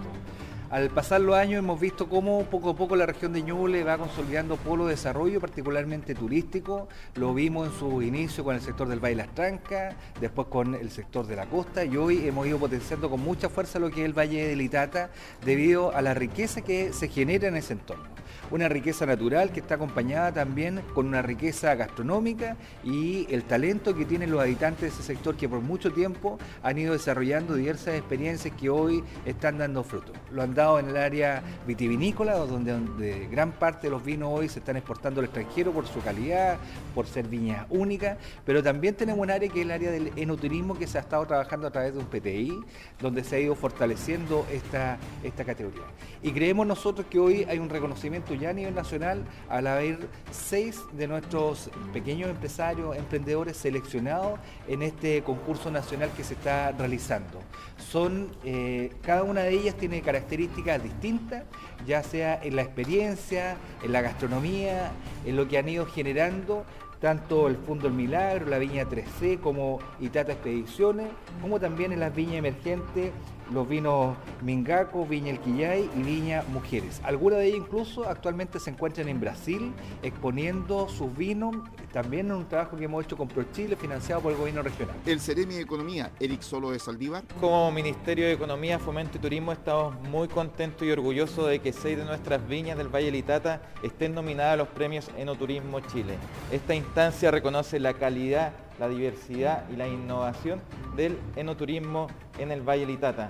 Al 0.69 0.91
pasar 0.91 1.21
los 1.21 1.37
años 1.37 1.61
hemos 1.61 1.79
visto 1.79 2.09
cómo 2.09 2.43
poco 2.47 2.71
a 2.71 2.75
poco 2.75 2.97
la 2.97 3.07
región 3.07 3.33
de 3.33 3.41
Ñuble 3.41 3.85
va 3.85 3.99
consolidando 3.99 4.57
polo 4.57 4.87
de 4.87 4.95
desarrollo, 4.95 5.41
particularmente 5.41 6.12
turístico. 6.12 6.89
Lo 7.14 7.33
vimos 7.35 7.69
en 7.69 7.79
su 7.79 8.03
inicio 8.03 8.43
con 8.43 8.57
el 8.57 8.61
sector 8.61 8.89
del 8.89 8.99
Valle 8.99 9.14
Las 9.14 9.33
Trancas, 9.33 9.95
después 10.21 10.49
con 10.49 10.75
el 10.75 10.91
sector 10.91 11.25
de 11.29 11.37
la 11.37 11.47
costa 11.47 11.85
y 11.85 11.97
hoy 11.97 12.27
hemos 12.27 12.49
ido 12.49 12.59
potenciando 12.59 13.09
con 13.09 13.21
mucha 13.21 13.49
fuerza 13.49 13.79
lo 13.79 13.91
que 13.91 14.01
es 14.01 14.07
el 14.07 14.19
Valle 14.19 14.49
de 14.49 14.57
Litata 14.57 15.11
debido 15.45 15.95
a 15.95 16.03
la 16.03 16.14
riqueza 16.14 16.62
que 16.62 16.93
se 16.93 17.07
genera 17.07 17.47
en 17.47 17.57
ese 17.57 17.75
entorno 17.75 18.17
una 18.51 18.69
riqueza 18.69 19.07
natural 19.07 19.51
que 19.51 19.61
está 19.61 19.75
acompañada 19.75 20.33
también 20.33 20.81
con 20.95 21.07
una 21.07 21.23
riqueza 21.23 21.75
gastronómica 21.75 22.57
y 22.85 23.27
el 23.33 23.45
talento 23.45 23.95
que 23.95 24.05
tienen 24.05 24.31
los 24.31 24.41
habitantes 24.41 24.83
de 24.83 24.89
ese 24.89 25.03
sector 25.03 25.37
que 25.37 25.49
por 25.49 25.61
mucho 25.61 25.93
tiempo 25.93 26.39
han 26.62 26.79
ido 26.79 26.93
desarrollando 26.93 27.55
diversas 27.55 27.95
experiencias 27.95 28.55
que 28.57 28.71
hoy 28.71 29.03
están 29.25 29.59
dando 29.59 29.83
fruto. 29.83 30.12
Dado 30.57 30.81
en 30.81 30.89
el 30.89 30.97
área 30.97 31.43
vitivinícola, 31.67 32.35
donde, 32.35 33.29
gran 33.31 33.53
parte 33.53 33.87
de 33.87 33.91
los 33.91 34.05
vinos 34.05 34.31
hoy 34.33 34.49
se 34.49 34.59
están 34.59 34.77
exportando 34.77 35.21
al 35.21 35.27
extranjero 35.27 35.71
por 35.71 35.87
su 35.87 36.01
calidad, 36.01 36.57
por 36.95 37.07
ser 37.07 37.29
viñas 37.29 37.67
únicas, 37.71 38.19
pero 38.45 38.63
también 38.63 38.95
tenemos 38.95 39.23
un 39.23 39.31
área 39.31 39.49
que 39.49 39.61
es 39.61 39.67
el 39.67 39.71
área 39.71 39.91
del 39.91 40.13
enoturismo 40.17 40.77
que 40.77 40.87
se 40.87 40.99
ha 40.99 41.03
estado 41.03 41.27
trabajando 41.27 41.69
a 41.69 41.71
través 41.71 41.93
de 41.93 42.01
un 42.01 42.07
PTI, 42.07 42.59
donde 43.01 43.23
se 43.23 43.37
ha 43.37 43.39
ido 43.39 43.55
fortaleciendo 43.55 44.47
esta, 44.51 44.97
esta 45.23 45.45
categoría. 45.45 45.83
Y 46.23 46.33
creemos 46.33 46.67
nosotros 46.67 47.07
que 47.09 47.19
hoy 47.19 47.45
hay 47.45 47.59
un 47.59 47.69
reconocimiento 47.69 48.35
ya 48.35 48.51
a 48.51 48.53
nivel 48.53 48.75
nacional 48.75 49.25
al 49.49 49.67
haber 49.67 50.09
seis 50.31 50.81
de 50.93 51.07
nuestros 51.07 51.71
pequeños 51.93 52.31
empresarios, 52.31 52.97
emprendedores 52.97 53.59
seleccionados 53.59 54.41
en 54.67 54.83
este 54.83 55.23
concurso 55.23 55.71
nacional 55.71 56.11
que 56.17 56.25
se 56.25 56.35
está 56.35 56.73
realizando. 56.73 57.41
Son, 57.77 58.31
eh, 58.43 58.91
cada 59.03 59.23
una 59.23 59.43
de 59.43 59.51
ellas 59.51 59.75
tiene 59.77 60.01
características 60.01 60.46
distintas, 60.83 61.45
ya 61.87 62.03
sea 62.03 62.41
en 62.43 62.57
la 62.57 62.63
experiencia, 62.63 63.57
en 63.83 63.93
la 63.93 64.03
gastronomía, 64.03 64.91
en 65.25 65.37
lo 65.37 65.49
que 65.49 65.59
han 65.59 65.69
ido 65.69 65.87
generando 65.87 66.65
tanto 67.01 67.47
el 67.49 67.57
Fondo 67.57 67.89
El 67.89 67.95
Milagro, 67.95 68.47
la 68.47 68.59
Viña 68.59 68.85
3C, 68.85 69.39
como 69.41 69.79
Itata 70.01 70.33
Expediciones, 70.33 71.09
como 71.43 71.61
también 71.61 71.93
en 71.93 72.01
las 72.01 72.15
viñas 72.15 72.37
emergentes 72.37 73.13
los 73.53 73.69
vinos 73.69 74.17
Mingaco, 74.43 75.07
Viña 75.07 75.31
El 75.31 75.41
Quillay 75.41 75.91
y 75.97 76.03
Viña 76.03 76.45
Mujeres. 76.53 77.01
Algunas 77.05 77.39
de 77.39 77.47
ellas 77.47 77.59
incluso 77.59 78.09
actualmente 78.09 78.59
se 78.61 78.71
encuentran 78.71 79.09
en 79.09 79.21
Brasil 79.21 79.73
exponiendo 80.03 80.89
sus 80.89 81.15
vinos, 81.17 81.55
también 81.93 82.27
en 82.27 82.33
un 82.33 82.49
trabajo 82.49 82.77
que 82.77 82.85
hemos 82.85 83.05
hecho 83.05 83.17
con 83.17 83.29
ProChile 83.29 83.77
financiado 83.77 84.21
por 84.21 84.33
el 84.33 84.39
gobierno 84.39 84.63
regional. 84.63 84.97
El 85.07 85.21
Ceremi 85.21 85.55
de 85.55 85.63
Economía, 85.63 86.11
Eric 86.21 86.43
Solo 86.43 86.71
de 86.71 86.79
Saldívar. 86.79 87.25
Como 87.41 87.71
Ministerio 87.73 88.27
de 88.27 88.33
Economía, 88.33 88.79
Fomento 88.79 89.19
y 89.19 89.21
Turismo 89.21 89.53
estamos 89.53 89.99
muy 90.09 90.29
contentos 90.29 90.87
y 90.87 90.91
orgullosos 90.91 91.49
de 91.49 91.61
que 91.61 91.73
seis 91.73 91.97
de 91.97 92.05
nuestras 92.05 92.47
viñas 92.47 92.77
del 92.77 92.89
Valle 92.89 93.11
Litata 93.11 93.63
estén 93.83 94.15
nominadas 94.15 94.55
a 94.55 94.57
los 94.57 94.69
premios 94.69 95.11
Enoturismo 95.17 95.81
Chile. 95.81 96.15
Esta 96.53 96.75
instancia 96.75 97.31
reconoce 97.31 97.81
la 97.81 97.95
calidad 97.95 98.53
la 98.79 98.89
diversidad 98.89 99.68
y 99.70 99.77
la 99.77 99.89
innovación 99.89 100.61
del 100.97 101.18
enoturismo 101.37 102.09
en 102.39 102.51
el 102.51 102.62
Valle 102.62 102.87
Litata. 102.87 103.29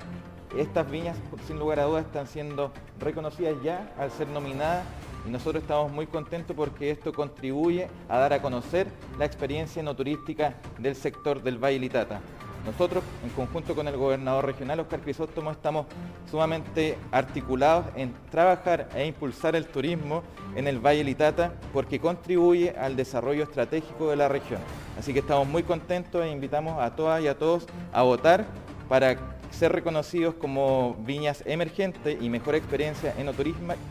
Estas 0.56 0.90
viñas, 0.90 1.16
sin 1.46 1.58
lugar 1.58 1.80
a 1.80 1.84
dudas, 1.84 2.06
están 2.06 2.26
siendo 2.26 2.72
reconocidas 2.98 3.54
ya 3.62 3.92
al 3.98 4.10
ser 4.10 4.28
nominadas 4.28 4.84
y 5.26 5.30
nosotros 5.30 5.62
estamos 5.62 5.92
muy 5.92 6.06
contentos 6.06 6.56
porque 6.56 6.90
esto 6.90 7.12
contribuye 7.12 7.88
a 8.08 8.18
dar 8.18 8.32
a 8.32 8.40
conocer 8.40 8.86
la 9.18 9.24
experiencia 9.24 9.80
enoturística 9.80 10.54
del 10.78 10.94
sector 10.94 11.42
del 11.42 11.58
Valle 11.62 11.80
Litata. 11.80 12.20
Nosotros, 12.66 13.04
en 13.22 13.30
conjunto 13.30 13.76
con 13.76 13.86
el 13.86 13.96
gobernador 13.96 14.44
regional 14.44 14.80
Oscar 14.80 15.00
Crisóstomo, 15.00 15.52
estamos 15.52 15.86
sumamente 16.28 16.98
articulados 17.12 17.86
en 17.94 18.12
trabajar 18.28 18.88
e 18.96 19.06
impulsar 19.06 19.54
el 19.54 19.66
turismo 19.66 20.24
en 20.56 20.66
el 20.66 20.80
Valle 20.80 21.04
Litata 21.04 21.54
porque 21.72 22.00
contribuye 22.00 22.70
al 22.70 22.96
desarrollo 22.96 23.44
estratégico 23.44 24.10
de 24.10 24.16
la 24.16 24.28
región. 24.28 24.60
Así 24.98 25.12
que 25.12 25.20
estamos 25.20 25.46
muy 25.46 25.62
contentos 25.62 26.24
e 26.24 26.28
invitamos 26.28 26.82
a 26.82 26.96
todas 26.96 27.22
y 27.22 27.28
a 27.28 27.38
todos 27.38 27.66
a 27.92 28.02
votar 28.02 28.46
para 28.88 29.35
ser 29.56 29.72
reconocidos 29.72 30.34
como 30.34 30.94
viñas 31.00 31.42
emergentes 31.46 32.18
y 32.20 32.28
mejor 32.28 32.54
experiencia 32.54 33.14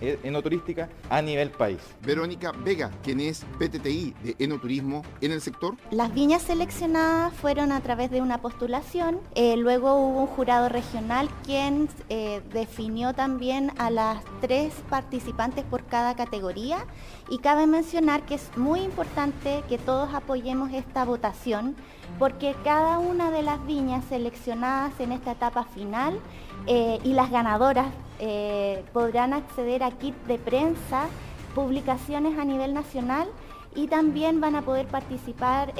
eh, 0.01 0.19
enoturística 0.23 0.89
a 1.09 1.21
nivel 1.21 1.49
país. 1.49 1.79
Verónica 2.01 2.51
Vega, 2.51 2.91
quien 3.03 3.19
es 3.19 3.43
PTTI 3.57 4.13
de 4.23 4.35
enoturismo 4.39 5.03
en 5.21 5.31
el 5.31 5.41
sector. 5.41 5.75
Las 5.91 6.13
viñas 6.13 6.43
seleccionadas 6.43 7.33
fueron 7.33 7.71
a 7.71 7.81
través 7.81 8.11
de 8.11 8.21
una 8.21 8.41
postulación, 8.41 9.19
eh, 9.33 9.57
luego 9.57 9.95
hubo 9.95 10.21
un 10.21 10.27
jurado 10.27 10.69
regional 10.69 11.29
quien 11.43 11.89
eh, 12.09 12.41
definió 12.53 13.13
también 13.13 13.71
a 13.77 13.89
las 13.89 14.23
tres 14.41 14.73
participantes 14.89 15.63
por 15.63 15.85
cada 15.85 16.15
categoría 16.15 16.85
y 17.29 17.39
cabe 17.39 17.65
mencionar 17.65 18.25
que 18.25 18.35
es 18.35 18.55
muy 18.55 18.81
importante 18.81 19.63
que 19.67 19.77
todos 19.77 20.13
apoyemos 20.13 20.71
esta 20.73 21.05
votación 21.05 21.75
porque 22.19 22.55
cada 22.63 22.99
una 22.99 23.31
de 23.31 23.41
las 23.41 23.65
viñas 23.65 24.03
seleccionadas 24.05 24.99
en 24.99 25.11
esta 25.11 25.31
etapa 25.31 25.63
final 25.63 26.19
eh, 26.67 26.99
y 27.03 27.13
las 27.13 27.31
ganadoras 27.31 27.87
eh, 28.19 28.83
podrán 28.93 29.33
acceder 29.33 29.83
a 29.83 29.91
kit 29.91 30.15
de 30.25 30.37
prensa, 30.37 31.07
publicaciones 31.53 32.37
a 32.39 32.45
nivel 32.45 32.73
nacional 32.73 33.27
y 33.75 33.87
también 33.87 34.39
van 34.39 34.55
a 34.55 34.61
poder 34.61 34.87
participar 34.87 35.73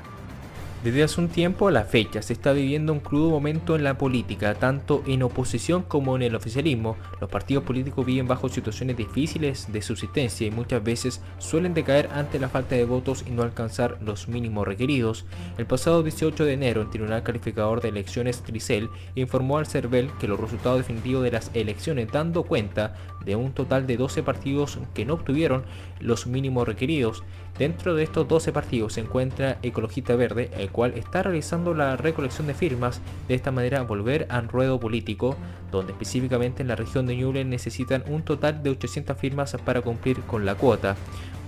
Desde 0.88 1.04
hace 1.04 1.20
un 1.20 1.28
tiempo 1.28 1.68
a 1.68 1.72
la 1.72 1.84
fecha 1.84 2.22
se 2.22 2.32
está 2.32 2.54
viviendo 2.54 2.94
un 2.94 3.02
crudo 3.02 3.30
momento 3.30 3.76
en 3.76 3.84
la 3.84 3.98
política, 3.98 4.56
tanto 4.56 5.04
en 5.06 5.22
oposición 5.22 5.84
como 5.84 6.16
en 6.16 6.22
el 6.22 6.34
oficialismo. 6.34 6.96
Los 7.20 7.30
partidos 7.30 7.66
políticos 7.66 8.06
viven 8.06 8.26
bajo 8.26 8.48
situaciones 8.48 8.96
difíciles 8.96 9.70
de 9.70 9.82
subsistencia 9.82 10.48
y 10.48 10.52
muchas 10.52 10.82
veces 10.82 11.22
suelen 11.40 11.74
decaer 11.74 12.08
ante 12.14 12.40
la 12.40 12.48
falta 12.48 12.76
de 12.76 12.86
votos 12.86 13.26
y 13.28 13.32
no 13.32 13.44
alcanzar 13.44 13.98
los 14.02 14.30
mínimos 14.30 14.66
requeridos. 14.66 15.26
El 15.58 15.66
pasado 15.66 16.04
18 16.04 16.46
de 16.46 16.54
enero, 16.54 16.84
el 16.84 16.90
Tribunal 16.90 17.22
Calificador 17.22 17.82
de 17.82 17.90
Elecciones 17.90 18.42
Tricel 18.44 18.90
informó 19.16 19.58
al 19.58 19.68
CERVEL 19.68 20.10
que 20.22 20.30
los 20.30 20.40
resultados 20.40 20.78
definitivos 20.78 21.22
de 21.22 21.32
las 21.32 21.52
elecciones, 21.54 22.10
dando 22.14 22.44
cuenta 22.44 22.96
de 23.26 23.36
un 23.36 23.52
total 23.52 23.88
de 23.88 23.98
12 23.98 24.24
partidos 24.24 24.80
que 24.94 25.04
no 25.04 25.16
obtuvieron 25.16 25.66
los 26.00 26.28
mínimos 26.28 26.66
requeridos, 26.66 27.24
Dentro 27.58 27.96
de 27.96 28.04
estos 28.04 28.28
12 28.28 28.52
partidos 28.52 28.94
se 28.94 29.02
encuentra 29.02 29.58
Ecologista 29.64 30.16
Verde, 30.16 30.52
el 30.58 30.70
cual 30.70 30.94
está 30.96 31.24
realizando 31.24 31.74
la 31.74 31.98
recolección 31.98 32.46
de 32.46 32.54
firmas, 32.54 33.02
de 33.28 33.34
esta 33.34 33.52
manera 33.52 33.82
volver 33.82 34.28
al 34.30 34.48
ruedo 34.48 34.80
político, 34.80 35.36
donde 35.72 35.94
específicamente 35.94 36.62
en 36.62 36.68
la 36.68 36.76
región 36.76 37.08
de 37.08 37.16
Ñuble 37.16 37.44
necesitan 37.46 38.04
un 38.08 38.22
total 38.22 38.62
de 38.62 38.70
800 38.70 39.18
firmas 39.18 39.58
para 39.66 39.82
cumplir 39.82 40.22
con 40.22 40.46
la 40.46 40.54
cuota. 40.54 40.96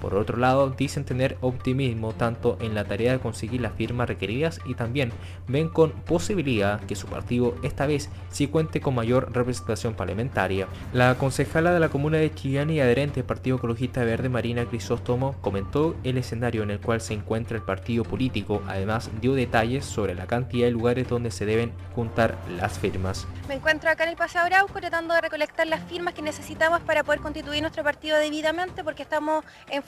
Por 0.02 0.16
otro 0.16 0.38
lado, 0.38 0.70
dicen 0.70 1.06
tener 1.06 1.38
optimismo 1.42 2.14
tanto 2.14 2.58
en 2.62 2.76
la 2.76 2.86
tarea 2.86 3.14
de 3.14 3.20
conseguir 3.20 3.62
las 3.62 3.74
firmas 3.74 4.08
requeridas 4.08 4.60
y 4.66 4.76
también 4.76 5.12
ven 5.48 5.70
con 5.70 5.92
posibilidad 5.92 6.80
que 6.82 6.96
su 6.96 7.08
partido 7.08 7.56
esta 7.64 7.86
vez 7.86 8.10
sí 8.30 8.48
cuente 8.48 8.82
con 8.82 8.96
mayor 8.96 9.32
representación 9.34 9.94
parlamentaria. 9.94 10.68
La 10.94 11.16
concejala 11.16 11.72
de 11.72 11.80
la 11.80 11.90
comuna 11.90 12.18
de 12.18 12.34
Chillán 12.34 12.70
y 12.70 12.80
adherente 12.80 13.22
al 13.22 13.26
Partido 13.26 13.58
Ecologista 13.58 14.04
Verde, 14.04 14.30
Marina 14.30 14.66
Crisóstomo, 14.66 15.36
comentó 15.42 15.96
el 16.04 16.18
escenario 16.18 16.64
en 16.64 16.72
el 16.72 16.80
cual 16.80 17.02
se 17.02 17.14
encuentra 17.14 17.58
el 17.58 17.64
partido 17.64 18.04
político. 18.04 18.62
Además, 18.68 19.10
dio 19.22 19.34
detalles 19.34 19.86
sobre 19.86 20.16
la 20.16 20.28
cantidad 20.28 20.66
de 20.66 20.72
lugares 20.72 21.08
donde 21.08 21.32
se 21.32 21.46
deben 21.46 21.72
juntar 21.96 22.38
las 22.58 22.78
firmas. 22.80 23.28
Me 23.48 23.56
encuentro 23.56 23.90
acá 23.90 24.04
en 24.04 24.12
el 24.12 24.16
Paseo 24.16 24.42
Arauco 24.42 24.80
tratando 24.80 25.14
de 25.14 25.22
recolectar 25.22 25.68
las 25.68 25.84
firmas 25.84 26.14
que 26.14 26.22
necesitamos 26.22 26.82
para 26.82 27.04
poder 27.04 27.20
constituir 27.20 27.62
nuestro 27.62 27.84
partido 27.84 28.18
debidamente 28.18 28.84
porque 28.84 29.04
estamos 29.04 29.44
en 29.70 29.84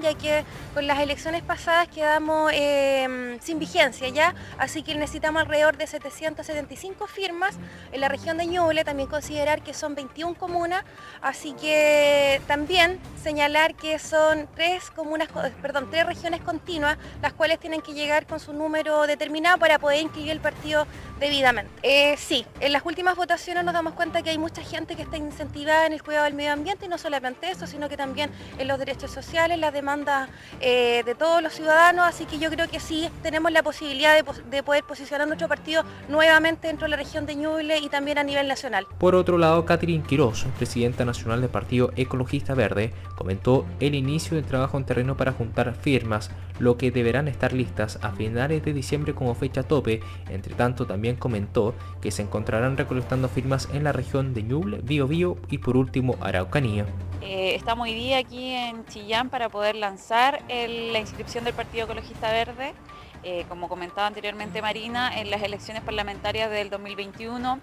ya 0.00 0.14
que 0.14 0.44
con 0.74 0.86
las 0.86 0.98
elecciones 0.98 1.42
pasadas 1.42 1.88
quedamos 1.88 2.50
eh, 2.52 3.38
sin 3.40 3.58
vigencia 3.58 4.08
ya, 4.08 4.34
así 4.58 4.82
que 4.82 4.94
necesitamos 4.94 5.42
alrededor 5.42 5.76
de 5.76 5.86
775 5.86 7.06
firmas. 7.06 7.56
En 7.92 8.00
la 8.00 8.08
región 8.08 8.38
de 8.38 8.46
Ñuble, 8.46 8.84
también 8.84 9.08
considerar 9.08 9.62
que 9.62 9.72
son 9.72 9.94
21 9.94 10.34
comunas, 10.34 10.84
así 11.22 11.52
que 11.52 12.40
también 12.46 12.98
señalar 13.22 13.74
que 13.74 13.98
son 13.98 14.48
tres 14.54 14.90
comunas, 14.90 15.28
perdón, 15.62 15.88
tres 15.90 16.06
regiones 16.06 16.40
continuas, 16.40 16.98
las 17.22 17.32
cuales 17.32 17.60
tienen 17.60 17.82
que 17.82 17.92
llegar 17.92 18.26
con 18.26 18.40
su 18.40 18.52
número 18.52 19.06
determinado 19.06 19.58
para 19.58 19.78
poder 19.78 20.02
inscribir 20.02 20.32
el 20.32 20.40
partido 20.40 20.86
debidamente. 21.20 21.70
Eh, 21.82 22.16
sí, 22.16 22.46
en 22.60 22.72
las 22.72 22.84
últimas 22.84 23.16
votaciones 23.16 23.64
nos 23.64 23.74
damos 23.74 23.94
cuenta 23.94 24.22
que 24.22 24.30
hay 24.30 24.38
mucha 24.38 24.62
gente 24.62 24.96
que 24.96 25.02
está 25.02 25.16
incentivada 25.16 25.86
en 25.86 25.92
el 25.92 26.02
cuidado 26.02 26.24
del 26.24 26.34
medio 26.34 26.52
ambiente 26.52 26.86
y 26.86 26.88
no 26.88 26.98
solamente 26.98 27.50
eso, 27.50 27.66
sino 27.66 27.88
que 27.88 27.96
también 27.96 28.30
en 28.58 28.68
los 28.68 28.78
derechos 28.78 29.10
sociales, 29.10 29.35
las 29.36 29.72
demandas 29.72 30.30
eh, 30.60 31.02
de 31.04 31.14
todos 31.14 31.42
los 31.42 31.52
ciudadanos, 31.52 32.06
así 32.06 32.24
que 32.24 32.38
yo 32.38 32.50
creo 32.50 32.68
que 32.68 32.80
sí 32.80 33.08
tenemos 33.22 33.52
la 33.52 33.62
posibilidad 33.62 34.14
de, 34.16 34.62
poder 34.62 34.82
posicionar 34.84 35.26
nuestro 35.26 35.46
partido 35.46 35.84
nuevamente 36.08 36.68
dentro 36.68 36.86
de 36.86 36.90
la 36.90 36.96
región 36.96 37.26
de 37.26 37.36
Ñuble 37.36 37.78
y 37.78 37.88
también 37.90 38.16
a 38.16 38.24
nivel 38.24 38.48
nacional. 38.48 38.86
Por 38.98 39.14
otro 39.14 39.36
lado, 39.36 39.66
Catherine 39.66 40.02
Quiroz, 40.04 40.46
presidenta 40.56 41.04
nacional 41.04 41.42
del 41.42 41.50
Partido 41.50 41.92
Ecologista 41.96 42.54
Verde, 42.54 42.94
comentó 43.14 43.66
el 43.78 43.94
inicio 43.94 44.36
del 44.36 44.46
trabajo 44.46 44.78
en 44.78 44.84
terreno 44.84 45.18
para 45.18 45.32
juntar 45.32 45.74
firmas, 45.74 46.30
lo 46.58 46.78
que 46.78 46.90
deberán 46.90 47.28
estar 47.28 47.52
listas 47.52 47.98
a 48.00 48.12
finales 48.12 48.64
de 48.64 48.72
diciembre 48.72 49.14
como 49.14 49.34
fecha 49.34 49.62
tope. 49.62 50.00
Entre 50.30 50.54
tanto, 50.54 50.86
también 50.86 51.16
comentó 51.16 51.74
que 52.00 52.10
se 52.10 52.22
encontrarán 52.22 52.78
recolectando 52.78 53.28
firmas 53.28 53.68
en 53.74 53.84
la 53.84 53.92
región 53.92 54.32
de 54.32 54.42
Ñuble, 54.42 54.80
Biobío 54.82 55.36
y 55.50 55.58
por 55.58 55.76
último 55.76 56.16
Araucanía. 56.22 56.86
Eh, 57.22 57.54
estamos 57.54 57.88
hoy 57.88 57.94
día 57.94 58.18
aquí 58.18 58.52
en 58.52 58.84
Chillán 58.86 59.25
para 59.28 59.48
poder 59.48 59.76
lanzar 59.76 60.42
la 60.48 60.98
inscripción 60.98 61.44
del 61.44 61.54
Partido 61.54 61.84
Ecologista 61.84 62.30
Verde. 62.30 62.74
Eh, 63.22 63.44
como 63.48 63.68
comentaba 63.68 64.06
anteriormente 64.06 64.62
Marina, 64.62 65.18
en 65.18 65.30
las 65.30 65.42
elecciones 65.42 65.82
parlamentarias 65.82 66.50
del 66.50 66.70
2021 66.70 67.60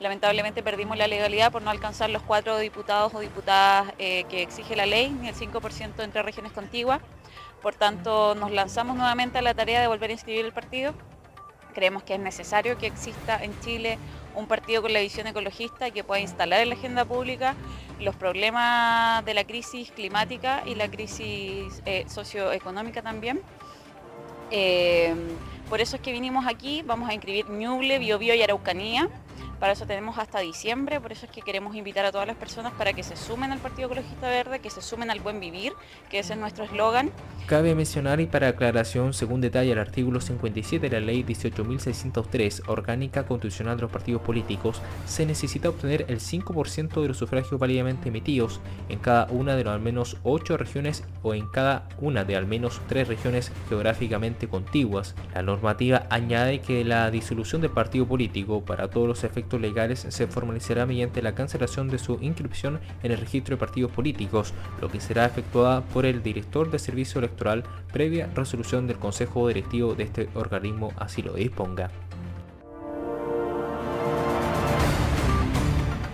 lamentablemente 0.00 0.62
perdimos 0.62 0.96
la 0.96 1.06
legalidad 1.06 1.52
por 1.52 1.62
no 1.62 1.70
alcanzar 1.70 2.10
los 2.10 2.22
cuatro 2.22 2.58
diputados 2.58 3.14
o 3.14 3.20
diputadas 3.20 3.92
eh, 3.98 4.24
que 4.28 4.42
exige 4.42 4.76
la 4.76 4.86
ley, 4.86 5.10
ni 5.10 5.28
el 5.28 5.34
5% 5.34 6.02
entre 6.02 6.22
regiones 6.22 6.52
contiguas. 6.52 7.00
Por 7.62 7.74
tanto, 7.74 8.34
nos 8.34 8.50
lanzamos 8.50 8.96
nuevamente 8.96 9.38
a 9.38 9.42
la 9.42 9.54
tarea 9.54 9.80
de 9.80 9.86
volver 9.86 10.10
a 10.10 10.12
inscribir 10.14 10.44
el 10.44 10.52
partido. 10.52 10.94
Creemos 11.74 12.02
que 12.02 12.14
es 12.14 12.20
necesario 12.20 12.78
que 12.78 12.86
exista 12.86 13.42
en 13.42 13.58
Chile 13.60 13.98
un 14.34 14.46
partido 14.46 14.82
con 14.82 14.92
la 14.92 15.00
visión 15.00 15.26
ecologista 15.26 15.90
que 15.90 16.04
pueda 16.04 16.20
instalar 16.20 16.60
en 16.60 16.70
la 16.70 16.74
agenda 16.74 17.04
pública 17.04 17.54
los 18.00 18.16
problemas 18.16 19.24
de 19.24 19.34
la 19.34 19.44
crisis 19.44 19.90
climática 19.90 20.62
y 20.66 20.74
la 20.74 20.90
crisis 20.90 21.82
eh, 21.86 22.04
socioeconómica 22.08 23.02
también. 23.02 23.40
Eh, 24.50 25.14
por 25.68 25.80
eso 25.80 25.96
es 25.96 26.02
que 26.02 26.12
vinimos 26.12 26.46
aquí, 26.46 26.82
vamos 26.82 27.08
a 27.08 27.14
inscribir 27.14 27.48
Ñuble, 27.48 27.98
Biobío 27.98 28.34
y 28.34 28.42
Araucanía. 28.42 29.08
Para 29.64 29.72
eso 29.72 29.86
tenemos 29.86 30.18
hasta 30.18 30.40
diciembre, 30.40 31.00
por 31.00 31.10
eso 31.10 31.24
es 31.24 31.32
que 31.32 31.40
queremos 31.40 31.74
invitar 31.74 32.04
a 32.04 32.12
todas 32.12 32.26
las 32.26 32.36
personas 32.36 32.74
para 32.74 32.92
que 32.92 33.02
se 33.02 33.16
sumen 33.16 33.50
al 33.50 33.60
Partido 33.60 33.86
Ecologista 33.86 34.28
Verde, 34.28 34.58
que 34.58 34.68
se 34.68 34.82
sumen 34.82 35.10
al 35.10 35.20
buen 35.20 35.40
vivir, 35.40 35.72
que 36.10 36.18
ese 36.18 36.34
es 36.34 36.38
nuestro 36.38 36.64
eslogan. 36.64 37.10
Cabe 37.46 37.74
mencionar 37.74 38.20
y 38.20 38.26
para 38.26 38.48
aclaración, 38.48 39.14
según 39.14 39.40
detalla 39.40 39.72
el 39.72 39.78
artículo 39.78 40.20
57 40.20 40.90
de 40.90 41.00
la 41.00 41.06
Ley 41.06 41.24
18.603, 41.24 42.68
Orgánica 42.68 43.24
Constitucional 43.24 43.76
de 43.76 43.82
los 43.82 43.90
Partidos 43.90 44.20
Políticos, 44.20 44.82
se 45.06 45.24
necesita 45.24 45.70
obtener 45.70 46.04
el 46.08 46.20
5% 46.20 47.00
de 47.00 47.08
los 47.08 47.16
sufragios 47.16 47.58
válidamente 47.58 48.10
emitidos 48.10 48.60
en 48.90 48.98
cada 48.98 49.28
una 49.32 49.56
de 49.56 49.64
las 49.64 49.74
al 49.76 49.80
menos 49.80 50.18
8 50.24 50.58
regiones 50.58 51.04
o 51.22 51.32
en 51.32 51.46
cada 51.48 51.88
una 52.02 52.24
de 52.24 52.36
al 52.36 52.46
menos 52.46 52.82
3 52.88 53.08
regiones 53.08 53.50
geográficamente 53.70 54.46
contiguas. 54.46 55.14
La 55.34 55.40
normativa 55.40 56.06
añade 56.10 56.60
que 56.60 56.84
la 56.84 57.10
disolución 57.10 57.62
del 57.62 57.70
partido 57.70 58.06
político 58.06 58.62
para 58.62 58.90
todos 58.90 59.08
los 59.08 59.24
efectos 59.24 59.53
legales 59.60 60.06
se 60.08 60.26
formalizará 60.26 60.86
mediante 60.86 61.22
la 61.22 61.34
cancelación 61.34 61.88
de 61.88 61.98
su 61.98 62.18
inscripción 62.20 62.80
en 63.02 63.12
el 63.12 63.18
registro 63.18 63.56
de 63.56 63.60
partidos 63.60 63.90
políticos, 63.92 64.54
lo 64.80 64.88
que 64.88 65.00
será 65.00 65.26
efectuada 65.26 65.82
por 65.82 66.06
el 66.06 66.22
director 66.22 66.70
de 66.70 66.78
servicio 66.78 67.18
electoral 67.18 67.64
previa 67.92 68.28
resolución 68.34 68.86
del 68.86 68.98
Consejo 68.98 69.48
Directivo 69.48 69.94
de 69.94 70.04
este 70.04 70.28
organismo 70.34 70.92
así 70.96 71.22
lo 71.22 71.34
disponga. 71.34 71.90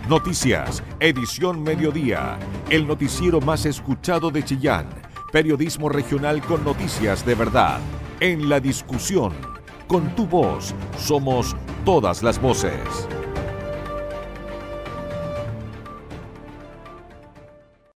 Noticias, 0.09 0.83
edición 0.99 1.63
mediodía, 1.63 2.37
el 2.69 2.85
noticiero 2.85 3.39
más 3.39 3.65
escuchado 3.65 4.29
de 4.29 4.43
Chillán, 4.43 4.89
periodismo 5.31 5.87
regional 5.87 6.41
con 6.41 6.65
noticias 6.65 7.25
de 7.25 7.35
verdad, 7.35 7.79
en 8.19 8.49
la 8.49 8.59
discusión, 8.59 9.31
con 9.87 10.13
tu 10.15 10.27
voz, 10.27 10.75
somos 10.97 11.55
todas 11.85 12.23
las 12.23 12.41
voces. 12.41 13.07